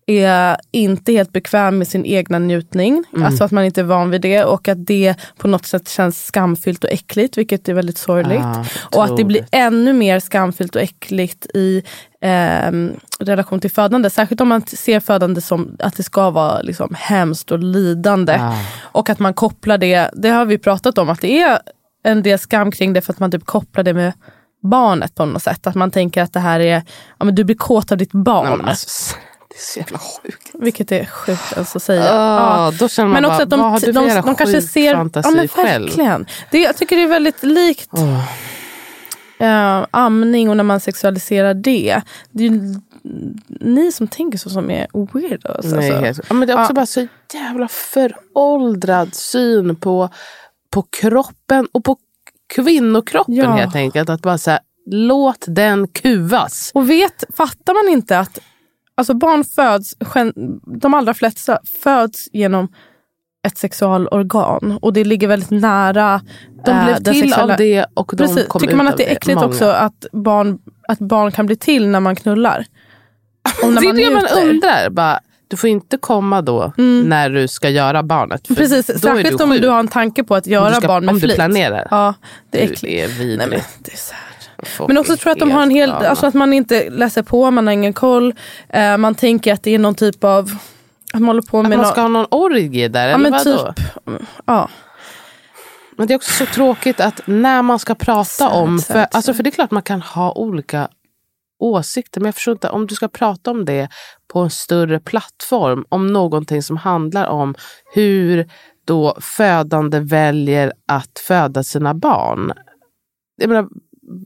Är 0.09 0.57
inte 0.71 1.12
helt 1.12 1.33
bekväm 1.33 1.79
med 1.79 1.88
sin 1.88 2.05
egna 2.05 2.38
njutning. 2.38 3.05
Mm. 3.12 3.27
Alltså 3.27 3.45
att 3.45 3.51
man 3.51 3.64
inte 3.64 3.81
är 3.81 3.85
van 3.85 4.11
vid 4.11 4.21
det. 4.21 4.45
Och 4.45 4.69
att 4.69 4.87
det 4.87 5.14
på 5.37 5.49
något 5.49 5.66
sätt 5.66 5.88
känns 5.88 6.27
skamfyllt 6.27 6.85
och 6.85 6.90
äckligt. 6.90 7.38
Vilket 7.38 7.69
är 7.69 7.75
väldigt 7.75 7.99
sorgligt. 7.99 8.40
Ah, 8.40 8.64
och 8.97 9.05
att 9.05 9.16
det 9.16 9.25
blir 9.25 9.47
ännu 9.53 9.92
mer 9.92 10.21
skamfyllt 10.21 10.77
och 10.77 10.83
äckligt 10.83 11.47
i 11.55 11.83
ehm, 12.21 12.92
relation 13.21 13.61
till 13.61 13.71
födande. 13.71 14.11
Särskilt 14.11 14.40
om 14.40 14.49
man 14.49 14.62
ser 14.66 15.01
födande 15.01 15.40
som 15.40 15.77
att 15.79 15.97
det 15.97 16.03
ska 16.03 16.31
vara 16.31 16.62
liksom, 16.62 16.95
hemskt 16.99 17.53
och 17.53 17.59
lidande. 17.59 18.38
Ah. 18.40 18.55
Och 18.81 19.11
att 19.11 19.19
man 19.19 19.35
kopplar 19.35 19.79
det, 19.79 20.11
det 20.12 20.29
har 20.29 20.45
vi 20.45 20.59
pratat 20.59 20.99
om, 20.99 21.09
att 21.09 21.21
det 21.21 21.40
är 21.40 21.59
en 22.05 22.23
del 22.23 22.38
skam 22.38 22.71
kring 22.71 22.92
det 22.92 23.01
för 23.01 23.12
att 23.12 23.21
man 23.21 23.31
typ 23.31 23.45
kopplar 23.45 23.85
det 23.85 23.95
med 23.95 24.12
barnet 24.62 25.14
på 25.14 25.25
något 25.25 25.42
sätt. 25.42 25.66
Att 25.66 25.75
man 25.75 25.90
tänker 25.90 26.23
att 26.23 26.33
det 26.33 26.40
här 26.40 26.61
är, 26.61 26.83
ja 27.19 27.25
men 27.25 27.35
du 27.35 27.45
blir 27.45 27.57
kåt 27.57 27.92
av 27.92 27.99
ditt 27.99 28.12
barn. 28.12 28.59
Nej, 28.59 28.71
alltså, 28.71 29.14
det 29.57 29.61
är 29.61 29.73
så 29.73 29.79
jävla 29.79 29.99
sjukt. 29.99 30.51
Vilket 30.55 30.92
är 30.92 31.05
sjukt 31.05 31.53
ens 31.53 31.77
att 31.77 31.83
säga. 31.83 32.11
Ah, 32.12 32.71
Då 32.71 32.88
känner 32.88 33.09
man 33.09 33.12
Men 33.12 33.23
bara, 33.23 33.33
också 33.33 33.42
att 33.42 33.51
de, 33.51 33.61
vad 33.61 33.71
har 33.71 33.81
du 33.81 33.87
de, 33.87 33.92
de, 33.92 34.07
jävla 34.09 34.35
kanske 34.35 34.62
ser... 34.62 34.95
fantasi 34.95 35.29
ja, 35.29 35.35
men 35.37 35.49
själv? 35.49 35.85
verkligen. 35.87 36.27
Det, 36.51 36.59
jag 36.59 36.77
tycker 36.77 36.97
det 36.97 37.03
är 37.03 37.09
väldigt 37.09 37.42
likt 37.42 37.90
Åh. 37.92 38.25
eh, 39.38 39.87
amning 39.90 40.49
och 40.51 40.57
när 40.57 40.64
man 40.64 40.81
sexualiserar 40.81 41.55
det. 41.55 42.03
Det 42.31 42.45
är 42.45 42.49
ju 42.51 42.75
ni 43.61 43.92
som 43.92 44.09
tänker 44.09 44.38
så 44.38 44.51
som 44.51 44.71
är 44.71 44.87
weirdos. 45.12 45.64
Nej, 45.73 46.09
alltså. 46.09 46.23
ja, 46.29 46.35
men 46.35 46.49
det 46.49 46.55
är 46.55 46.59
också 46.61 46.71
Ja. 46.71 46.75
bara 46.75 46.87
så 46.87 47.07
jävla 47.35 47.69
föråldrad 47.69 49.14
syn 49.14 49.77
på, 49.77 50.09
på 50.71 50.83
kroppen 50.83 51.69
och 51.73 51.85
på 51.85 51.97
kvinnokroppen 52.55 53.35
Ja. 53.35 53.51
helt 53.53 53.77
enkelt. 53.77 54.09
Att 54.11 54.23
bara 54.23 54.38
säga, 54.38 54.61
låt 54.90 55.45
den 55.49 55.88
kuvas. 55.88 56.71
Och 56.75 56.90
vet, 56.90 57.25
fattar 57.37 57.85
man 57.85 57.92
inte 57.92 58.19
att 58.19 58.38
alltså 58.96 59.14
barn 59.14 59.44
föds, 59.44 59.94
de 60.80 60.94
allra 60.94 61.14
flesta 61.14 61.59
föds 61.82 62.28
genom 62.32 62.68
ett 63.46 63.59
sexualorgan 63.59 64.78
och 64.82 64.92
det 64.92 65.04
ligger 65.04 65.28
väldigt 65.28 65.50
nära 65.50 66.20
De 66.64 66.70
eh, 66.70 66.85
blev 66.85 67.02
den 67.02 67.14
till 67.14 67.22
sexuella- 67.32 67.52
av 67.52 67.56
det 67.59 67.87
och 67.94 68.11
de 68.16 68.26
Precis. 68.26 68.46
kom 68.48 68.61
Tycker 68.61 68.72
ut 68.72 68.76
man 68.76 68.88
att 68.88 68.96
det 68.96 69.09
är 69.11 69.16
äckligt 69.16 69.35
Många. 69.35 69.46
också 69.48 69.64
att 69.64 70.06
barn, 70.12 70.59
att 70.88 70.98
barn 70.98 71.32
kan 71.32 71.46
bli 71.46 71.56
till 71.56 71.88
när 71.88 72.00
man 72.00 72.16
knullar? 72.16 72.64
Och 73.62 73.72
när 73.72 73.80
det 73.80 73.87
är 73.88 73.92
det 74.09 74.14
man 74.14 74.48
undrar. 74.48 74.90
Bara, 74.90 75.20
du 75.48 75.56
får 75.56 75.70
inte 75.70 75.96
komma 75.98 76.42
då 76.42 76.72
när 77.04 77.30
du 77.30 77.48
ska 77.48 77.68
göra 77.70 78.02
barnet. 78.02 78.48
Precis, 78.48 78.87
särskilt 78.87 79.38
du 79.38 79.44
om 79.44 79.50
du 79.50 79.68
har 79.68 79.78
en 79.80 79.88
tanke 79.88 80.24
på 80.24 80.35
att 80.35 80.46
göra 80.46 80.68
du 80.70 80.74
ska- 80.74 80.88
barn 80.88 81.04
med 81.04 81.12
om 81.12 81.18
du 81.18 81.26
flit. 81.26 81.35
planerar. 81.35 81.88
Ja, 81.90 82.14
det 82.50 82.62
är 82.62 82.66
Du 82.66 82.72
äckligt. 82.72 82.94
är 82.94 83.09
vidrig. 83.18 83.38
Nej, 83.38 83.46
men 83.48 83.61
det 83.78 83.92
är 83.92 83.96
så 83.96 84.14
här. 84.14 84.36
Men 84.88 84.99
också 84.99 85.16
tror 85.16 85.31
jag 85.31 85.35
att 85.35 85.40
de 85.40 85.51
har 85.51 85.62
en 85.62 85.71
helt 85.71 85.95
hel, 85.95 86.07
alltså 86.07 86.27
att 86.27 86.35
man 86.35 86.53
inte 86.53 86.90
läser 86.90 87.23
på, 87.23 87.51
man 87.51 87.66
har 87.66 87.75
ingen 87.75 87.92
koll. 87.92 88.35
Eh, 88.69 88.97
man 88.97 89.14
tänker 89.14 89.53
att 89.53 89.62
det 89.62 89.75
är 89.75 89.79
någon 89.79 89.95
typ 89.95 90.25
av, 90.25 90.51
att 91.12 91.21
man 91.21 91.25
håller 91.25 91.42
på 91.42 91.62
med 91.62 91.73
Att 91.73 91.79
man 91.79 91.92
ska 91.92 92.01
ha 92.01 92.09
någon 92.09 92.27
orgie 92.31 92.88
där, 92.88 93.09
Ja 93.09 93.14
eller 93.14 93.31
men 93.31 93.45
typ, 93.45 93.81
ja. 94.47 94.69
Men 95.97 96.07
det 96.07 96.14
är 96.14 96.16
också 96.16 96.33
så 96.33 96.47
tråkigt 96.47 97.01
att 97.01 97.21
när 97.27 97.62
man 97.62 97.79
ska 97.79 97.95
prata 97.95 98.25
Sad, 98.25 98.62
om, 98.62 98.79
för, 98.79 98.95
sad. 98.95 99.09
alltså 99.12 99.35
för 99.35 99.42
det 99.42 99.49
är 99.49 99.53
klart 99.53 99.71
man 99.71 99.83
kan 99.83 100.03
ha 100.03 100.33
olika 100.33 100.88
åsikter, 101.59 102.21
men 102.21 102.27
jag 102.27 102.35
förstår 102.35 102.53
inte, 102.53 102.69
om 102.69 102.87
du 102.87 102.95
ska 102.95 103.09
prata 103.09 103.51
om 103.51 103.64
det 103.64 103.88
på 104.33 104.40
en 104.40 104.51
större 104.51 105.01
plattform, 105.01 105.85
om 105.88 106.07
någonting 106.07 106.62
som 106.62 106.77
handlar 106.77 107.27
om 107.27 107.55
hur 107.95 108.51
då 108.85 109.16
födande 109.21 110.01
väljer 110.01 110.73
att 110.88 111.19
föda 111.19 111.62
sina 111.62 111.95
barn. 111.95 112.53
Jag 113.37 113.49
menar, 113.49 113.69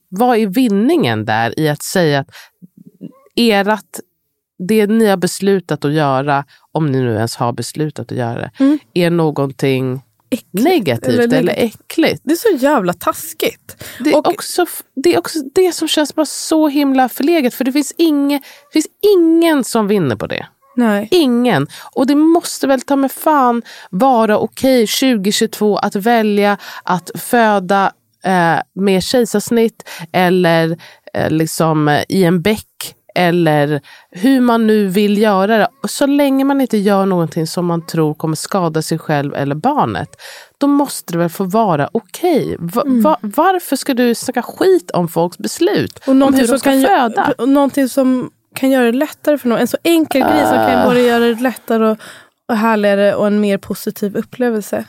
vad 0.08 0.36
är 0.38 0.46
vinningen 0.46 1.24
där 1.24 1.60
i 1.60 1.68
att 1.68 1.82
säga 1.82 2.20
att 2.20 2.28
erat, 3.34 4.00
det 4.68 4.86
ni 4.86 5.06
har 5.06 5.16
beslutat 5.16 5.84
att 5.84 5.92
göra, 5.92 6.44
om 6.72 6.86
ni 6.92 7.00
nu 7.00 7.14
ens 7.14 7.36
har 7.36 7.52
beslutat 7.52 8.12
att 8.12 8.18
göra 8.18 8.38
det, 8.40 8.50
Mm. 8.64 8.78
är 8.94 9.10
någonting 9.10 10.02
Äckligt, 10.32 10.64
negativt 10.64 11.18
eller 11.18 11.38
eller, 11.38 11.54
äckligt. 11.56 12.20
Det 12.24 12.32
är 12.32 12.36
så 12.58 12.64
jävla 12.64 12.92
taskigt. 12.92 13.84
Det 14.04 14.10
är, 14.10 14.16
Och- 14.18 14.28
också, 14.28 14.66
det 14.94 15.14
är 15.14 15.18
också 15.18 15.38
det 15.54 15.72
som 15.72 15.88
känns 15.88 16.14
bara 16.14 16.26
så 16.26 16.68
himla 16.68 17.08
förlegat. 17.08 17.54
För 17.54 17.64
det 17.64 17.72
finns, 17.72 17.94
inge, 17.98 18.38
det 18.38 18.72
finns 18.72 18.86
ingen 19.16 19.64
som 19.64 19.88
vinner 19.88 20.16
på 20.16 20.26
det. 20.26 20.46
Nej. 20.76 21.08
Ingen. 21.10 21.66
Och 21.92 22.06
det 22.06 22.14
måste 22.14 22.66
väl 22.66 22.80
ta 22.80 22.96
med 22.96 23.12
fan 23.12 23.62
vara 23.90 24.38
okej 24.38 24.86
2022 24.86 25.76
att 25.76 25.96
välja 25.96 26.58
att 26.82 27.10
föda 27.14 27.92
eh, 28.24 28.58
med 28.74 29.02
kejsarsnitt 29.02 29.88
eller 30.12 30.76
eh, 31.14 31.30
liksom 31.30 32.00
i 32.08 32.24
en 32.24 32.42
bäck 32.42 32.94
eller 33.14 33.80
hur 34.10 34.40
man 34.40 34.66
nu 34.66 34.86
vill 34.86 35.18
göra 35.18 35.58
det. 35.58 35.68
Så 35.88 36.06
länge 36.06 36.44
man 36.44 36.60
inte 36.60 36.78
gör 36.78 37.06
någonting 37.06 37.46
som 37.46 37.66
man 37.66 37.86
tror 37.86 38.14
kommer 38.14 38.36
skada 38.36 38.82
sig 38.82 38.98
själv 38.98 39.34
eller 39.34 39.54
barnet, 39.54 40.08
då 40.58 40.66
måste 40.66 41.12
det 41.12 41.18
väl 41.18 41.28
få 41.28 41.44
vara 41.44 41.88
okej. 41.92 42.56
Va, 42.58 42.82
va, 42.86 43.18
varför 43.20 43.76
ska 43.76 43.94
du 43.94 44.14
snacka 44.14 44.42
skit 44.42 44.90
om 44.90 45.08
folks 45.08 45.38
beslut? 45.38 45.98
Och 46.06 46.08
om 46.08 46.22
hur 46.34 46.44
som 46.46 46.54
de 46.54 46.58
ska 46.58 46.70
kan, 46.70 46.82
föda? 46.82 47.32
och 47.38 47.48
någonting 47.48 47.88
som 47.88 48.30
kan 48.54 48.70
göra 48.70 48.84
det 48.84 48.92
lättare 48.92 49.38
för 49.38 49.48
någon. 49.48 49.58
En 49.58 49.66
så 49.68 49.78
enkel 49.84 50.20
grej 50.22 50.46
som 50.46 50.58
Ah. 50.58 50.66
kan 50.70 50.88
både 50.88 51.00
göra 51.00 51.24
det 51.24 51.40
lättare 51.42 51.86
och, 51.90 51.98
och 52.48 52.56
härligare 52.56 53.14
och 53.14 53.26
en 53.26 53.40
mer 53.40 53.58
positiv 53.58 54.16
upplevelse. 54.16 54.84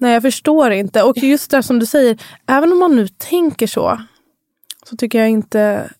Nej, 0.00 0.12
jag 0.12 0.22
förstår 0.22 0.70
inte. 0.70 1.02
Och 1.02 1.16
just 1.16 1.50
det 1.50 1.62
som 1.62 1.78
du 1.78 1.86
säger, 1.86 2.18
även 2.46 2.72
om 2.72 2.78
man 2.78 2.96
nu 2.96 3.08
tänker 3.08 3.66
så, 3.66 4.00
så 4.88 4.96
tycker 4.96 5.18
jag 5.18 5.28
inte... 5.28 5.90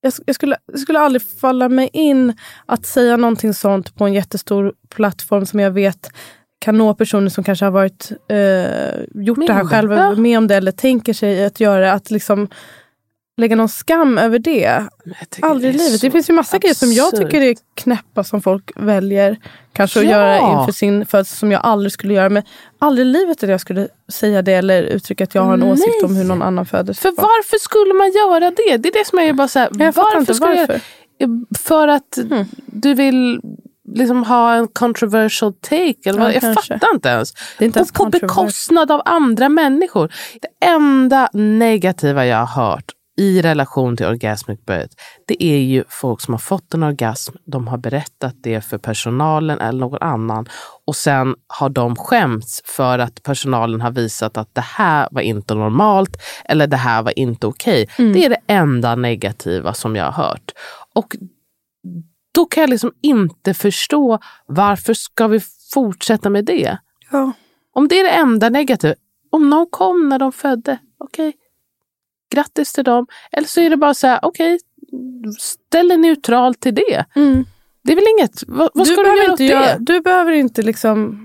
Jag, 0.00 0.12
jag, 0.26 0.34
skulle, 0.34 0.56
jag 0.72 0.80
skulle 0.80 1.00
aldrig 1.00 1.22
falla 1.22 1.68
mig 1.68 1.90
in 1.92 2.36
att 2.66 2.86
säga 2.86 3.16
någonting 3.16 3.54
sånt 3.54 3.94
på 3.94 4.04
en 4.04 4.12
jättestor 4.12 4.74
plattform 4.88 5.46
som 5.46 5.60
jag 5.60 5.70
vet 5.70 6.10
kan 6.58 6.78
nå 6.78 6.94
personer 6.94 7.28
som 7.28 7.44
kanske 7.44 7.64
har 7.64 7.72
varit, 7.72 8.12
eh, 8.28 9.22
gjort 9.24 9.38
Med 9.38 9.48
det 9.48 9.52
här 9.52 9.64
själva, 9.64 9.96
ja. 9.96 10.14
med 10.14 10.38
om 10.38 10.46
det 10.46 10.56
eller 10.56 10.72
tänker 10.72 11.12
sig 11.12 11.44
att 11.44 11.60
göra 11.60 11.80
det. 11.80 11.92
Att 11.92 12.10
liksom 12.10 12.48
lägga 13.38 13.56
någon 13.56 13.68
skam 13.68 14.18
över 14.18 14.38
det. 14.38 14.60
Jag 15.40 15.50
Aldrig 15.50 15.74
i 15.74 15.78
livet. 15.78 16.00
Det 16.00 16.10
finns 16.10 16.30
ju 16.30 16.34
massa 16.34 16.58
grejer 16.58 16.74
som 16.74 16.92
jag 16.92 17.16
tycker 17.16 17.40
är 17.40 17.56
knäppa 17.74 18.24
som 18.24 18.42
folk 18.42 18.70
väljer 18.76 19.36
kanske 19.72 19.98
att 20.00 20.04
Ja. 20.04 20.10
göra 20.10 20.38
inför 20.60 20.72
sin 20.72 21.06
födelse 21.06 21.36
som 21.36 21.52
jag 21.52 21.60
aldrig 21.64 21.92
skulle 21.92 22.14
göra. 22.14 22.28
Men 22.28 22.42
aldrig 22.78 23.06
i 23.06 23.10
livet 23.10 23.42
att 23.42 23.48
jag 23.50 23.60
skulle 23.60 23.88
säga 24.12 24.42
det 24.42 24.52
eller 24.52 24.82
uttrycka 24.82 25.24
att 25.24 25.34
jag 25.34 25.42
har 25.42 25.54
en 25.54 25.60
Nej. 25.60 25.70
åsikt 25.72 26.04
om 26.04 26.16
hur 26.16 26.24
någon 26.24 26.42
annan 26.42 26.66
föddes. 26.66 27.00
För 27.00 27.12
varför 27.16 27.56
skulle 27.60 27.94
man 27.94 28.12
göra 28.12 28.50
det? 28.50 28.76
Det 28.76 28.88
är 28.88 28.92
det 28.92 29.06
som 29.06 29.18
jag 29.18 29.28
är 29.28 29.32
bara 29.32 29.48
så 29.48 29.58
här, 29.58 29.68
Jag 29.78 29.92
varför 29.92 30.18
inte 30.20 30.32
göra 30.32 30.56
varför. 30.56 30.80
För 31.58 31.88
att 31.88 32.16
Mm. 32.16 32.44
du 32.66 32.94
vill 32.94 33.40
liksom 33.94 34.24
ha 34.24 34.54
en 34.54 34.68
controversial 34.68 35.52
take. 35.54 35.94
Eller 36.04 36.18
Ja, 36.18 36.24
vad? 36.24 36.34
Jag 36.34 36.40
kanske. 36.40 36.74
fattar 36.74 36.94
inte 36.94 37.08
ens. 37.08 37.32
Det 37.58 37.64
är 37.64 37.66
inte 37.66 37.78
ens 37.78 37.90
och 37.90 37.94
på 37.96 38.04
bekostnad 38.04 38.90
av 38.90 39.02
andra 39.04 39.48
människor. 39.48 40.12
Det 40.40 40.66
enda 40.66 41.28
negativa 41.32 42.26
jag 42.26 42.44
har 42.46 42.64
hört 42.64 42.92
i 43.18 43.42
relation 43.42 43.96
till 43.96 44.06
orgasmic 44.06 44.60
birth, 44.66 44.94
det 45.26 45.44
är 45.44 45.58
ju 45.58 45.84
folk 45.88 46.20
som 46.20 46.34
har 46.34 46.38
fått 46.38 46.74
en 46.74 46.82
orgasm, 46.82 47.36
de 47.44 47.68
har 47.68 47.78
berättat 47.78 48.34
det 48.42 48.60
för 48.60 48.78
personalen 48.78 49.60
eller 49.60 49.80
någon 49.80 50.02
annan 50.02 50.48
och 50.86 50.96
sen 50.96 51.34
har 51.46 51.68
de 51.68 51.96
skämts 51.96 52.62
för 52.64 52.98
att 52.98 53.22
personalen 53.22 53.80
har 53.80 53.90
visat 53.90 54.36
att 54.36 54.54
det 54.54 54.60
här 54.60 55.08
var 55.10 55.22
inte 55.22 55.54
normalt 55.54 56.16
eller 56.44 56.66
det 56.66 56.76
här 56.76 57.02
var 57.02 57.18
inte 57.18 57.46
okej. 57.46 57.88
Det 57.96 58.24
är 58.24 58.28
det 58.28 58.40
enda 58.46 58.94
negativa 58.94 59.74
som 59.74 59.96
jag 59.96 60.04
har 60.10 60.24
hört. 60.24 60.52
Och 60.94 61.16
då 62.34 62.44
kan 62.44 62.60
jag 62.60 62.70
liksom 62.70 62.92
inte 63.02 63.54
förstå 63.54 64.18
varför 64.46 64.94
ska 64.94 65.26
vi 65.26 65.40
fortsätta 65.74 66.30
med 66.30 66.44
det? 66.44 66.78
Ja. 67.10 67.32
Om 67.74 67.88
det 67.88 68.00
är 68.00 68.04
det 68.04 68.10
enda 68.10 68.48
negativa, 68.48 68.94
om 69.30 69.50
någon 69.50 69.66
kom 69.70 70.08
när 70.08 70.18
de 70.18 70.32
födde, 70.32 70.78
okej, 70.98 71.32
grattis 72.30 72.72
till 72.72 72.84
dem. 72.84 73.06
Eller 73.32 73.48
så 73.48 73.60
är 73.60 73.70
det 73.70 73.76
bara 73.76 73.94
så 73.94 74.06
här, 74.06 74.18
okej, 74.22 74.58
ställ 75.38 75.88
dig 75.88 75.96
neutral 75.96 76.54
till 76.54 76.74
det. 76.74 77.04
Mm. 77.16 77.44
Det 77.84 77.92
är 77.92 77.96
väl 77.96 78.04
inget, 78.18 78.42
vad, 78.46 78.70
vad 78.74 78.86
du, 78.86 78.92
ska 78.92 79.02
du 79.02 79.16
göra 79.22 79.32
åt 79.32 79.38
det? 79.38 79.44
göra, 79.44 79.78
du 79.78 80.00
behöver 80.00 80.32
inte 80.32 80.62
liksom... 80.62 81.24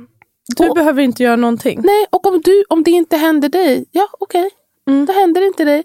Du 0.58 0.70
Och- 0.70 0.76
behöver 0.76 1.01
inte 1.01 1.24
göra 1.24 1.36
någonting. 1.36 1.82
Nej, 1.84 2.06
och 2.10 2.26
om, 2.28 2.41
du, 2.41 2.64
om 2.70 2.84
det 2.84 2.91
inte 2.91 3.18
händer 3.18 3.49
dig, 3.49 3.86
ja 3.91 4.08
okej, 4.20 4.49
Mm. 4.88 5.06
då 5.06 5.14
händer 5.14 5.41
det 5.41 5.47
inte 5.47 5.64
dig. 5.64 5.84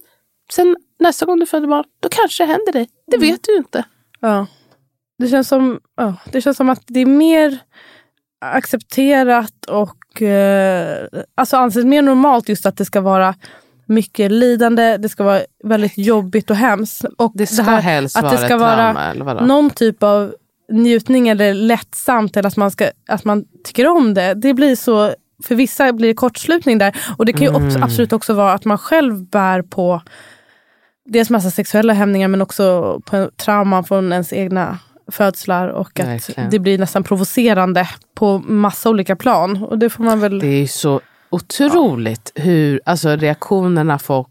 Sen 0.52 0.76
nästa 0.98 1.26
gång 1.26 1.38
du 1.38 1.46
föder 1.46 1.66
barn, 1.68 1.84
då 2.00 2.08
kanske 2.08 2.42
det 2.42 2.52
händer 2.52 2.72
dig. 2.72 2.88
Det 3.06 3.16
Mm. 3.16 3.28
vet 3.30 3.40
du 3.42 3.56
inte. 3.56 3.84
Ja. 4.20 4.46
Det, 5.18 5.28
känns 5.28 5.48
som, 5.48 5.80
ja, 5.96 6.14
det 6.32 6.40
känns 6.40 6.56
som 6.56 6.68
att 6.70 6.82
det 6.86 7.00
är 7.00 7.06
mer 7.06 7.58
accepterat 8.40 9.64
och 9.68 10.22
eh, 10.22 11.06
alltså 11.34 11.56
anses 11.56 11.84
mer 11.84 12.02
normalt 12.02 12.48
just 12.48 12.66
att 12.66 12.76
det 12.76 12.84
ska 12.84 13.00
vara 13.00 13.34
mycket 13.88 14.32
lidande, 14.32 14.96
det 14.96 15.08
ska 15.08 15.24
vara 15.24 15.40
väldigt 15.64 15.98
jobbigt 15.98 16.50
och 16.50 16.56
hemskt. 16.56 17.04
Och 17.16 17.32
Det 17.34 17.46
ska 17.46 17.62
här 17.62 17.80
helst 17.80 18.16
att 18.16 18.24
vara 18.24 18.36
det 18.36 18.38
ska 18.38 18.56
vara 18.56 18.94
trauma, 18.94 19.40
någon 19.40 19.70
typ 19.70 20.02
av 20.02 20.34
njutning 20.72 21.28
eller 21.28 21.54
lättsamt 21.54 22.36
eller 22.36 22.48
att 22.48 22.56
man, 22.56 22.70
ska, 22.70 22.90
att 23.08 23.24
man 23.24 23.44
tycker 23.64 23.86
om 23.86 24.14
det. 24.14 24.34
Det 24.34 24.54
blir 24.54 24.76
så, 24.76 25.14
för 25.44 25.54
vissa 25.54 25.92
blir 25.92 26.08
det 26.08 26.14
kortslutning 26.14 26.78
där. 26.78 26.96
Och 27.16 27.26
det 27.26 27.32
kan 27.32 27.42
ju 27.42 27.66
också, 27.66 27.78
absolut 27.82 28.12
också 28.12 28.34
vara 28.34 28.52
att 28.52 28.64
man 28.64 28.78
själv 28.78 29.24
bär 29.24 29.62
på 29.62 30.02
dels 31.04 31.30
massa 31.30 31.50
sexuella 31.50 31.92
hämningar 31.92 32.28
men 32.28 32.42
också 32.42 33.00
på 33.06 33.30
trauman 33.36 33.84
från 33.84 34.12
ens 34.12 34.32
egna 34.32 34.78
födslar 35.10 35.68
och 35.68 36.00
att 36.00 36.06
Verkligen. 36.06 36.50
det 36.50 36.58
blir 36.58 36.78
nästan 36.78 37.04
provocerande 37.04 37.88
på 38.14 38.38
massa 38.38 38.90
olika 38.90 39.16
plan. 39.16 39.62
Och 39.62 39.78
det 39.78 39.90
får 39.90 40.04
man 40.04 40.20
väl... 40.20 40.38
Det 40.38 40.62
är 40.62 40.66
så 40.66 41.00
otroligt 41.30 42.32
hur 42.34 42.80
alltså, 42.84 43.08
reaktionerna 43.16 43.98
folk 43.98 44.28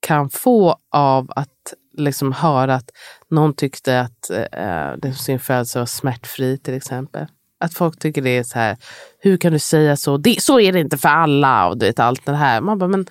kan 0.00 0.30
få 0.30 0.76
av 0.92 1.30
att 1.36 1.74
liksom 1.96 2.32
höra 2.32 2.74
att 2.74 2.90
någon 3.30 3.54
tyckte 3.54 4.00
att 4.00 4.30
eh, 4.30 4.92
det- 4.98 5.14
sin 5.14 5.40
födsel 5.40 5.80
var 5.80 5.86
smärtfri 5.86 6.58
till 6.58 6.74
exempel. 6.74 7.26
Att 7.60 7.74
folk 7.74 7.98
tycker 7.98 8.22
det 8.22 8.30
är 8.38 8.42
så 8.42 8.58
här, 8.58 8.76
hur 9.18 9.36
kan 9.36 9.52
du 9.52 9.58
säga 9.58 9.96
så? 9.96 10.16
Det, 10.16 10.42
så 10.42 10.60
är 10.60 10.72
det 10.72 10.80
inte 10.80 10.98
för 10.98 11.08
alla 11.08 11.68
och 11.68 11.78
du 11.78 11.86
vet 11.86 11.98
allt 11.98 12.26
det 12.26 12.36
här. 12.36 12.60
Man 12.60 12.78
bara, 12.78 12.88
men 12.88 13.06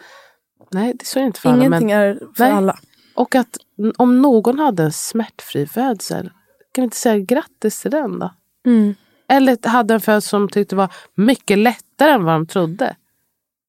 nej 0.72 0.94
det 1.00 1.06
så 1.06 1.20
är 1.20 1.24
det 1.24 1.28
inte 1.28 1.40
för 1.40 1.50
alla. 1.50 1.66
Ingenting 1.66 1.92
är 1.92 2.20
för 2.38 2.44
nej. 2.44 2.52
alla. 2.54 2.78
och 3.16 3.36
att 3.36 3.58
om 3.98 4.22
någon 4.22 4.60
hade 4.60 4.84
en 4.84 4.92
smärtfri 4.92 5.68
födsel, 5.68 6.30
kan 6.74 6.82
vi 6.82 6.84
inte 6.84 6.98
säga 6.98 7.18
grattis 7.20 7.82
till 7.82 7.92
den 7.92 8.20
då? 8.20 8.34
Mm. 8.66 8.96
Eller 9.30 9.68
hade 9.68 9.94
en 9.94 10.02
födsel 10.02 10.30
som 10.30 10.50
tyckte 10.50 10.76
var 10.76 10.94
mycket 11.16 11.58
lättare 11.58 12.12
än 12.12 12.24
vad 12.24 12.36
de 12.36 12.48
trodde. 12.48 12.96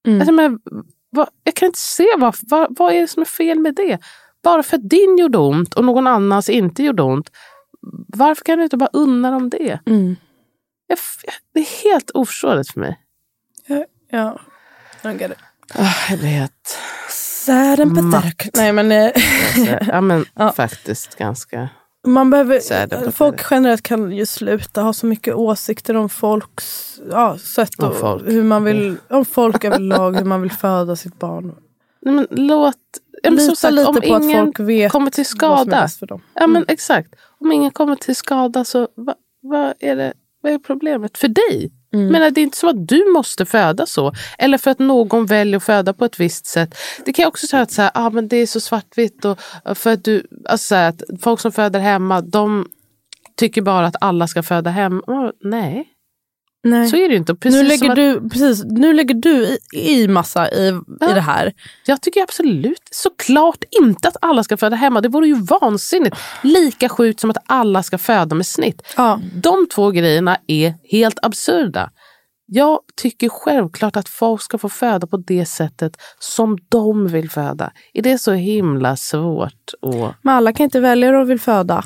Mm. 0.06 0.20
Alltså, 0.20 0.32
men, 0.32 0.60
vad, 1.10 1.28
jag 1.44 1.54
kan 1.54 1.66
inte 1.66 1.78
se 1.78 2.06
vad, 2.18 2.36
vad, 2.42 2.76
vad 2.78 2.92
är 2.92 3.00
det 3.00 3.08
som 3.08 3.20
är 3.20 3.26
fel 3.26 3.60
med 3.60 3.74
det. 3.74 3.98
Bara 4.42 4.62
för 4.62 4.76
att 4.76 4.88
din 4.88 5.18
gjorde 5.18 5.38
ont 5.38 5.74
och 5.74 5.84
någon 5.84 6.06
annans 6.06 6.48
inte 6.48 6.82
gjorde 6.82 7.02
ont. 7.02 7.30
Varför 8.08 8.44
kan 8.44 8.58
du 8.58 8.64
inte 8.64 8.76
bara 8.76 8.90
unna 8.92 9.30
dem 9.30 9.50
det? 9.50 9.78
Mm. 9.86 10.16
Jag, 10.86 10.98
det 11.54 11.60
är 11.60 11.84
helt 11.84 12.10
oförståeligt 12.10 12.72
för 12.72 12.80
mig. 12.80 13.00
Ja, 14.10 14.40
I 15.04 15.08
get 15.08 15.30
it. 15.30 15.38
Ah, 15.74 16.10
jag 16.10 16.16
vet. 16.16 16.78
Pathetic. 18.12 18.50
Nej, 18.54 18.72
men, 18.72 18.92
eh, 18.92 19.10
ja, 19.88 20.00
men 20.00 20.24
Ja. 20.34 20.52
faktiskt 20.52 21.16
ganska. 21.18 21.68
Man 22.06 22.30
behöver, 22.30 23.10
folk 23.10 23.46
generellt 23.50 23.82
kan 23.82 24.12
ju 24.12 24.26
sluta 24.26 24.82
ha 24.82 24.92
så 24.92 25.06
mycket 25.06 25.34
åsikter 25.34 25.96
om 25.96 26.08
folks 26.08 27.00
ja, 27.10 27.38
sätt 27.38 27.82
Om 27.82 27.88
och 27.88 27.96
folk. 27.96 28.22
hur 28.26 28.42
man 28.42 28.64
vill, 28.64 28.96
om 29.08 29.24
folk 29.24 29.64
överlag, 29.64 30.16
hur 30.16 30.24
man 30.24 30.42
vill 30.42 30.50
föda 30.60 30.96
sitt 30.96 31.18
barn. 31.18 31.54
Nej, 32.00 32.14
men 32.14 32.26
låt... 32.30 32.76
Ja, 33.22 33.30
men 33.30 33.56
sagt, 33.56 33.74
lite 33.74 33.88
om 33.88 33.94
på 33.94 33.98
att 33.98 34.24
ingen 34.24 34.46
folk 34.46 34.60
vet 34.60 34.92
kommer 34.92 35.10
till 35.10 35.26
skada. 35.26 35.88
för 35.88 36.06
dem. 36.06 36.20
Ja 36.34 36.46
men 36.46 36.64
exakt. 36.68 37.14
Om 37.40 37.52
ingen 37.52 37.70
kommer 37.70 37.96
till 37.96 38.16
skada 38.16 38.64
så 38.64 38.88
vad 38.94 39.14
vad 39.40 39.74
är, 39.80 39.96
det, 39.96 40.12
vad 40.40 40.52
är 40.52 40.58
problemet 40.58 41.18
för 41.18 41.28
dig? 41.28 41.72
Mm. 41.94 42.06
Men 42.12 42.34
det 42.34 42.40
är 42.40 42.42
inte 42.42 42.56
så 42.56 42.68
att 42.68 42.88
du 42.88 43.12
måste 43.12 43.46
föda 43.46 43.86
så. 43.86 44.12
Eller 44.38 44.58
för 44.58 44.70
att 44.70 44.78
någon 44.78 45.26
väljer 45.26 45.56
att 45.56 45.62
föda 45.62 45.92
på 45.92 46.04
ett 46.04 46.20
visst 46.20 46.46
sätt. 46.46 46.74
Det 47.04 47.12
kan 47.12 47.22
jag 47.22 47.28
också 47.28 47.46
säga 47.46 47.62
att 47.62 47.70
så 47.70 47.82
här, 47.82 47.90
ah, 47.94 48.10
men 48.10 48.28
det 48.28 48.36
är 48.36 48.46
så 48.46 48.60
svartvitt. 48.60 49.24
Och, 49.24 49.38
för 49.74 49.92
att 49.92 50.04
du, 50.04 50.26
alltså 50.44 50.66
så 50.66 50.74
här, 50.74 50.88
att 50.88 51.02
folk 51.22 51.40
som 51.40 51.52
föder 51.52 51.80
hemma 51.80 52.20
de 52.20 52.66
tycker 53.36 53.62
bara 53.62 53.86
att 53.86 53.96
alla 54.00 54.26
ska 54.26 54.42
föda 54.42 54.70
hemma. 54.70 55.02
Oh, 55.06 55.30
nej, 55.40 55.88
Nej. 56.64 56.88
så 56.88 56.96
är 56.96 57.08
det 57.08 57.12
ju 57.12 57.16
inte. 57.16 57.34
Precis 57.34 57.62
nu, 57.62 57.68
lägger 57.68 57.90
att, 57.90 57.96
du, 57.96 58.28
precis, 58.30 58.64
nu 58.64 58.92
lägger 58.92 59.14
du 59.14 59.58
i, 59.72 60.02
i 60.02 60.08
massa 60.08 60.50
i, 60.50 60.80
Ja. 61.00 61.10
i 61.10 61.14
det 61.14 61.20
här. 61.20 61.52
Jag 61.86 62.02
tycker 62.02 62.22
absolut 62.22 62.88
såklart 62.90 63.64
inte 63.70 64.08
att 64.08 64.16
alla 64.20 64.44
ska 64.44 64.56
föda 64.56 64.76
hemma. 64.76 65.00
Det 65.00 65.08
vore 65.08 65.26
ju 65.26 65.34
vansinnigt. 65.34 66.16
Lika 66.42 66.88
sjukt 66.88 67.20
som 67.20 67.30
att 67.30 67.38
alla 67.46 67.82
ska 67.82 67.98
föda 67.98 68.34
med 68.34 68.46
snitt. 68.46 68.82
Ja. 68.96 69.20
De 69.34 69.66
två 69.74 69.90
grejerna 69.90 70.36
är 70.46 70.74
helt 70.90 71.18
absurda. 71.22 71.90
Jag 72.46 72.80
tycker 72.96 73.28
självklart 73.28 73.96
att 73.96 74.08
folk 74.08 74.42
ska 74.42 74.58
få 74.58 74.68
föda 74.68 75.06
på 75.06 75.16
det 75.16 75.46
sättet 75.46 75.96
som 76.18 76.58
de 76.68 77.08
vill 77.08 77.30
föda. 77.30 77.72
Är 77.94 78.02
det 78.02 78.18
så 78.18 78.32
himla 78.32 78.96
svårt? 78.96 79.72
Och... 79.80 80.14
Men 80.22 80.34
alla 80.34 80.52
kan 80.52 80.64
inte 80.64 80.80
välja 80.80 81.08
hur 81.08 81.14
de 81.14 81.26
vill 81.26 81.40
föda. 81.40 81.84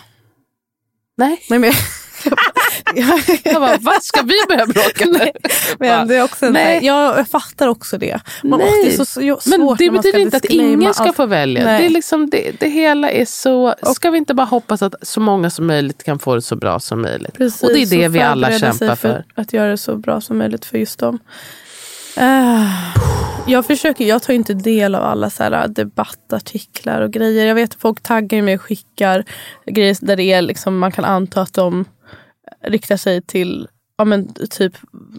Nej. 1.16 1.42
Nej, 1.50 1.58
men, 1.58 1.72
Jag 3.44 3.60
bara, 3.60 3.78
vad 3.80 4.02
ska 4.02 4.22
vi 4.22 4.34
börja 4.48 4.66
bråka 4.66 5.04
nu? 5.04 5.18
Nej, 5.18 5.32
men 5.78 6.08
det 6.08 6.16
är 6.16 6.24
också 6.24 6.50
Nej. 6.50 6.80
jag, 6.82 7.18
jag 7.18 7.28
fattar 7.28 7.68
också 7.68 7.98
det. 7.98 8.20
Men, 8.42 8.58
Nej. 8.58 8.68
åh, 8.68 8.84
det 8.84 8.92
är 8.92 8.96
så, 8.96 9.04
så 9.04 9.20
Men 9.50 9.76
det 9.78 9.90
man 9.90 9.96
betyder 9.96 10.18
inte 10.18 10.36
att 10.36 10.44
ingen 10.44 10.94
ska 10.94 11.04
allt. 11.04 11.16
få 11.16 11.26
välja. 11.26 11.64
Nej. 11.64 11.80
Det, 11.80 11.86
är 11.86 11.90
liksom, 11.90 12.30
det, 12.30 12.60
det 12.60 12.68
hela 12.68 13.10
är 13.10 13.24
så... 13.24 13.74
Ska 13.94 14.10
vi 14.10 14.18
inte 14.18 14.34
bara 14.34 14.46
hoppas 14.46 14.82
att 14.82 14.94
så 15.02 15.20
många 15.20 15.50
som 15.50 15.66
möjligt 15.66 16.04
kan 16.04 16.18
få 16.18 16.34
det 16.34 16.42
så 16.42 16.56
bra 16.56 16.80
som 16.80 17.02
möjligt? 17.02 17.34
Precis, 17.34 17.62
och 17.62 17.68
det 17.68 17.82
är 17.82 17.86
det 17.86 18.06
och 18.06 18.14
vi 18.14 18.20
alla 18.20 18.58
kämpar 18.58 18.94
för. 18.94 19.24
Att 19.34 19.52
göra 19.52 19.70
det 19.70 19.78
så 19.78 19.96
bra 19.96 20.20
som 20.20 20.38
möjligt 20.38 20.64
för 20.64 20.78
just 20.78 20.98
dem. 20.98 21.18
Eh, 22.16 22.66
jag, 23.46 23.66
försöker, 23.66 24.04
jag 24.04 24.22
tar 24.22 24.34
inte 24.34 24.54
del 24.54 24.94
av 24.94 25.04
alla 25.04 25.30
så 25.30 25.42
här 25.42 25.68
debattartiklar 25.68 27.00
och 27.00 27.10
grejer. 27.10 27.46
Jag 27.46 27.54
vet 27.54 27.70
att 27.74 27.80
folk 27.80 28.00
taggar 28.00 28.42
mig 28.42 28.54
och 28.54 28.62
skickar 28.62 29.24
grejer 29.66 29.96
där 30.00 30.16
det 30.16 30.22
är 30.22 30.42
liksom, 30.42 30.78
man 30.78 30.92
kan 30.92 31.04
anta 31.04 31.40
att 31.40 31.54
de 31.54 31.84
riktar 32.62 32.96
sig 32.96 33.22
till 33.22 33.68
ja, 33.96 34.04
men, 34.04 34.34
typ 34.50 34.76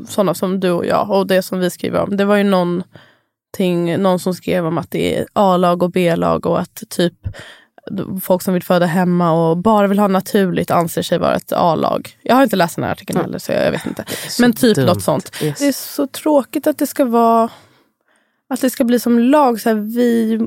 sådana 0.08 0.34
som 0.34 0.60
du 0.60 0.72
och 0.72 0.86
jag 0.86 1.10
och 1.10 1.28
det 1.28 1.42
som 1.42 1.60
vi 1.60 1.70
skriver 1.70 2.00
om. 2.00 2.18
Det 2.18 2.26
var 2.26 2.36
ju 2.36 2.44
någonting, 2.44 4.02
någon 4.02 4.20
som 4.20 4.34
skrev 4.34 4.66
om 4.66 4.78
att 4.78 4.92
det 4.92 5.18
är 5.18 5.26
A-lag 5.34 5.84
och 5.84 5.92
B-lag 5.92 6.46
och 6.46 6.60
att 6.60 6.84
typ 6.90 7.14
folk 8.22 8.42
som 8.42 8.54
vill 8.54 8.64
föda 8.64 8.86
hemma 8.86 9.32
och 9.32 9.58
bara 9.58 9.88
vill 9.88 10.00
ha 10.00 10.08
naturligt 10.08 10.72
anser 10.72 11.02
sig 11.02 11.18
vara 11.18 11.36
ett 11.36 11.52
A-lag. 11.52 12.18
Jag 12.22 12.36
har 12.36 12.44
inte 12.44 12.56
läst 12.56 12.76
den 12.76 12.84
här 12.84 12.92
artikeln 12.92 13.22
heller 13.22 13.40
så 13.40 13.52
jag 13.52 13.72
vet 13.72 13.86
inte. 13.86 14.06
Men 14.40 14.54
typ 14.54 14.76
dumt. 14.76 14.86
något 14.86 15.04
sånt. 15.04 15.32
Det 15.40 15.48
är 15.48 15.56
Det 15.60 15.68
är 15.68 15.72
så 15.72 16.08
tråkigt 16.08 16.68
att 16.68 16.78
det 16.78 16.88
ska 16.88 17.06
vara 17.06 17.50
att 18.50 18.62
det 18.62 18.70
ska 18.70 18.84
bli 18.84 19.00
som 19.00 19.20
lag, 19.20 19.62
så 19.62 19.70
här, 19.70 19.76
vi, 19.76 20.40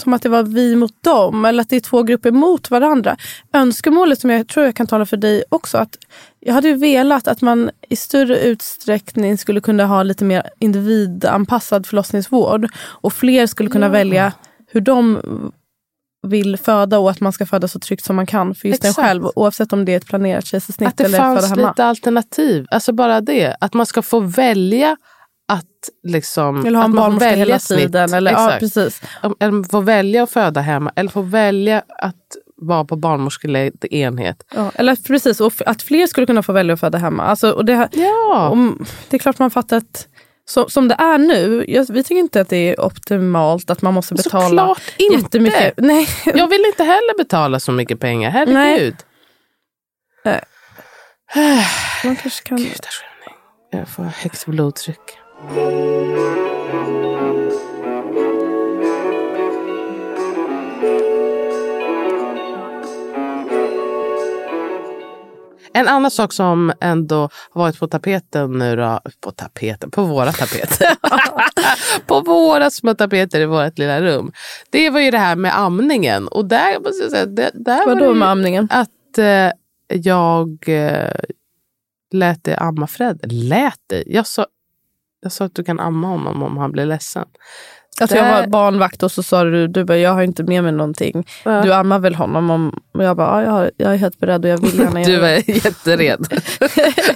som 0.00 0.12
att 0.14 0.22
det 0.22 0.28
var 0.28 0.42
vi 0.42 0.76
mot 0.76 1.02
dem. 1.02 1.44
Eller 1.44 1.62
att 1.62 1.68
det 1.68 1.76
är 1.76 1.80
två 1.80 2.02
grupper 2.02 2.30
mot 2.30 2.70
varandra. 2.70 3.16
Önskemålet 3.52 4.20
som 4.20 4.30
jag 4.30 4.48
tror 4.48 4.66
jag 4.66 4.74
kan 4.76 4.86
tala 4.86 5.06
för 5.06 5.16
dig 5.16 5.44
också. 5.48 5.78
att 5.78 5.98
Jag 6.40 6.54
hade 6.54 6.68
ju 6.68 6.74
velat 6.74 7.28
att 7.28 7.42
man 7.42 7.70
i 7.88 7.96
större 7.96 8.38
utsträckning 8.40 9.38
skulle 9.38 9.60
kunna 9.60 9.86
ha 9.86 10.02
lite 10.02 10.24
mer 10.24 10.50
individanpassad 10.58 11.86
förlossningsvård. 11.86 12.68
Och 12.78 13.12
fler 13.12 13.46
skulle 13.46 13.70
kunna 13.70 13.88
välja 13.88 14.32
hur 14.66 14.80
de 14.80 15.20
vill 16.26 16.56
föda 16.56 16.98
och 16.98 17.10
att 17.10 17.20
man 17.20 17.32
ska 17.32 17.46
föda 17.46 17.68
så 17.68 17.78
tryggt 17.78 18.04
som 18.04 18.16
man 18.16 18.26
kan 18.26 18.54
för 18.54 18.68
just 18.68 18.84
Exakt. 18.84 18.98
en 18.98 19.04
själv. 19.04 19.26
Oavsett 19.34 19.72
om 19.72 19.84
det 19.84 19.92
är 19.92 19.96
ett 19.96 20.06
planerat 20.06 20.46
kejsarsnitt 20.46 20.88
Att 20.88 20.96
det 20.96 21.04
eller 21.04 21.18
föda 21.18 21.34
fanns 21.40 21.50
hemma. 21.50 21.68
lite 21.68 21.84
alternativ. 21.84 22.66
Alltså 22.70 22.92
bara 22.92 23.20
det. 23.20 23.56
Att 23.60 23.74
man 23.74 23.86
ska 23.86 24.02
få 24.02 24.20
välja 24.20 24.96
att 25.52 25.64
liksom... 26.02 26.66
Eller 26.66 26.78
ha 26.78 26.84
att 26.84 26.88
en 26.88 26.94
man 26.94 27.02
får 27.04 27.08
barnmorska 27.10 27.28
välja 27.30 27.44
hela 27.44 27.58
snitt. 27.58 27.78
tiden. 27.78 28.14
Eller, 28.14 28.32
ja, 28.32 28.56
precis. 28.60 29.02
Eller 29.40 29.68
få 29.68 29.80
välja 29.80 30.22
att 30.22 30.30
föda 30.30 30.60
hemma. 30.60 30.92
Eller 30.96 31.10
få 31.10 31.22
välja 31.22 31.82
att 31.88 32.16
vara 32.56 32.84
på 32.84 32.96
barnmorskeledd 32.96 33.84
enhet. 33.90 34.44
Ja, 34.54 34.72
eller 34.74 34.96
precis, 35.08 35.40
och 35.40 35.52
att 35.66 35.82
fler 35.82 36.06
skulle 36.06 36.26
kunna 36.26 36.42
få 36.42 36.52
välja 36.52 36.74
att 36.74 36.80
föda 36.80 36.98
hemma. 36.98 37.22
Alltså, 37.22 37.50
och 37.50 37.64
det, 37.64 37.88
Ja. 37.92 38.48
om, 38.48 38.84
det 39.08 39.16
är 39.16 39.18
klart 39.18 39.38
man 39.38 39.50
fattar 39.50 39.76
att 39.76 40.08
så, 40.44 40.68
som 40.68 40.88
det 40.88 40.94
är 40.98 41.18
nu, 41.18 41.64
jag, 41.68 41.86
vi 41.92 42.02
tycker 42.04 42.20
inte 42.20 42.40
att 42.40 42.48
det 42.48 42.56
är 42.56 42.80
optimalt 42.80 43.70
att 43.70 43.82
man 43.82 43.94
måste 43.94 44.14
betala 44.14 44.48
Såklart 44.74 44.82
inte. 44.96 45.16
jättemycket. 45.16 45.74
Nej, 45.76 46.08
Jag 46.24 46.48
vill 46.48 46.64
inte 46.66 46.84
heller 46.84 47.18
betala 47.18 47.60
så 47.60 47.72
mycket 47.72 48.00
pengar. 48.00 48.30
Herregud. 48.30 48.96
man 52.04 52.16
kanske 52.16 52.48
kan... 52.48 52.58
Gud. 52.58 52.80
Jag 53.70 53.88
får 53.88 54.02
högt 54.04 54.46
blodtryck. 54.46 55.18
En 55.42 55.48
annan 65.88 66.10
sak 66.10 66.32
som 66.32 66.72
ändå 66.80 67.28
har 67.50 67.62
varit 67.62 67.78
på 67.78 67.86
tapeten 67.86 68.58
nu 68.58 68.76
då, 68.76 69.00
på 69.20 69.30
tapeten, 69.30 69.90
på 69.90 70.02
våra 70.02 70.32
tapeter. 70.32 70.96
på 72.06 72.20
våra 72.20 72.70
små 72.70 72.94
tapeter 72.94 73.40
i 73.40 73.46
vårt 73.46 73.78
lilla 73.78 74.00
rum. 74.00 74.32
Det 74.70 74.90
var 74.90 75.00
ju 75.00 75.10
det 75.10 75.18
här 75.18 75.36
med 75.36 75.58
amningen. 75.58 76.28
Och 76.28 76.44
där 76.44 76.80
måste 76.80 77.02
jag 77.02 77.10
säga, 77.10 77.26
det, 77.26 77.50
där 77.54 77.86
var 77.86 77.94
det 77.94 78.00
Vadå 78.00 78.12
ju 78.12 78.18
med 78.18 78.28
amningen? 78.28 78.68
att 78.70 79.18
eh, 79.18 79.50
jag 79.88 80.64
eh, 80.66 81.14
lät 82.12 82.44
dig 82.44 82.54
amma 82.54 82.86
Fred. 82.86 83.20
Lät 83.32 83.88
dig? 83.88 84.04
Jag 84.06 84.26
sa, 84.26 84.46
jag 85.22 85.32
sa 85.32 85.44
att 85.44 85.54
du 85.54 85.64
kan 85.64 85.80
amma 85.80 86.08
honom 86.08 86.42
om 86.42 86.56
han 86.56 86.72
blir 86.72 86.86
ledsen. 86.86 87.24
Att 88.00 88.10
jag 88.10 88.32
var 88.32 88.46
barnvakt 88.46 89.02
och 89.02 89.12
så 89.12 89.22
sa 89.22 89.44
du, 89.44 89.68
du 89.68 89.84
bara, 89.84 89.98
jag 89.98 90.14
har 90.14 90.22
inte 90.22 90.42
med 90.42 90.62
mig 90.62 90.72
någonting. 90.72 91.26
Ja. 91.44 91.62
Du 91.62 91.72
ammar 91.72 91.98
väl 91.98 92.14
honom? 92.14 92.50
Om, 92.50 92.80
och 92.94 93.04
jag 93.04 93.16
bara, 93.16 93.42
ja, 93.44 93.70
jag, 93.76 93.92
är 93.92 93.96
helt 93.96 94.18
beredd 94.18 94.44
och 94.44 94.50
jag 94.50 94.58
vill 94.58 94.78
gärna 94.78 95.00
Du 95.04 95.12
göra 95.12 95.26
det. 95.26 95.44
var 95.48 95.54
jättered. 95.54 96.26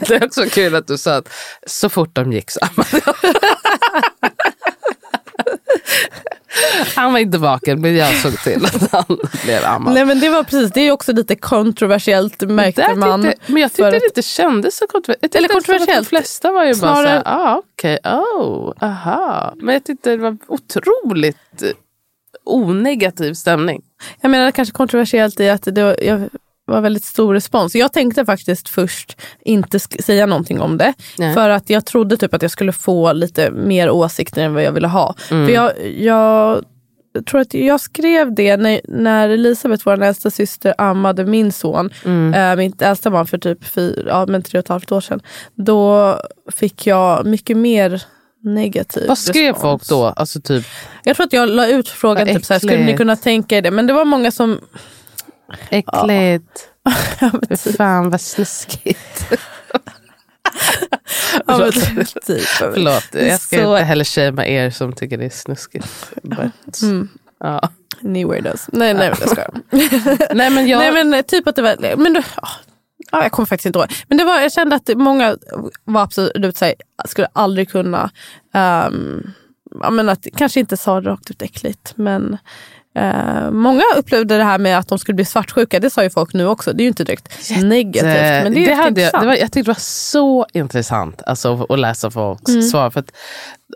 det 0.09 0.15
är 0.15 0.25
också 0.25 0.43
kul 0.43 0.75
att 0.75 0.87
du 0.87 0.99
sa 0.99 1.17
att 1.17 1.29
så 1.67 1.89
fort 1.89 2.11
de 2.15 2.33
gick 2.33 2.51
så 2.51 2.61
ammade 2.63 3.03
jag. 3.07 3.15
Han 6.97 7.13
var 7.13 7.19
inte 7.21 7.39
vaken 7.39 7.81
men 7.81 7.97
jag 7.97 8.15
såg 8.15 8.39
till 8.39 8.65
att 8.65 8.93
han 8.93 9.19
blev 9.45 9.65
ammad. 9.65 9.95
Nej 9.95 10.05
men 10.05 10.21
det 10.21 10.29
var 10.29 10.43
precis, 10.45 10.73
det 10.73 10.81
är 10.81 10.91
också 10.93 11.13
lite 11.13 11.37
kontroversiellt 11.37 12.41
märkte 12.43 12.83
Där 12.83 12.95
man. 12.95 13.23
tyckte, 13.23 13.53
men 13.53 13.63
jag 13.63 13.71
tyckte 13.73 13.87
att- 13.87 13.93
det 13.93 14.07
inte 14.07 14.23
kändes 14.23 14.77
så 14.77 14.87
kontroversiellt. 14.87 15.35
Eller 15.35 15.49
tyckte 15.49 15.55
kontroversiellt. 15.55 16.07
De 16.11 16.17
flesta 16.17 16.53
var 16.53 16.65
ju 16.65 16.75
bara 16.75 16.95
Snarare- 16.95 17.23
såhär, 17.25 17.49
ah, 17.49 17.63
okej, 17.75 17.99
oh, 18.05 18.73
aha. 18.81 19.55
Men 19.57 19.73
jag 19.75 19.85
tyckte 19.85 20.11
det 20.11 20.17
var 20.17 20.37
otroligt 20.49 21.63
eh, 21.63 21.69
onegativ 22.45 23.35
stämning. 23.35 23.83
Jag 24.21 24.31
menar 24.31 24.51
kanske 24.51 24.73
kontroversiellt 24.73 25.41
i 25.41 25.49
att 25.49 25.63
det 25.65 25.81
jag, 26.05 26.29
var 26.67 26.81
väldigt 26.81 27.05
stor 27.05 27.35
respons. 27.35 27.75
Jag 27.75 27.93
tänkte 27.93 28.25
faktiskt 28.25 28.69
först 28.69 29.21
inte 29.41 29.79
säga 29.79 30.27
någonting 30.27 30.61
om 30.61 30.79
det. 30.79 30.95
Nej. 31.19 31.35
För 31.35 31.51
att 31.51 31.71
jag 31.71 31.85
trodde 31.85 32.17
typ 32.17 32.35
att 32.35 32.43
jag 32.43 32.51
skulle 32.51 32.73
få 32.73 33.13
lite 33.13 33.51
mer 33.51 33.91
åsikter 33.91 34.43
än 34.45 34.55
vad 34.55 34.63
jag 34.63 34.73
ville 34.73 34.89
ha. 34.89 35.15
Mm. 35.31 35.47
För 35.47 35.53
jag, 35.55 35.73
jag 35.97 36.65
tror 37.31 37.41
att 37.41 37.55
jag 37.55 37.81
skrev 37.81 38.35
det 38.35 38.57
när, 38.57 38.81
när 38.85 39.29
Elisabeth, 39.29 39.83
vår 39.87 40.03
äldsta 40.03 40.31
syster, 40.31 40.75
ammade 40.79 41.25
min 41.25 41.53
son. 41.53 41.91
Mm. 42.05 42.35
Eh, 42.35 42.57
mitt 42.57 42.83
äldsta 42.83 43.11
barn 43.11 43.27
för 43.27 43.39
typ 43.39 43.65
fyra, 43.65 44.09
ja, 44.09 44.27
men 44.27 44.43
tre 44.43 44.59
och 44.59 44.65
ett 44.65 44.69
halvt 44.69 44.93
år 44.93 45.01
sedan. 45.01 45.21
Då 45.55 46.15
fick 46.53 46.87
jag 46.87 47.27
mycket 47.27 47.57
mer 47.57 48.03
negativ 48.43 49.09
Vad 49.09 49.19
skrev 49.19 49.55
respons. 49.55 49.63
folk 49.63 49.89
då? 49.89 50.07
Alltså 50.07 50.41
typ, 50.41 50.67
Jag 51.05 51.17
tror 51.17 51.27
att 51.27 51.33
jag 51.33 51.49
la 51.49 51.67
ut 51.69 51.89
frågan, 51.89 52.27
typ, 52.27 52.45
såhär, 52.45 52.59
skulle 52.59 52.85
ni 52.85 52.97
kunna 52.97 53.17
tänka 53.17 53.57
er 53.57 53.63
det? 53.63 53.71
Men 53.71 53.87
det 53.87 53.93
var 53.93 54.05
många 54.05 54.31
som... 54.31 54.61
äckligt, 55.71 56.69
Ja, 57.21 57.31
typ. 57.57 57.77
fan 57.77 58.11
vad 58.11 58.21
snuskigt. 58.21 59.25
Ja, 61.47 61.59
men 61.59 61.73
Förlåt. 61.73 62.27
typ. 62.27 62.41
Förlåt, 62.49 63.05
jag 63.13 63.41
ska 63.41 63.57
Så- 63.57 63.63
inte 63.77 63.85
heller 63.85 64.05
shamea 64.05 64.47
er 64.47 64.71
som 64.71 64.93
tycker 64.93 65.19
det 65.19 65.25
är 65.25 65.31
snuskigt. 65.31 66.13
But, 66.23 66.83
Mm. 66.83 67.09
ja. 67.41 67.69
Ni 68.01 68.25
weirdos. 68.25 68.69
Nej, 68.73 68.95
nej, 68.95 69.09
jag 69.21 69.29
skojar. 69.31 69.51
Nej 70.35 70.51
men 70.51 70.67
jag... 70.69 70.79
Nej, 70.79 70.93
men 70.93 71.15
eh, 71.15 71.23
typ 71.23 71.47
att 71.47 71.57
det 71.57 71.63
var... 71.63 71.97
Men, 71.97 72.13
då- 72.15 72.23
ja, 72.43 72.49
ja, 73.13 73.23
jag 73.23 73.33
kommer 73.33 73.47
faktiskt 73.47 73.67
inte 73.67 73.79
ihåg. 73.79 73.93
Men 74.09 74.19
det 74.19 74.25
var, 74.25 74.41
jag 74.41 74.53
kände 74.53 74.77
att 74.77 74.91
många 74.97 75.37
var 75.85 76.03
absolut 76.03 76.57
såhär, 76.57 76.75
skulle 77.09 77.29
aldrig 77.33 77.71
kunna... 77.71 78.11
Um, 78.87 79.33
ja, 79.83 79.91
men 79.91 80.09
att, 80.09 80.27
kanske 80.37 80.61
inte 80.61 80.77
sa 80.77 81.01
det 81.01 81.11
rakt 81.11 81.31
ut 81.31 81.43
äckligt, 81.43 81.93
men 81.97 82.39
eh, 82.97 83.51
många 83.51 83.83
upplevde 83.97 84.37
det 84.37 84.45
här 84.45 84.59
med 84.59 84.79
att 84.79 84.89
de 84.89 84.99
skulle 84.99 85.15
bli 85.17 85.25
svartsjuka. 85.25 85.81
Det 85.81 85.91
sa 85.91 86.03
ju 86.03 86.11
folk 86.11 86.33
nu 86.35 86.47
också. 86.47 86.73
Det 86.73 86.83
är 86.83 86.85
ju 86.85 86.89
inte 86.89 87.05
direkt 87.05 87.29
negativt. 87.63 88.43
Men 88.45 88.55
det 88.55 88.65
är 88.65 88.69
det 88.69 88.75
hade 88.75 89.01
jag, 89.01 89.13
det 89.21 89.27
var, 89.27 89.35
jag 89.35 89.53
tyckte 89.53 89.61
det 89.61 89.67
var 89.69 89.75
så 89.81 90.47
intressant 90.53 91.23
alltså, 91.27 91.67
att 91.69 91.79
läsa 91.79 92.11
folks 92.11 92.51
Mm. 92.53 92.63
svar. 92.63 92.91
För 92.91 93.01
att 93.01 93.11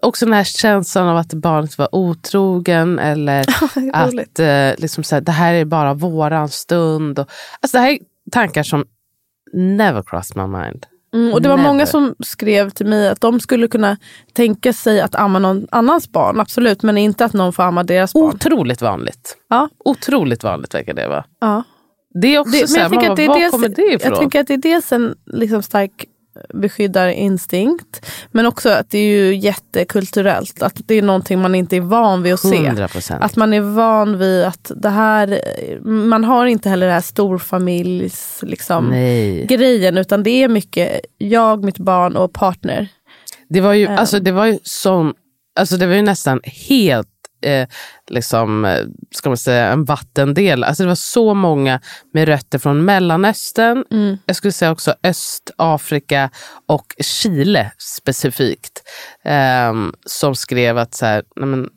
också 0.03 0.25
den 0.27 0.35
här 0.35 0.45
känslan 0.45 1.09
av 1.09 1.17
att 1.17 1.35
barnet 1.35 1.79
var 1.79 1.95
otrogen 1.95 2.99
eller 2.99 3.41
att 3.93 4.39
eh, 4.39 4.83
liksom 4.83 5.05
så 5.05 5.17
här, 5.17 5.21
det 5.21 5.33
här 5.33 5.55
är 5.55 5.65
bara 5.65 5.95
våran 5.95 6.49
stund. 6.49 7.19
Och, 7.19 7.29
alltså, 7.61 7.77
det 7.77 7.83
här 7.83 7.91
är 7.91 7.99
tankar 8.33 8.63
som 8.63 8.85
never 9.53 10.03
crossed 10.03 10.37
my 10.37 10.59
mind. 10.59 10.87
Mm, 11.15 11.33
och 11.33 11.43
det 11.43 11.49
var 11.49 11.57
Never. 11.57 11.69
många 11.71 11.87
som 11.87 12.15
skrev 12.21 12.71
till 12.71 12.87
mig 12.87 13.09
att 13.09 13.21
de 13.21 13.41
skulle 13.41 13.69
kunna 13.69 13.97
tänka 14.33 14.73
sig 14.73 15.01
att 15.01 15.15
amma 15.15 15.39
någon 15.39 15.67
annans 15.71 16.09
barn. 16.13 16.41
Absolut, 16.41 16.83
men 16.83 16.99
inte 16.99 17.25
att 17.25 17.33
någon 17.33 17.53
får 17.53 17.63
amma 17.63 17.85
deras 17.85 18.13
barn. 18.13 18.25
Otroligt 18.35 18.83
vanligt. 18.83 19.37
Ja. 19.49 19.69
Otroligt 19.85 20.45
vanligt 20.45 20.75
verkar 20.75 20.95
det 20.95 21.09
vara. 21.09 21.25
Ja. 21.41 21.63
Det 22.23 22.35
är 22.35 22.39
också 22.39 22.53
Det, 22.53 22.69
så 22.69 22.73
men 22.73 22.83
här, 22.83 22.83
jag 22.83 22.91
tänker 22.91 23.07
man 23.07 23.13
att 23.13 23.17
det 23.17 23.25
är 23.25 23.29
var 23.29 23.51
kommer 23.51 23.69
dels, 23.69 23.77
det 23.77 23.95
ifrån? 23.95 24.11
jag 24.11 24.19
tänker 24.21 24.41
att 24.41 24.47
det 24.47 24.55
är 24.55 24.59
dels 24.59 24.93
en 24.93 25.15
liksom 25.27 25.63
stark 25.63 26.05
beskyddarinstinkt. 26.55 28.07
Men 28.31 28.47
också 28.47 28.69
att 28.69 28.91
det 28.91 28.99
är 28.99 29.05
ju 29.25 29.37
jättekulturellt. 29.37 30.63
Att 30.63 30.81
det 30.87 30.95
är 30.95 31.03
någonting 31.03 31.41
man 31.41 31.55
inte 31.55 31.77
är 31.77 31.81
van 31.81 32.23
vid 32.23 32.35
att 32.35 32.41
se. 32.41 32.67
100 32.67 32.89
procent. 32.89 33.25
Att 33.25 33.37
man 33.37 33.53
är 33.53 33.61
van 33.61 34.19
vid 34.19 34.45
att 34.45 34.71
det 34.77 34.89
här, 34.89 35.41
man 35.85 36.25
har 36.25 36.47
inte 36.47 36.69
heller 36.69 36.87
det 36.87 36.93
här 36.93 37.01
storfamiljs 37.01 38.39
liksom, 38.43 38.87
Nej. 38.91 39.47
grejen. 39.47 39.99
Utan 39.99 40.23
det 40.23 40.43
är 40.43 40.49
mycket 40.49 41.01
jag, 41.19 41.65
mitt 41.65 41.79
barn 41.79 42.17
och 42.17 42.33
partner. 42.33 42.89
Det 43.49 43.61
var 43.61 43.73
ju, 43.73 43.87
Ehm. 43.87 43.99
alltså, 43.99 44.21
det 44.21 44.33
var 44.33 44.47
ju 44.47 44.59
sån, 44.63 45.13
alltså 45.61 45.77
det 45.77 45.87
var 45.87 45.95
ju 45.95 46.03
nästan 46.03 46.41
helt, 46.45 47.09
eh, 47.43 47.69
liksom, 48.11 48.65
eh, 48.65 48.85
ska 49.15 49.31
man 49.31 49.37
säga, 49.37 49.67
en 49.69 49.85
vattendel. 49.85 50.65
Alltså 50.65 50.83
det 50.83 50.89
var 50.89 50.95
så 50.95 51.35
många 51.35 51.81
med 52.15 52.29
rötter 52.29 52.59
från 52.59 52.85
Mellanöstern, 52.85 53.85
Mm. 53.91 54.19
jag 54.27 54.37
skulle 54.37 54.53
säga 54.53 54.71
också 54.73 54.95
Östafrika 55.05 56.31
och 56.69 56.87
Chile 57.01 57.73
specifikt. 57.79 58.83
ehm, 59.25 59.93
som 60.07 60.35
skrev 60.35 60.79
att 60.79 60.95
så 60.95 61.07
här, 61.07 61.23
nej 61.37 61.47
men, 61.49 61.69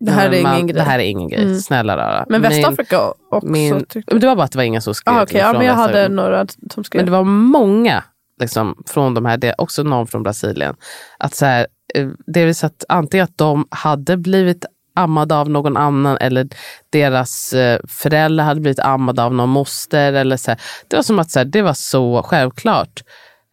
Det 0.00 0.10
här 0.10 0.30
är 0.32 0.42
man- 0.42 0.58
ingen. 0.60 0.76
Det 0.76 0.82
här 0.82 0.98
är 0.98 1.02
ingen 1.02 1.28
grej, 1.28 1.42
Mm. 1.42 1.58
snälla 1.58 1.96
rara. 1.96 2.26
Men 2.28 2.42
Västafrika 2.42 3.00
också 3.30 3.46
Min, 3.50 3.84
det 4.06 4.26
var 4.26 4.36
bara 4.36 4.44
att 4.44 4.52
det 4.52 4.58
var 4.58 4.64
ingen 4.64 4.82
som 4.82 4.94
skrev. 4.94 5.14
Ah, 5.16 5.22
okay, 5.22 5.40
ja, 5.40 5.50
från 5.50 5.58
men 5.58 5.66
jag 5.66 5.74
hade 5.74 6.08
några 6.08 6.46
som 6.70 6.84
skrev. 6.84 6.98
Men 6.98 7.06
det 7.06 7.12
var 7.12 7.24
många 7.24 8.04
liksom, 8.40 8.82
från 8.86 9.14
de 9.14 9.24
här, 9.24 9.36
det, 9.36 9.54
också 9.58 9.82
någon 9.82 10.06
från 10.06 10.22
Brasilien. 10.22 10.74
Att 11.18 11.34
så 11.34 11.46
här, 11.46 11.66
eh, 11.94 12.08
säga 12.52 12.66
att 12.66 12.84
antingen 12.88 13.24
att 13.24 13.38
de 13.38 13.66
hade 13.70 14.16
blivit 14.16 14.64
ammade 14.94 15.34
av 15.36 15.50
någon 15.50 15.76
annan 15.76 16.16
eller 16.20 16.48
deras 16.90 17.52
eh, 17.52 17.80
föräldrar 17.88 18.44
hade 18.44 18.60
blivit 18.60 18.78
ammade 18.78 19.22
av 19.22 19.34
någon 19.34 19.48
moster. 19.48 20.12
Eller 20.12 20.36
så 20.36 20.50
här. 20.50 20.60
Det 20.88 20.96
var 20.96 21.02
som 21.02 21.18
att 21.18 21.30
så 21.30 21.38
här, 21.38 21.44
det 21.46 21.62
var 21.62 21.72
så 21.74 22.22
självklart. 22.22 23.02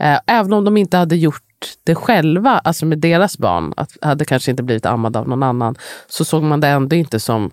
Eh, 0.04 0.20
även 0.28 0.54
om 0.54 0.64
de 0.66 0.78
inte 0.78 0.98
hade 0.98 1.16
gjort 1.16 1.42
det 1.84 1.96
själva, 1.96 2.50
alltså 2.64 2.86
med 2.86 3.00
deras 3.00 3.38
barn, 3.38 3.74
att 3.78 3.90
hade 4.02 4.26
kanske 4.26 4.52
inte 4.52 4.64
blivit 4.64 4.86
ammade 4.86 5.20
av 5.20 5.28
någon 5.30 5.44
annan, 5.44 5.76
så 6.08 6.26
såg 6.26 6.44
man 6.44 6.60
det 6.60 6.68
ändå 6.68 6.96
inte 6.96 7.20
som 7.20 7.52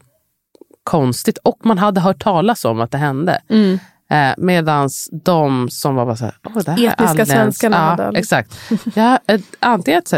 konstigt. 0.85 1.39
Och 1.39 1.59
man 1.65 1.79
hade 1.79 2.01
hört 2.01 2.23
talas 2.23 2.65
om 2.65 2.81
att 2.81 2.91
det 2.91 2.99
hände. 2.99 3.43
Mm. 3.49 3.79
Eh, 4.11 4.35
Medan 4.39 4.89
de 5.25 5.69
som 5.71 5.95
var 5.95 6.05
bara 6.07 6.17
så 6.17 6.25
här, 6.25 6.35
"Åh, 6.47 6.53
det 6.65 6.71
här 6.71 6.79
är 6.79 6.87
Etniska 6.93 7.05
aldrig 7.05 7.29
ens-" 7.29 7.59
svenskarna 7.59 7.97
Ja, 7.99 8.19
exakt. 8.19 8.59
Ja, 8.95 9.19
eh, 9.27 9.41
antingen 9.61 9.99
att 9.99 10.15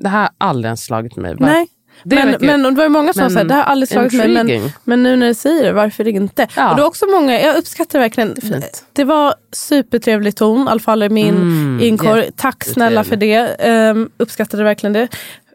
det 0.00 0.08
här 0.08 0.20
har 0.20 0.30
aldrig 0.38 0.66
ens 0.68 0.84
slagit 0.84 1.16
mig. 1.16 1.34
Var- 1.34 1.46
Nej, 1.46 1.68
Det 2.04 2.16
men, 2.16 2.36
men 2.40 2.66
och 2.66 2.72
det 2.72 2.76
var 2.76 2.84
ju 2.84 2.88
många 2.88 3.12
som 3.12 3.30
sa 3.30 3.40
att 3.40 3.48
det 3.48 3.54
har 3.54 3.62
aldrig 3.62 3.88
slagit 3.88 4.12
mig. 4.12 4.28
Men, 4.28 4.72
men 4.84 5.02
nu 5.02 5.16
när 5.16 5.26
du 5.28 5.34
säger 5.34 5.64
det, 5.64 5.72
varför 5.72 6.08
inte? 6.08 6.46
Ja. 6.56 6.70
Och 6.70 6.76
det 6.76 6.84
också 6.84 7.06
många, 7.06 7.40
jag 7.40 7.56
uppskattar 7.56 7.98
verkligen. 7.98 8.36
fint. 8.36 8.84
Det 8.92 9.04
var 9.04 9.34
supertrevlig 9.52 10.36
ton, 10.36 10.66
i 10.66 10.70
alla 10.70 10.80
fall 10.80 11.02
i 11.02 11.08
min 11.08 11.34
Mm, 11.36 11.80
inkorg. 11.82 12.30
Tack 12.36 12.64
snälla 12.64 13.04
för 13.04 13.16
det. 13.16 13.56
Um, 13.90 14.10
uppskattade 14.16 14.64
verkligen 14.64 14.92
det. 14.92 15.08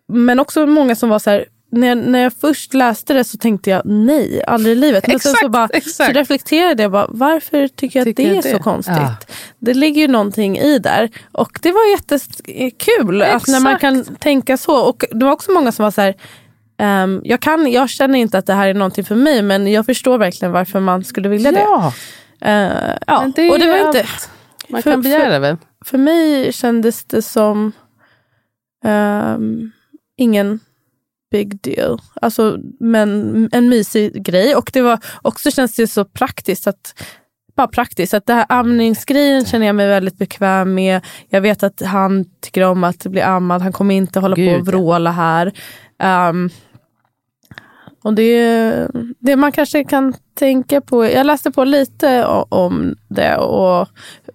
Men 0.07 0.39
också 0.39 0.65
många 0.65 0.95
som 0.95 1.09
var 1.09 1.19
så 1.19 1.29
här, 1.29 1.45
när 1.71 1.87
jag, 1.87 1.97
när 1.97 2.19
jag 2.19 2.33
först 2.33 2.73
läste 2.73 3.13
det 3.13 3.23
så 3.23 3.37
tänkte 3.37 3.69
jag 3.69 3.81
nej, 3.85 4.43
aldrig 4.47 4.77
i 4.77 4.79
livet. 4.79 5.07
Men 5.07 5.19
sen 5.19 5.31
så, 5.31 5.37
Exakt, 5.37 5.51
bara, 5.51 5.67
så 5.67 5.73
exakt. 5.73 6.15
reflekterade 6.15 6.83
jag 6.83 6.91
bara, 6.91 7.07
varför 7.09 7.67
tycker 7.67 7.99
jag 7.99 8.05
Tycker 8.05 8.23
att 8.23 8.29
det 8.29 8.35
jag 8.35 8.45
är 8.45 8.51
det? 8.51 8.57
så 8.57 8.63
konstigt? 8.63 8.95
Ja. 8.97 9.15
Det 9.59 9.73
ligger 9.73 10.01
ju 10.01 10.07
någonting 10.07 10.57
i 10.57 10.79
där. 10.79 11.09
Och 11.31 11.59
det 11.61 11.71
var 11.71 11.91
jättekul 11.91 13.21
att 13.21 13.47
när 13.47 13.59
man 13.59 13.73
Exakt. 13.75 13.81
kan 13.81 14.15
tänka 14.15 14.57
så. 14.57 14.89
Och 14.89 15.03
det 15.11 15.25
var 15.25 15.31
också 15.31 15.51
många 15.51 15.71
som 15.71 15.83
var 15.83 15.91
så 15.91 16.01
här, 16.01 16.15
Ehm, 16.79 17.21
jag, 17.23 17.39
kan, 17.39 17.71
jag 17.71 17.89
känner 17.89 18.19
inte 18.19 18.37
att 18.37 18.45
det 18.45 18.53
här 18.53 18.67
är 18.67 18.73
någonting 18.73 19.03
för 19.05 19.15
mig 19.15 19.41
men 19.41 19.71
jag 19.71 19.85
förstår 19.85 20.17
verkligen 20.17 20.51
varför 20.51 20.79
man 20.79 21.03
skulle 21.03 21.29
vilja 21.29 21.51
det. 21.51 21.59
Ja, 21.59 21.93
Eh, 22.41 22.71
ja. 23.07 23.21
Men 23.21 23.31
det 23.35 23.41
är 23.41 23.51
och 23.51 23.59
det 23.59 23.67
var 23.67 23.87
inte, 23.87 24.05
man 24.67 24.81
För- 24.83 24.91
kan 24.91 25.01
begära 25.01 25.39
väl? 25.39 25.57
för 25.85 25.97
mig 25.97 26.53
kändes 26.53 27.05
det 27.05 27.21
som 27.21 27.71
ehm, 28.85 29.71
ingen 30.17 30.59
big 31.31 31.61
deal. 31.61 32.01
Alltså, 32.21 32.57
men 32.79 33.49
en 33.51 33.69
mysig 33.69 34.23
grej. 34.23 34.55
Och 34.55 34.69
det 34.73 34.81
var 34.81 34.99
också 35.21 35.51
känns 35.51 35.75
det 35.75 35.87
så 35.87 36.05
praktiskt 36.05 36.67
att 36.67 36.93
bara 37.55 37.67
praktiskt. 37.67 38.13
Att 38.13 38.25
det 38.25 38.33
här 38.33 38.45
amningsgrejen 38.49 39.45
känner 39.45 39.65
jag 39.65 39.75
mig 39.75 39.87
väldigt 39.87 40.17
bekväm 40.17 40.73
med. 40.73 41.05
Jag 41.29 41.41
vet 41.41 41.63
att 41.63 41.81
han 41.81 42.25
tycker 42.41 42.63
om 42.63 42.83
att 42.83 43.05
bli 43.05 43.21
ammad. 43.21 43.61
Han 43.61 43.73
kommer 43.73 43.95
inte 43.95 44.19
hålla 44.19 44.35
på 44.35 44.41
Gud, 44.41 44.59
och 44.59 44.67
vråla 44.67 45.11
här. 45.11 45.53
Ehm, 45.99 46.49
och 48.03 48.13
det, 48.13 48.87
det 49.19 49.35
man 49.35 49.51
kanske 49.51 49.83
kan 49.83 50.13
tänka 50.33 50.81
på. 50.81 51.05
Jag 51.05 51.25
läste 51.25 51.51
på 51.51 51.63
lite 51.63 52.25
om 52.49 52.95
det. 53.07 53.37
och 53.37 53.87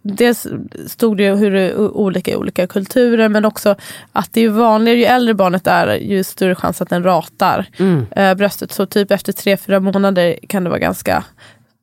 Dels 0.02 0.46
stod 0.86 1.16
det 1.16 1.30
hur 1.34 1.50
det 1.50 1.60
är 1.60 1.78
olika 1.78 2.30
i 2.30 2.36
olika 2.36 2.66
kulturer 2.66 3.28
men 3.28 3.44
också 3.44 3.74
att 4.12 4.32
det 4.32 4.40
är 4.40 4.48
vanligare 4.48 4.98
ju 4.98 5.04
äldre 5.04 5.34
barnet 5.34 5.66
är 5.66 5.94
ju 5.94 6.24
större 6.24 6.54
chans 6.54 6.82
att 6.82 6.88
den 6.88 7.02
ratar 7.02 7.66
Mm. 7.78 8.06
eh, 8.10 8.34
bröstet. 8.34 8.72
Så 8.72 8.86
typ 8.86 9.10
efter 9.10 9.32
tre, 9.32 9.56
fyra 9.56 9.80
månader 9.80 10.38
kan 10.48 10.64
det 10.64 10.70
vara 10.70 10.78
ganska 10.80 11.24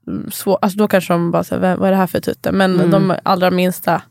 mm, 0.07 0.31
svårt. 0.31 0.59
Alltså 0.61 0.77
då 0.77 0.87
kanske 0.87 1.13
de 1.13 1.31
bara 1.31 1.43
säger, 1.43 1.75
vad 1.75 1.87
är 1.87 1.91
det 1.91 1.97
här 1.97 2.07
för 2.07 2.19
tutte? 2.19 2.51
Men 2.51 2.75
Mm. 2.75 2.91
de 2.91 3.15
allra 3.23 3.51
minsta 3.51 4.01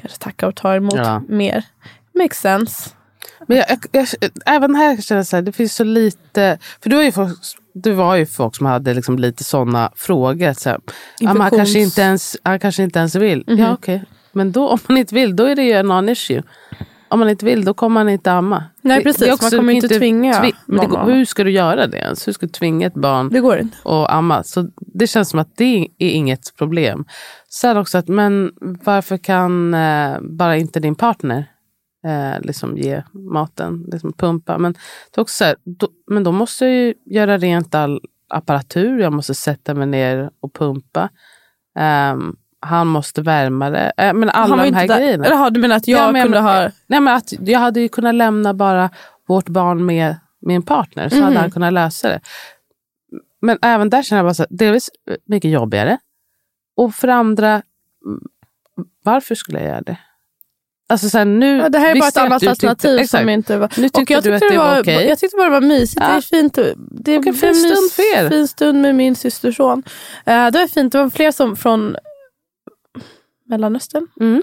kanske 0.00 0.18
tackar 0.18 0.46
och 0.46 0.54
tar 0.56 0.76
emot 0.76 0.94
Ja. 0.96 1.22
mer. 1.28 1.62
Makes 2.14 2.38
sense. 2.40 2.90
Men 3.46 3.56
jag, 3.56 3.66
jag, 3.92 4.06
jag, 4.20 4.30
även 4.46 4.74
här 4.74 4.96
känner 5.02 5.18
jag 5.18 5.26
så 5.26 5.36
här, 5.36 5.42
det 5.42 5.52
finns 5.52 5.74
så 5.74 5.84
lite... 5.84 6.58
För 6.82 6.90
du, 6.90 6.96
var 6.96 7.02
ju 7.02 7.12
folk, 7.12 7.38
du 7.74 7.92
var 7.92 8.16
ju 8.16 8.26
folk 8.26 8.56
som 8.56 8.66
hade 8.66 8.94
liksom 8.94 9.18
lite 9.18 9.44
sådana 9.44 9.92
frågor. 9.96 10.52
Så 10.52 10.68
här, 10.70 10.78
men 11.20 11.40
han, 11.40 11.50
kanske 11.50 11.78
inte 11.80 12.00
ens, 12.02 12.36
han 12.42 12.58
kanske 12.60 12.82
inte 12.82 12.98
ens 12.98 13.14
vill. 13.14 13.44
Mhm. 13.46 13.58
Ja, 13.58 13.72
okej. 13.72 14.04
Men 14.32 14.52
då, 14.52 14.68
om 14.68 14.78
man 14.88 14.98
inte 14.98 15.14
vill, 15.14 15.36
då 15.36 15.44
är 15.44 15.56
det 15.56 15.62
ju 15.62 15.72
en 15.72 15.86
non-issue. 15.92 16.42
Om 17.08 17.18
man 17.20 17.28
inte 17.28 17.44
vill, 17.46 17.64
då 17.64 17.74
kommer 17.74 17.94
man 17.94 18.08
inte 18.08 18.32
amma. 18.32 18.64
Nej, 18.82 18.98
Det- 18.98 19.02
precis. 19.04 19.20
det 19.20 19.26
är 19.26 19.28
Man 19.28 19.34
också- 19.34 19.56
kommer 19.56 19.72
inte 19.72 19.88
tvinga 19.88 20.40
det, 20.42 20.52
någon 20.66 20.88
går- 20.88 20.98
att- 20.98 21.08
Hur 21.08 21.24
ska 21.24 21.44
du 21.44 21.50
göra 21.50 21.86
det 21.86 21.96
ens? 21.98 22.28
Hur 22.28 22.32
ska 22.32 22.46
du 22.46 22.52
tvinga 22.52 22.86
ett 22.86 22.94
barn 22.94 23.28
Det 23.28 23.40
går 23.40 23.58
inte. 23.58 23.76
och 23.82 24.14
amma. 24.14 24.42
Så 24.42 24.68
det 24.76 25.06
känns 25.06 25.28
som 25.30 25.38
att 25.40 25.56
det 25.56 25.88
är 25.98 26.10
inget 26.10 26.56
problem. 26.58 27.04
Sen 27.50 27.76
också 27.76 27.98
att, 27.98 28.08
men 28.08 28.50
varför 28.84 29.16
kan 29.16 29.74
eh, 29.74 30.16
bara 30.20 30.56
inte 30.56 30.80
din 30.80 30.94
partner 30.94 31.46
eh, 32.04 32.40
liksom 32.40 32.76
ge 32.76 33.02
maten, 33.12 33.84
liksom 33.92 34.12
pumpa? 34.12 34.58
Men, 34.58 34.72
det 34.72 35.18
är 35.18 35.22
också 35.22 35.34
så 35.36 35.44
här, 35.44 35.56
då, 35.64 35.88
men 36.06 36.24
då 36.24 36.32
måste 36.32 36.64
jag 36.64 36.74
ju 36.74 36.94
göra 37.06 37.38
rent 37.38 37.74
all 37.74 38.00
apparatur. 38.28 38.98
Jag 39.00 39.12
måste 39.12 39.34
sätta 39.34 39.74
mig 39.74 39.86
ner 39.86 40.30
och 40.40 40.52
pumpa. 40.52 41.08
Ehm, 41.78 42.36
han 42.60 42.86
måste 42.86 43.22
värma 43.22 43.70
det. 43.70 43.92
Eh, 43.96 44.12
men 44.14 44.30
alla 44.30 44.56
de 44.56 44.72
här 44.74 44.88
där. 44.88 44.98
grejerna. 44.98 45.24
Eller, 45.24 45.36
har 45.36 45.50
du 45.50 45.60
menar 45.60 45.76
att 45.76 45.88
jag 45.88 46.00
Ja, 46.08 46.12
men 46.12 46.22
kunde 46.22 46.40
ha... 46.40 46.60
Nej, 46.86 47.00
men 47.00 47.08
att 47.16 47.32
jag 47.40 47.58
hade 47.60 47.80
ju 47.80 47.88
kunnat 47.88 48.14
lämna 48.14 48.54
bara 48.54 48.90
vårt 49.28 49.48
barn 49.48 49.86
med 49.86 50.16
min 50.40 50.62
partner 50.62 51.08
så 51.08 51.16
Mhm. 51.16 51.24
hade 51.24 51.38
han 51.38 51.50
kunnat 51.50 51.72
lösa 51.72 52.08
det. 52.08 52.20
Men 53.40 53.58
även 53.62 53.90
där 53.90 54.02
känner 54.02 54.18
jag 54.18 54.26
bara 54.26 54.34
så 54.34 54.42
här, 54.42 54.48
delvis 54.56 54.90
mycket 55.26 55.50
jobbigare. 55.50 55.98
Och 56.76 56.94
för 56.94 57.08
andra, 57.08 57.48
mm, 58.06 58.20
varför 59.04 59.34
skulle 59.34 59.58
jag 59.58 59.68
göra 59.68 59.80
det? 59.80 59.98
Alltså 60.88 61.08
så 61.10 61.18
här, 61.18 61.24
nu 61.24 61.56
Ja, 61.56 61.68
det 61.68 61.78
här 61.78 61.90
är 61.96 62.00
bara 62.00 62.08
ett 62.08 62.16
annat 62.16 62.40
tyckte- 62.40 62.50
alternativ 62.50 63.06
som 63.06 63.28
inte 63.28 63.58
var... 63.58 63.70
Nu 63.76 63.86
Och 63.86 63.92
tycker 63.92 64.14
jag 64.14 64.22
du 64.24 64.34
att 64.34 64.40
tyckte 64.40 64.54
det 64.54 64.58
var 64.58 64.66
var, 64.74 64.80
okej. 64.80 65.06
Jag 65.08 65.18
tyckte 65.18 65.36
bara 65.36 65.44
det 65.48 65.52
var 65.52 65.60
mysigt. 65.60 66.00
Ja. 66.00 66.08
Det 66.08 66.14
är 66.16 66.20
fint. 66.20 66.58
Det 66.90 67.12
är 67.14 67.18
Och 67.18 67.26
en 67.26 67.34
fin 67.34 67.54
stund 67.54 67.92
för 67.92 68.16
er. 68.16 68.28
fin 68.30 68.48
stund 68.48 68.82
med 68.82 68.94
min 68.94 69.16
systerson. 69.16 69.78
Uh, 69.78 69.84
det 70.24 70.50
var 70.58 70.66
fint. 70.68 70.92
Det 70.92 70.98
var 70.98 71.10
fler 71.10 71.30
som 71.30 71.56
från 71.56 71.96
Mellanöstern 73.48 74.06
Mm. 74.20 74.42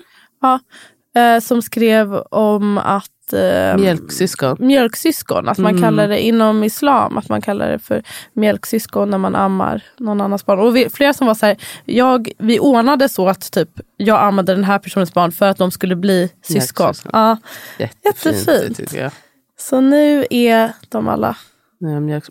eh, 1.16 1.40
som 1.42 1.62
skrev 1.62 2.14
om 2.16 2.78
att 2.78 3.12
eh, 3.34 3.78
Mjälksyskon. 3.78 4.58
mjölksyskon. 4.60 5.50
Att 5.50 5.58
man 5.58 5.72
Mm. 5.72 5.82
kallar 5.82 6.08
det 6.08 6.20
inom 6.22 6.64
islam 6.64 7.18
att 7.18 7.30
man 7.30 7.42
kallar 7.42 7.70
det 7.72 7.80
för 7.80 8.04
mjölksyskon 8.34 9.10
när 9.10 9.18
man 9.18 9.36
ammar 9.36 9.84
någon 9.98 10.22
annans 10.22 10.46
barn. 10.46 10.60
Och 10.60 10.76
vi, 10.76 10.90
flera 10.90 11.14
som 11.14 11.28
var 11.28 11.34
så 11.36 11.46
här, 11.46 11.58
jag, 11.86 12.30
vi 12.38 12.60
ordnade 12.60 13.10
så 13.10 13.28
att 13.30 13.52
typ, 13.52 13.70
jag 13.98 14.22
ammade 14.24 14.56
den 14.56 14.64
här 14.64 14.80
personens 14.80 15.14
barn 15.14 15.32
för 15.32 15.46
att 15.46 15.58
de 15.58 15.72
skulle 15.72 15.96
bli 15.96 16.30
syskon. 16.44 16.84
Mjölksyskon. 16.86 17.12
Ja, 17.14 17.38
Jättefint. 17.78 18.92
Det 18.92 19.12
så 19.60 19.82
nu 19.82 20.26
är 20.30 20.72
de 20.90 21.08
alla. 21.08 21.36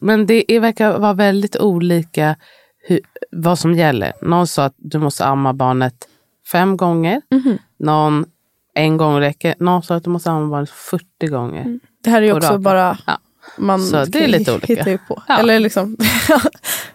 Men 0.01 0.26
det 0.26 0.53
är, 0.53 0.61
verkar 0.61 0.98
vara 0.98 1.12
väldigt 1.12 1.57
olika 1.57 2.36
hur, 2.82 3.01
vad 3.30 3.59
som 3.59 3.74
gäller. 3.74 4.12
Någon 4.22 4.46
sa 4.46 4.64
att 4.64 4.74
du 4.76 4.98
måste 4.98 5.24
amma 5.24 5.53
barnet 5.53 5.94
fem 6.53 6.76
gånger. 6.76 7.20
Mhm. 7.30 7.59
Någon 7.78 8.24
en 8.74 8.96
gång 8.96 9.20
räcker. 9.20 9.54
Någon 9.58 9.82
sa 9.82 9.94
att 9.94 10.04
du 10.04 10.10
måste 10.10 10.30
barnet 10.30 10.70
40 10.70 11.26
gånger. 11.26 11.78
Det 12.04 12.10
här 12.10 12.22
är 12.22 12.26
ju 12.26 12.32
också 12.32 12.48
raka. 12.48 12.58
bara 12.58 12.98
Ja. 13.06 13.18
man 13.58 13.82
Så 13.82 14.04
det 14.04 14.24
är 14.24 14.28
lite 14.28 14.52
olika. 14.52 14.66
hittar 14.74 14.90
ju 14.90 14.98
på. 14.98 15.22
Ja. 15.28 15.38
Eller 15.38 15.60
liksom, 15.60 15.96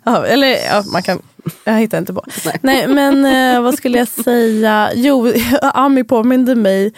eller 0.28 0.48
ja, 0.48 0.84
man 0.94 1.04
kan, 1.04 1.22
jag 1.64 1.74
hittar 1.74 1.98
inte 1.98 2.14
på. 2.14 2.24
Nej. 2.46 2.60
Nej, 2.62 2.88
men 2.88 3.26
eh, 3.56 3.62
vad 3.62 3.76
skulle 3.76 3.98
jag 3.98 4.08
säga? 4.08 4.90
Jo, 4.96 5.32
Ami 5.62 6.04
påminde 6.04 6.56
mig 6.56 6.94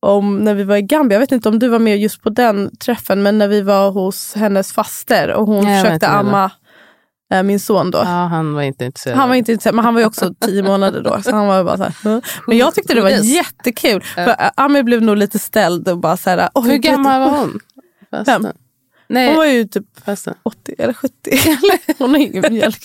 om 0.00 0.38
när 0.38 0.54
vi 0.54 0.64
var 0.64 0.76
i 0.76 0.82
Gambia. 0.82 1.16
Jag 1.16 1.20
vet 1.20 1.32
inte 1.32 1.48
om 1.48 1.58
du 1.58 1.68
var 1.68 1.78
med 1.78 1.98
just 1.98 2.22
på 2.22 2.30
den 2.30 2.76
träffen, 2.76 3.22
men 3.22 3.38
när 3.38 3.48
vi 3.48 3.60
var 3.60 3.90
hos 3.90 4.34
hennes 4.34 4.72
faster 4.72 5.32
och 5.32 5.46
hon 5.46 5.64
Nej, 5.64 5.82
försökte 5.82 6.08
amma 6.08 6.50
min 7.44 7.60
son 7.60 7.90
då. 7.90 7.98
Ja, 7.98 8.04
han 8.04 8.54
var 8.54 8.62
inte 8.62 8.84
intresserad. 8.84 9.16
Han 9.18 9.28
var 9.28 9.36
inte 9.36 9.52
intresserad, 9.52 9.74
men 9.74 9.84
han 9.84 9.94
var 9.94 10.00
ju 10.00 10.06
också 10.06 10.34
tio 10.40 10.62
månader 10.70 11.00
då. 11.02 11.22
Så 11.22 11.30
han 11.30 11.46
var 11.46 11.64
bara 11.64 11.76
så 11.76 11.82
här? 11.82 12.20
Men 12.46 12.58
jag 12.58 12.74
tyckte 12.74 12.94
det 12.94 13.00
var 13.00 13.10
jättekul. 13.10 14.02
För 14.02 14.28
eh, 14.28 14.50
Ami 14.54 14.82
blev 14.82 15.02
nog 15.02 15.16
lite 15.16 15.38
ställd 15.38 15.88
och 15.88 15.98
bara 15.98 16.16
så 16.16 16.30
här, 16.30 16.48
"Oj, 16.54 16.64
Hur 16.64 16.72
gud." 16.72 16.82
gammal 16.82 17.20
var 17.30 17.38
hon? 17.38 17.60
Fem. 18.26 18.46
Nej, 19.08 19.26
Hon 19.28 19.36
var 19.36 19.44
ju 19.44 19.64
typ 19.64 19.84
fasten. 20.04 20.34
80 20.42 20.74
eller 20.78 20.92
70. 20.92 21.12
Hon 21.98 22.10
har 22.10 22.18
ingen 22.18 22.52
mjölk. 22.54 22.78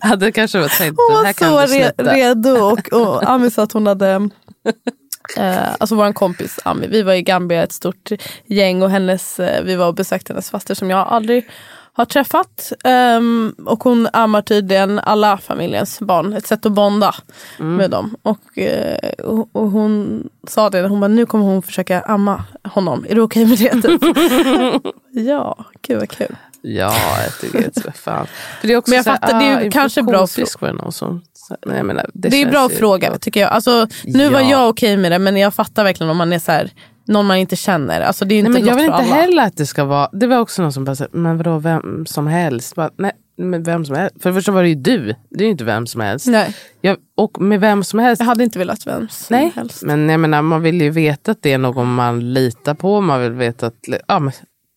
Jag 0.00 0.08
hade 0.08 0.32
kanske 0.32 0.58
varit 0.58 0.78
tänkt 0.78 0.96
Hon 1.12 1.24
det 1.38 1.50
var 1.50 1.66
så 1.66 1.74
re 1.74 1.92
redo. 1.98 2.50
Och, 2.50 2.92
och 2.92 3.30
Ami 3.30 3.50
sa 3.50 3.62
att 3.62 3.72
hon 3.72 3.86
hade... 3.86 4.30
Eh, 5.36 5.72
alltså 5.78 5.94
vår 5.94 6.12
kompis 6.12 6.58
Ami, 6.64 6.86
vi 6.86 7.02
var 7.02 7.12
i 7.12 7.22
Gambia 7.22 7.62
ett 7.62 7.72
stort 7.72 8.10
gäng 8.46 8.82
och 8.82 8.90
hennes, 8.90 9.40
eh, 9.40 9.64
vi 9.64 9.76
var 9.76 9.86
och 9.86 9.94
besökte 9.94 10.32
hennes 10.32 10.50
faster 10.50 10.74
som 10.74 10.90
jag 10.90 11.08
aldrig 11.08 11.48
har 11.96 12.04
träffat. 12.04 12.72
Ehm, 12.84 13.54
och 13.66 13.84
hon 13.84 14.08
ammar 14.12 14.42
tydligen 14.42 14.98
alla 14.98 15.38
familjens 15.38 16.00
barn. 16.00 16.32
Ett 16.32 16.46
sätt 16.46 16.66
att 16.66 16.72
bonda 16.72 17.14
Mm. 17.60 17.76
med 17.76 17.90
dem. 17.90 18.16
Och, 18.22 18.58
eh, 18.58 19.08
och, 19.24 19.48
hon 19.70 20.22
sa 20.48 20.70
det, 20.70 20.88
hon 20.88 21.00
bara, 21.00 21.08
nu 21.08 21.26
kommer 21.26 21.44
hon 21.44 21.62
försöka 21.62 22.00
amma 22.00 22.44
honom. 22.64 23.06
Är 23.08 23.14
du 23.14 23.20
okej 23.20 23.46
med 23.46 23.58
det? 23.58 23.82
Typ. 23.82 24.02
ja, 25.10 25.64
gud 25.82 25.98
vad 25.98 26.08
kul. 26.10 26.36
Ja, 26.62 26.94
jag 27.24 27.38
tycker 27.40 27.58
det 27.58 27.86
är 27.86 27.92
fan. 27.92 28.26
För 28.60 28.68
det 28.68 28.74
är 28.74 28.76
också 28.78 28.90
Men 28.90 28.96
jag 28.96 29.04
så 29.04 29.10
här, 29.10 29.18
fattar, 29.18 29.38
det 29.40 29.44
är 29.46 29.66
ah, 29.66 29.70
kanske 29.70 30.02
bra 30.02 30.26
var 30.26 30.92
som. 30.92 31.22
Men 31.66 31.76
jag 31.76 31.86
menar, 31.86 32.10
det 32.14 32.28
Det 32.28 32.42
är 32.42 32.50
bra 32.50 32.70
ju- 32.70 32.76
fråga 32.76 33.18
tycker 33.18 33.40
jag. 33.40 33.50
Alltså, 33.50 33.86
nu 34.04 34.28
var 34.28 34.40
Ja. 34.40 34.50
jag 34.50 34.68
okej 34.68 34.96
med 34.96 35.12
det 35.12 35.18
men 35.18 35.36
jag 35.36 35.54
fattar 35.54 35.84
verkligen 35.84 36.10
om 36.10 36.16
man 36.16 36.32
är 36.32 36.38
så 36.38 36.52
här, 36.52 36.70
någon 37.08 37.26
man 37.26 37.36
inte 37.36 37.56
känner. 37.56 38.00
Alltså, 38.00 38.24
det 38.24 38.34
är 38.34 38.38
inte 38.38 38.50
Nej, 38.50 38.60
men 38.60 38.68
jag 38.68 38.76
vill 38.76 38.84
inte 38.84 38.96
alla. 38.96 39.14
heller 39.14 39.42
att 39.42 39.56
det 39.56 39.66
ska 39.66 39.84
vara... 39.84 40.08
Det 40.12 40.26
var 40.26 40.38
också 40.38 40.62
någon 40.62 40.72
som 40.72 40.84
bara 40.84 40.96
men 41.12 41.36
vadå 41.36 41.58
vem 41.58 42.06
som 42.06 42.26
helst? 42.26 42.74
Bara, 42.74 42.90
nej, 42.98 43.12
men 43.38 43.62
vem 43.62 43.84
som 43.84 43.96
helst. 43.96 44.22
För 44.22 44.30
det 44.30 44.34
första 44.34 44.52
var 44.52 44.62
det 44.62 44.68
ju 44.68 44.74
du. 44.74 45.14
Det 45.30 45.40
är 45.40 45.44
ju 45.44 45.50
inte 45.50 45.64
vem 45.64 45.86
som 45.86 46.00
helst. 46.00 46.26
Nej, 46.26 46.54
Jag, 46.80 46.96
och 47.16 47.40
med 47.40 47.60
vem 47.60 47.84
som 47.84 47.98
helst. 47.98 48.20
jag 48.20 48.26
hade 48.26 48.44
inte 48.44 48.58
velat 48.58 48.86
vem 48.86 49.08
som 49.08 49.36
Nej, 49.36 49.52
helst. 49.56 49.82
men 49.82 50.08
jag 50.08 50.20
menar, 50.20 50.42
man 50.42 50.62
vill 50.62 50.80
ju 50.80 50.90
veta 50.90 51.30
att 51.30 51.42
det 51.42 51.52
är 51.52 51.58
någon 51.58 51.94
man 51.94 52.32
litar 52.32 52.74
på. 52.74 53.00
Man 53.00 53.20
vill 53.22 53.32
veta 53.32 53.66
att, 53.66 53.74
ja, 54.08 54.18
men, 54.18 54.32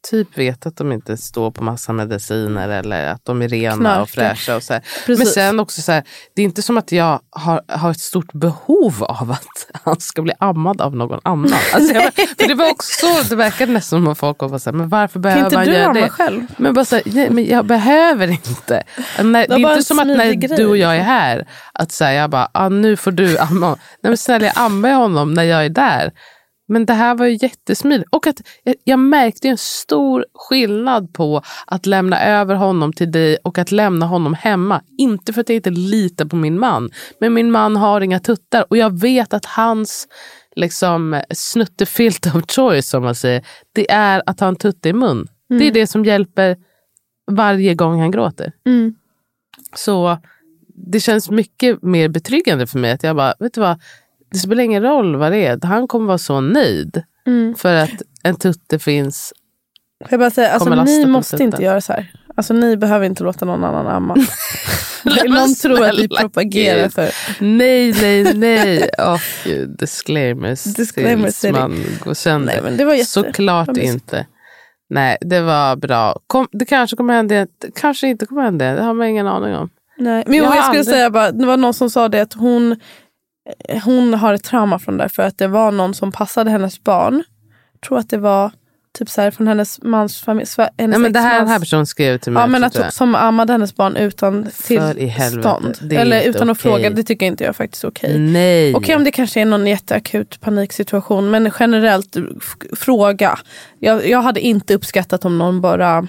typ 0.08 0.38
veta 0.38 0.70
att 0.70 0.76
de 0.76 0.92
inte 0.92 1.18
står 1.18 1.52
på 1.52 1.64
massa 1.64 1.94
mediciner 1.94 2.70
eller 2.70 3.08
att 3.08 3.26
de 3.26 3.42
är 3.42 3.48
rena 3.48 3.76
Knarkar. 3.76 4.02
och 4.02 4.10
fräscha. 4.10 4.56
Och 4.56 4.64
så 4.64 4.74
här. 4.74 4.84
Men 5.08 5.26
sen 5.26 5.60
också 5.60 5.82
så 5.82 5.92
här, 5.92 6.04
det 6.36 6.42
är 6.42 6.44
inte 6.44 6.62
som 6.62 6.78
att 6.78 6.92
jag 6.92 7.20
har, 7.30 7.62
har 7.68 7.92
ett 7.92 8.00
stort 8.00 8.34
behov 8.34 9.04
av 9.04 9.32
att 9.32 9.68
han 9.84 10.00
ska 10.00 10.22
bli 10.22 10.34
ammad 10.40 10.82
av 10.82 10.96
någon 10.96 11.20
annan. 11.24 11.60
Alltså 11.74 11.94
jag, 11.94 12.14
för 12.14 12.48
det 12.48 12.54
var 12.54 12.72
också 12.72 13.08
så, 13.08 13.30
det 13.30 13.36
verkade 13.36 13.72
nästan 13.72 14.04
som 14.04 14.08
att 14.08 14.18
folk 14.18 14.42
var 14.42 14.60
så 14.60 14.70
här, 14.70 14.78
men 14.78 14.90
varför 14.90 15.20
behöver 15.20 15.52
man 15.52 15.66
göra 15.66 15.94
det? 15.94 16.10
själv? 16.10 16.42
Men, 16.58 16.74
bara 16.74 16.86
så 16.86 16.96
här, 16.96 17.04
nej, 17.06 17.30
men 17.30 17.46
jag 17.46 17.66
behöver 17.66 18.28
inte. 18.28 18.84
När, 19.24 19.48
det 19.48 19.54
är 19.54 19.64
bara 19.64 19.74
inte 19.74 19.86
som 19.86 20.00
att 20.00 20.08
när 20.08 20.32
smidig 20.32 20.50
du 20.58 20.66
och 20.66 20.72
grej. 20.72 20.82
jag 20.82 20.98
är 20.98 21.04
här, 21.04 21.48
att 21.74 21.92
säga 21.92 22.22
jag 22.22 22.30
bara, 22.30 22.50
ah, 22.54 22.70
nu 22.70 22.96
får 22.96 23.12
du 23.12 23.38
amma. 23.38 23.70
Nej 23.70 23.78
men 24.02 24.18
snälla 24.18 24.46
jag 24.46 24.54
ammar 24.58 24.94
honom 24.94 25.34
när 25.34 25.44
jag 25.44 25.66
är 25.66 25.70
där. 25.70 26.12
Men 26.70 26.86
det 26.86 26.94
här 26.94 27.16
var 27.16 27.26
ju 27.26 27.38
jättesmidigt. 27.42 28.10
Och 28.12 28.28
att 28.28 28.42
jag, 28.84 29.00
märkte 29.00 29.48
en 29.48 29.58
stor 29.58 30.26
skillnad 30.34 31.14
på 31.14 31.42
att 31.68 31.86
lämna 31.86 32.26
över 32.26 32.56
honom 32.56 32.94
till 32.94 33.12
dig 33.12 33.38
och 33.44 33.58
att 33.58 33.72
lämna 33.72 34.06
honom 34.06 34.34
hemma. 34.34 34.82
Inte 34.98 35.34
för 35.34 35.42
att 35.42 35.50
jag 35.50 35.56
inte 35.56 35.70
litar 35.70 36.26
på 36.26 36.36
min 36.36 36.60
man, 36.60 36.90
men 37.20 37.34
min 37.34 37.52
man 37.52 37.76
har 37.76 38.02
inga 38.02 38.20
tuttar 38.20 38.66
och 38.70 38.78
jag 38.78 39.00
vet 39.00 39.34
att 39.34 39.46
hans 39.46 40.08
liksom 40.56 41.22
snuttefilt 41.30 42.36
of 42.36 42.44
choice 42.56 42.90
som 42.90 43.04
man 43.04 43.16
säger, 43.16 43.46
det 43.74 43.92
är 43.92 44.24
att 44.26 44.40
ha 44.40 44.48
en 44.48 44.56
tutte 44.56 44.90
i 44.90 44.94
mun. 44.94 45.28
Det 45.50 45.68
är 45.68 45.72
det 45.72 45.88
som 45.88 46.06
hjälper 46.06 46.58
varje 47.32 47.76
gång 47.76 48.00
han 48.00 48.12
gråter. 48.12 48.52
Mm. 48.66 48.96
Så 49.76 50.18
det 50.92 51.00
känns 51.00 51.30
mycket 51.30 51.84
mer 51.84 52.10
betryggande 52.10 52.68
för 52.68 52.80
mig 52.80 52.92
att 52.92 53.04
jag 53.04 53.16
bara, 53.16 53.34
vet 53.40 53.54
du 53.54 53.62
vad, 53.62 53.82
det 54.32 54.38
spelar 54.38 54.64
ingen 54.64 54.84
roll 54.84 55.16
vad 55.16 55.32
det 55.32 55.46
är. 55.46 55.60
Han 55.66 55.88
kommer 55.88 56.08
vara 56.08 56.18
så 56.18 56.42
nöjd. 56.42 57.04
Mm. 57.28 57.56
För 57.56 57.74
att 57.76 58.02
en 58.24 58.36
tutte 58.36 58.80
finns. 58.80 59.34
Får 60.04 60.12
jag 60.14 60.20
bara 60.20 60.32
säga, 60.32 60.52
alltså, 60.52 60.84
ni 60.84 61.06
måste 61.06 61.32
tutten. 61.32 61.46
inte 61.46 61.64
göra 61.64 61.82
så 61.82 61.94
här. 61.94 62.12
Alltså 62.36 62.54
ni 62.54 62.78
behöver 62.78 63.06
inte 63.06 63.24
låta 63.24 63.46
någon 63.46 63.64
annan 63.64 63.88
amma. 63.88 64.16
någon 65.28 65.56
tror 65.56 65.86
att 65.86 66.00
vi 66.00 66.08
propagerar 66.08 66.84
Gud. 66.84 66.94
för. 66.94 67.10
Nej, 67.40 67.94
nej, 68.02 68.34
nej. 68.34 68.90
Åh 68.98 69.22
gud, 69.46 69.78
disclaimers. 69.78 70.64
Disclaimers, 70.64 71.40
tills 71.40 71.54
man 71.54 71.84
går 72.04 72.14
sönder. 72.14 72.54
Nej, 72.54 72.62
men 72.64 72.78
det 72.78 72.86
var 72.86 72.94
jätte- 72.94 73.06
Såklart 73.10 73.78
inte. 73.78 74.26
Nej, 74.90 75.18
det 75.22 75.42
var 75.42 75.76
bra. 75.76 76.20
Kom, 76.28 76.48
det 76.52 76.66
kanske 76.66 76.96
kommer 76.98 77.14
hända, 77.14 77.48
kanske 77.76 78.08
inte 78.08 78.26
kommer 78.26 78.42
hända. 78.42 78.76
Det 78.76 78.82
har 78.82 78.94
man 78.94 79.08
ingen 79.08 79.28
aning 79.28 79.56
om. 79.56 79.70
Nej. 79.98 80.24
Men 80.28 80.36
Jag 80.38 80.46
jag, 80.46 80.52
skulle 80.52 80.66
aldrig- 80.68 80.86
säga 80.86 81.10
bara, 81.10 81.32
det 81.32 81.46
var 81.46 81.58
någon 81.58 81.74
som 81.74 81.90
sa 81.90 82.08
det 82.10 82.22
att 82.22 82.34
hon, 82.34 82.76
hon 83.84 84.14
har 84.14 84.34
ett 84.34 84.44
trauma 84.44 84.80
från 84.80 84.98
det 84.98 85.10
för 85.10 85.24
att 85.24 85.38
det 85.38 85.48
var 85.48 85.72
någon 85.72 85.94
som 85.94 86.12
passade 86.12 86.52
hennes 86.52 86.84
barn. 86.84 87.24
Jag 87.74 87.82
tror 87.82 88.00
att 88.00 88.10
det 88.10 88.18
var 88.18 88.52
typ 88.98 89.10
så 89.10 89.22
här 89.22 89.32
från 89.32 89.48
hennes 89.48 89.82
mans 89.82 90.22
familj. 90.22 90.48
Hennes 90.58 90.74
Nej, 90.78 91.00
men 91.00 91.14
det 91.14 91.20
här, 91.20 91.40
den 91.40 91.48
här 91.48 91.60
personen 91.60 91.86
skrev 91.86 92.18
till 92.18 92.32
mig. 92.32 92.44
Ja, 92.44 92.48
men 92.48 92.64
att, 92.64 92.76
jag. 92.76 92.94
som 92.94 93.16
ammade 93.16 93.54
hennes 93.54 93.76
barn 93.76 93.96
utan 93.96 94.48
tillstånd. 94.68 95.78
Eller 95.92 96.22
utan 96.22 96.50
att 96.50 96.58
okej. 96.58 96.72
fråga. 96.72 96.90
Det 96.90 97.04
tycker 97.04 97.26
inte 97.26 97.44
jag 97.44 97.56
faktiskt 97.56 97.84
är 97.84 97.88
okej. 97.88 98.20
Nej. 98.20 98.76
Okej 98.76 98.96
om 98.96 99.04
det 99.04 99.12
kanske 99.12 99.42
är 99.42 99.46
någon 99.46 99.68
jätteakut 99.68 100.42
paniksituation. 100.42 101.30
Men 101.30 101.52
generellt 101.60 102.16
fråga. 102.76 103.40
Jag, 103.80 104.08
jag 104.08 104.22
hade 104.22 104.40
inte 104.40 104.74
uppskattat 104.74 105.26
om 105.26 105.38
någon 105.38 105.62
bara 105.62 106.08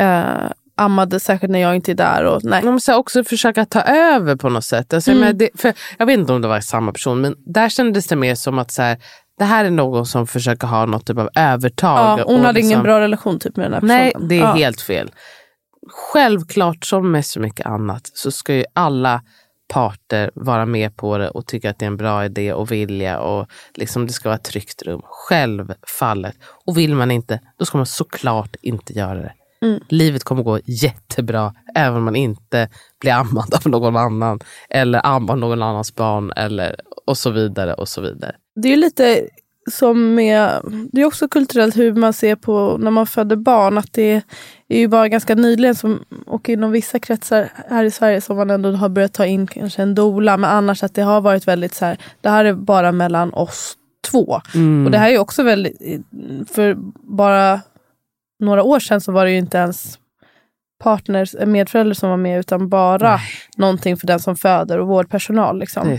eh, 0.00 0.50
ammade. 0.76 1.20
Särskilt 1.20 1.50
när 1.52 1.58
jag 1.58 1.74
inte 1.74 1.90
är 1.92 1.94
där. 1.94 2.24
Och, 2.24 2.44
nej. 2.44 2.64
Man 2.64 2.72
måste 2.74 2.94
också 2.94 3.24
försöka 3.24 3.64
ta 3.64 3.80
över 3.82 4.36
på 4.36 4.48
något 4.48 4.64
sätt. 4.64 4.94
Alltså, 4.94 5.10
jag 5.10 5.16
Mm. 5.16 5.26
menar, 5.26 5.38
det, 5.38 5.60
för, 5.60 5.74
jag 5.98 6.06
vet 6.06 6.18
inte 6.18 6.32
om 6.32 6.42
det 6.42 6.48
var 6.48 6.60
samma 6.60 6.92
person, 6.92 7.20
men 7.20 7.34
där 7.46 7.68
kändes 7.68 8.06
det 8.06 8.16
mer 8.16 8.34
som 8.34 8.58
att 8.58 8.70
så 8.70 8.82
här, 8.82 8.98
det 9.38 9.44
här 9.44 9.64
är 9.64 9.70
någon 9.70 10.06
som 10.06 10.26
försöker 10.26 10.66
ha 10.66 10.86
något 10.86 11.06
typ 11.06 11.18
av 11.18 11.28
övertag. 11.36 12.18
Ja, 12.20 12.24
hon 12.26 12.44
hade 12.44 12.60
ingen 12.60 12.68
liksom- 12.68 12.82
bra 12.82 13.00
relation 13.00 13.38
typ 13.38 13.56
med 13.56 13.66
den 13.66 13.72
här 13.74 13.80
Nej, 13.82 14.12
personen. 14.12 14.28
det 14.28 14.34
är 14.34 14.40
ja. 14.40 14.52
helt 14.54 14.80
fel. 14.80 15.10
Självklart, 15.90 16.84
som 16.84 17.10
med 17.10 17.26
så 17.26 17.40
mycket 17.40 17.66
annat, 17.66 18.10
så 18.14 18.30
ska 18.30 18.54
ju 18.54 18.64
alla 18.72 19.22
parter 19.68 20.30
vara 20.34 20.66
med 20.66 20.96
på 20.96 21.18
det 21.18 21.28
och 21.28 21.46
tycka 21.46 21.70
att 21.70 21.78
det 21.78 21.84
är 21.84 21.86
en 21.86 21.96
bra 21.96 22.24
idé 22.24 22.52
och 22.52 22.72
vilja 22.72 23.18
och 23.20 23.46
liksom 23.74 24.06
det 24.06 24.12
ska 24.12 24.28
vara 24.28 24.36
ett 24.36 24.44
tryggt 24.44 24.82
rum. 24.82 25.00
Självfallet. 25.04 26.36
Och 26.66 26.78
vill 26.78 26.94
man 26.94 27.10
inte, 27.10 27.40
då 27.58 27.64
ska 27.64 27.78
man 27.78 27.86
såklart 27.86 28.56
inte 28.62 28.92
göra 28.92 29.14
det. 29.14 29.32
Mm. 29.64 29.80
Livet 29.88 30.24
kommer 30.24 30.42
gå 30.42 30.58
jättebra 30.64 31.54
även 31.74 31.96
om 31.96 32.04
man 32.04 32.16
inte 32.16 32.68
blir 33.00 33.12
ammad 33.12 33.54
av 33.54 33.70
någon 33.70 33.96
annan 33.96 34.40
eller 34.70 35.06
ammar 35.06 35.36
någon 35.36 35.62
annans 35.62 35.94
barn 35.94 36.32
eller 36.36 36.76
och 37.06 37.18
så 37.18 37.30
vidare 37.30 37.74
och 37.74 37.88
så 37.88 38.00
vidare. 38.00 38.32
Det 38.62 38.72
är 38.72 38.76
lite 38.76 39.28
som 39.70 40.14
med, 40.14 40.60
det 40.92 41.00
är 41.00 41.04
också 41.04 41.28
kulturellt 41.28 41.76
hur 41.76 41.94
man 41.94 42.12
ser 42.12 42.36
på 42.36 42.76
när 42.80 42.90
man 42.90 43.06
föder 43.06 43.36
barn. 43.36 43.78
Att 43.78 43.92
det 43.92 44.22
är 44.68 44.78
ju 44.78 44.88
bara 44.88 45.08
ganska 45.08 45.34
nyligen 45.34 45.74
som, 45.74 46.04
och 46.26 46.48
inom 46.48 46.70
vissa 46.70 46.98
kretsar 46.98 47.48
här 47.68 47.84
i 47.84 47.90
Sverige 47.90 48.20
som 48.20 48.36
man 48.36 48.50
ändå 48.50 48.72
har 48.72 48.88
börjat 48.88 49.12
ta 49.12 49.26
in 49.26 49.46
kanske 49.46 49.82
en 49.82 49.94
doula. 49.94 50.36
Men 50.36 50.50
annars 50.50 50.82
att 50.82 50.94
det 50.94 51.02
har 51.02 51.20
varit 51.20 51.48
väldigt 51.48 51.74
så 51.74 51.84
här, 51.84 51.98
det 52.20 52.28
här 52.28 52.44
är 52.44 52.52
bara 52.52 52.92
mellan 52.92 53.34
oss 53.34 53.74
två. 54.10 54.40
Och 54.84 54.90
det 54.90 54.98
här 54.98 55.10
är 55.10 55.18
också 55.18 55.42
väldigt, 55.42 55.76
för 56.50 56.76
bara 57.16 57.60
några 58.40 58.62
år 58.62 58.80
sedan 58.80 59.00
så 59.00 59.12
var 59.12 59.24
det 59.24 59.30
ju 59.30 59.38
inte 59.38 59.58
ens 59.58 59.98
partners, 60.82 61.34
medföräldrar 61.46 61.94
som 61.94 62.10
var 62.10 62.16
med 62.16 62.40
utan 62.40 62.68
bara 62.68 63.20
någonting 63.56 63.96
för 63.96 64.06
den 64.06 64.20
som 64.20 64.36
föder 64.36 64.78
och 64.78 64.86
vårdpersonal. 64.88 65.58
Liksom. 65.58 65.98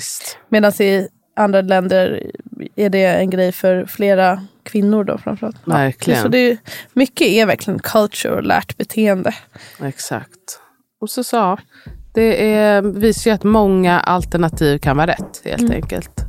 Medan 0.50 0.72
i 0.82 1.08
andra 1.36 1.62
länder 1.62 2.32
är 2.76 2.90
det 2.90 3.06
en 3.06 3.30
grej 3.30 3.52
för 3.52 3.86
flera 3.86 4.46
kvinnor 4.64 5.04
då 5.04 5.18
framförallt. 5.18 5.58
Verkligen. 5.66 6.22
Så 6.22 6.28
det 6.28 6.38
är, 6.38 6.58
mycket 6.94 7.28
är 7.28 7.46
verkligen 7.46 7.80
culture 7.80 8.36
och 8.36 8.44
lärt 8.44 8.78
beteende. 8.78 9.36
Exakt. 9.82 10.60
Och 11.02 11.10
så 11.10 11.24
sa, 11.24 11.58
det 12.14 12.54
är, 12.54 12.82
visar 12.82 13.32
ju 13.32 13.36
att 13.36 13.44
många 13.44 14.00
alternativ 14.00 14.78
kan 14.78 14.98
vara 14.98 15.08
rätt 15.08 15.42
helt 15.46 15.62
Mm. 15.62 15.72
enkelt. 15.76 16.20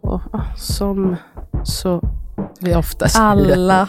Och 0.00 0.20
ja, 0.32 0.44
som 0.56 1.16
så 1.64 2.00
vi 2.60 2.74
ofta 2.74 3.08
säger. 3.08 3.26
Alla. 3.26 3.88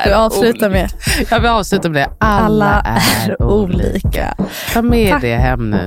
Ska 0.00 0.08
vi 0.08 0.12
avsluta 0.12 0.68
med? 0.68 0.90
Ja, 1.30 1.38
vi 1.38 1.48
avslutar 1.48 1.88
med 1.88 2.02
det. 2.02 2.10
Alla, 2.18 2.64
Alla 2.74 2.80
är, 2.80 3.30
är 3.30 3.42
olika. 3.42 3.88
olika. 4.04 4.34
Ta 4.72 4.82
med 4.82 5.12
Tack. 5.12 5.22
det 5.22 5.36
hem 5.36 5.70
nu. 5.70 5.86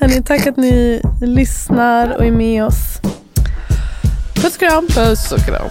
Hörrni, 0.00 0.22
tack 0.22 0.46
att 0.46 0.56
ni 0.56 1.02
lyssnar 1.22 2.16
och 2.16 2.24
är 2.26 2.30
med 2.32 2.64
oss. 2.64 3.00
Puss 4.34 4.54
och 4.54 4.60
kram. 4.60 4.86
Puss 4.86 5.32
och 5.32 5.40
kram. 5.40 5.68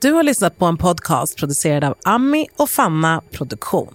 Du 0.00 0.12
har 0.12 0.22
lyssnat 0.22 0.58
på 0.58 0.66
en 0.66 0.76
podcast 0.76 1.36
producerad 1.36 1.84
av 1.84 1.94
Ami 2.04 2.46
och 2.56 2.70
Fanna 2.70 3.22
Produktion. 3.32 3.94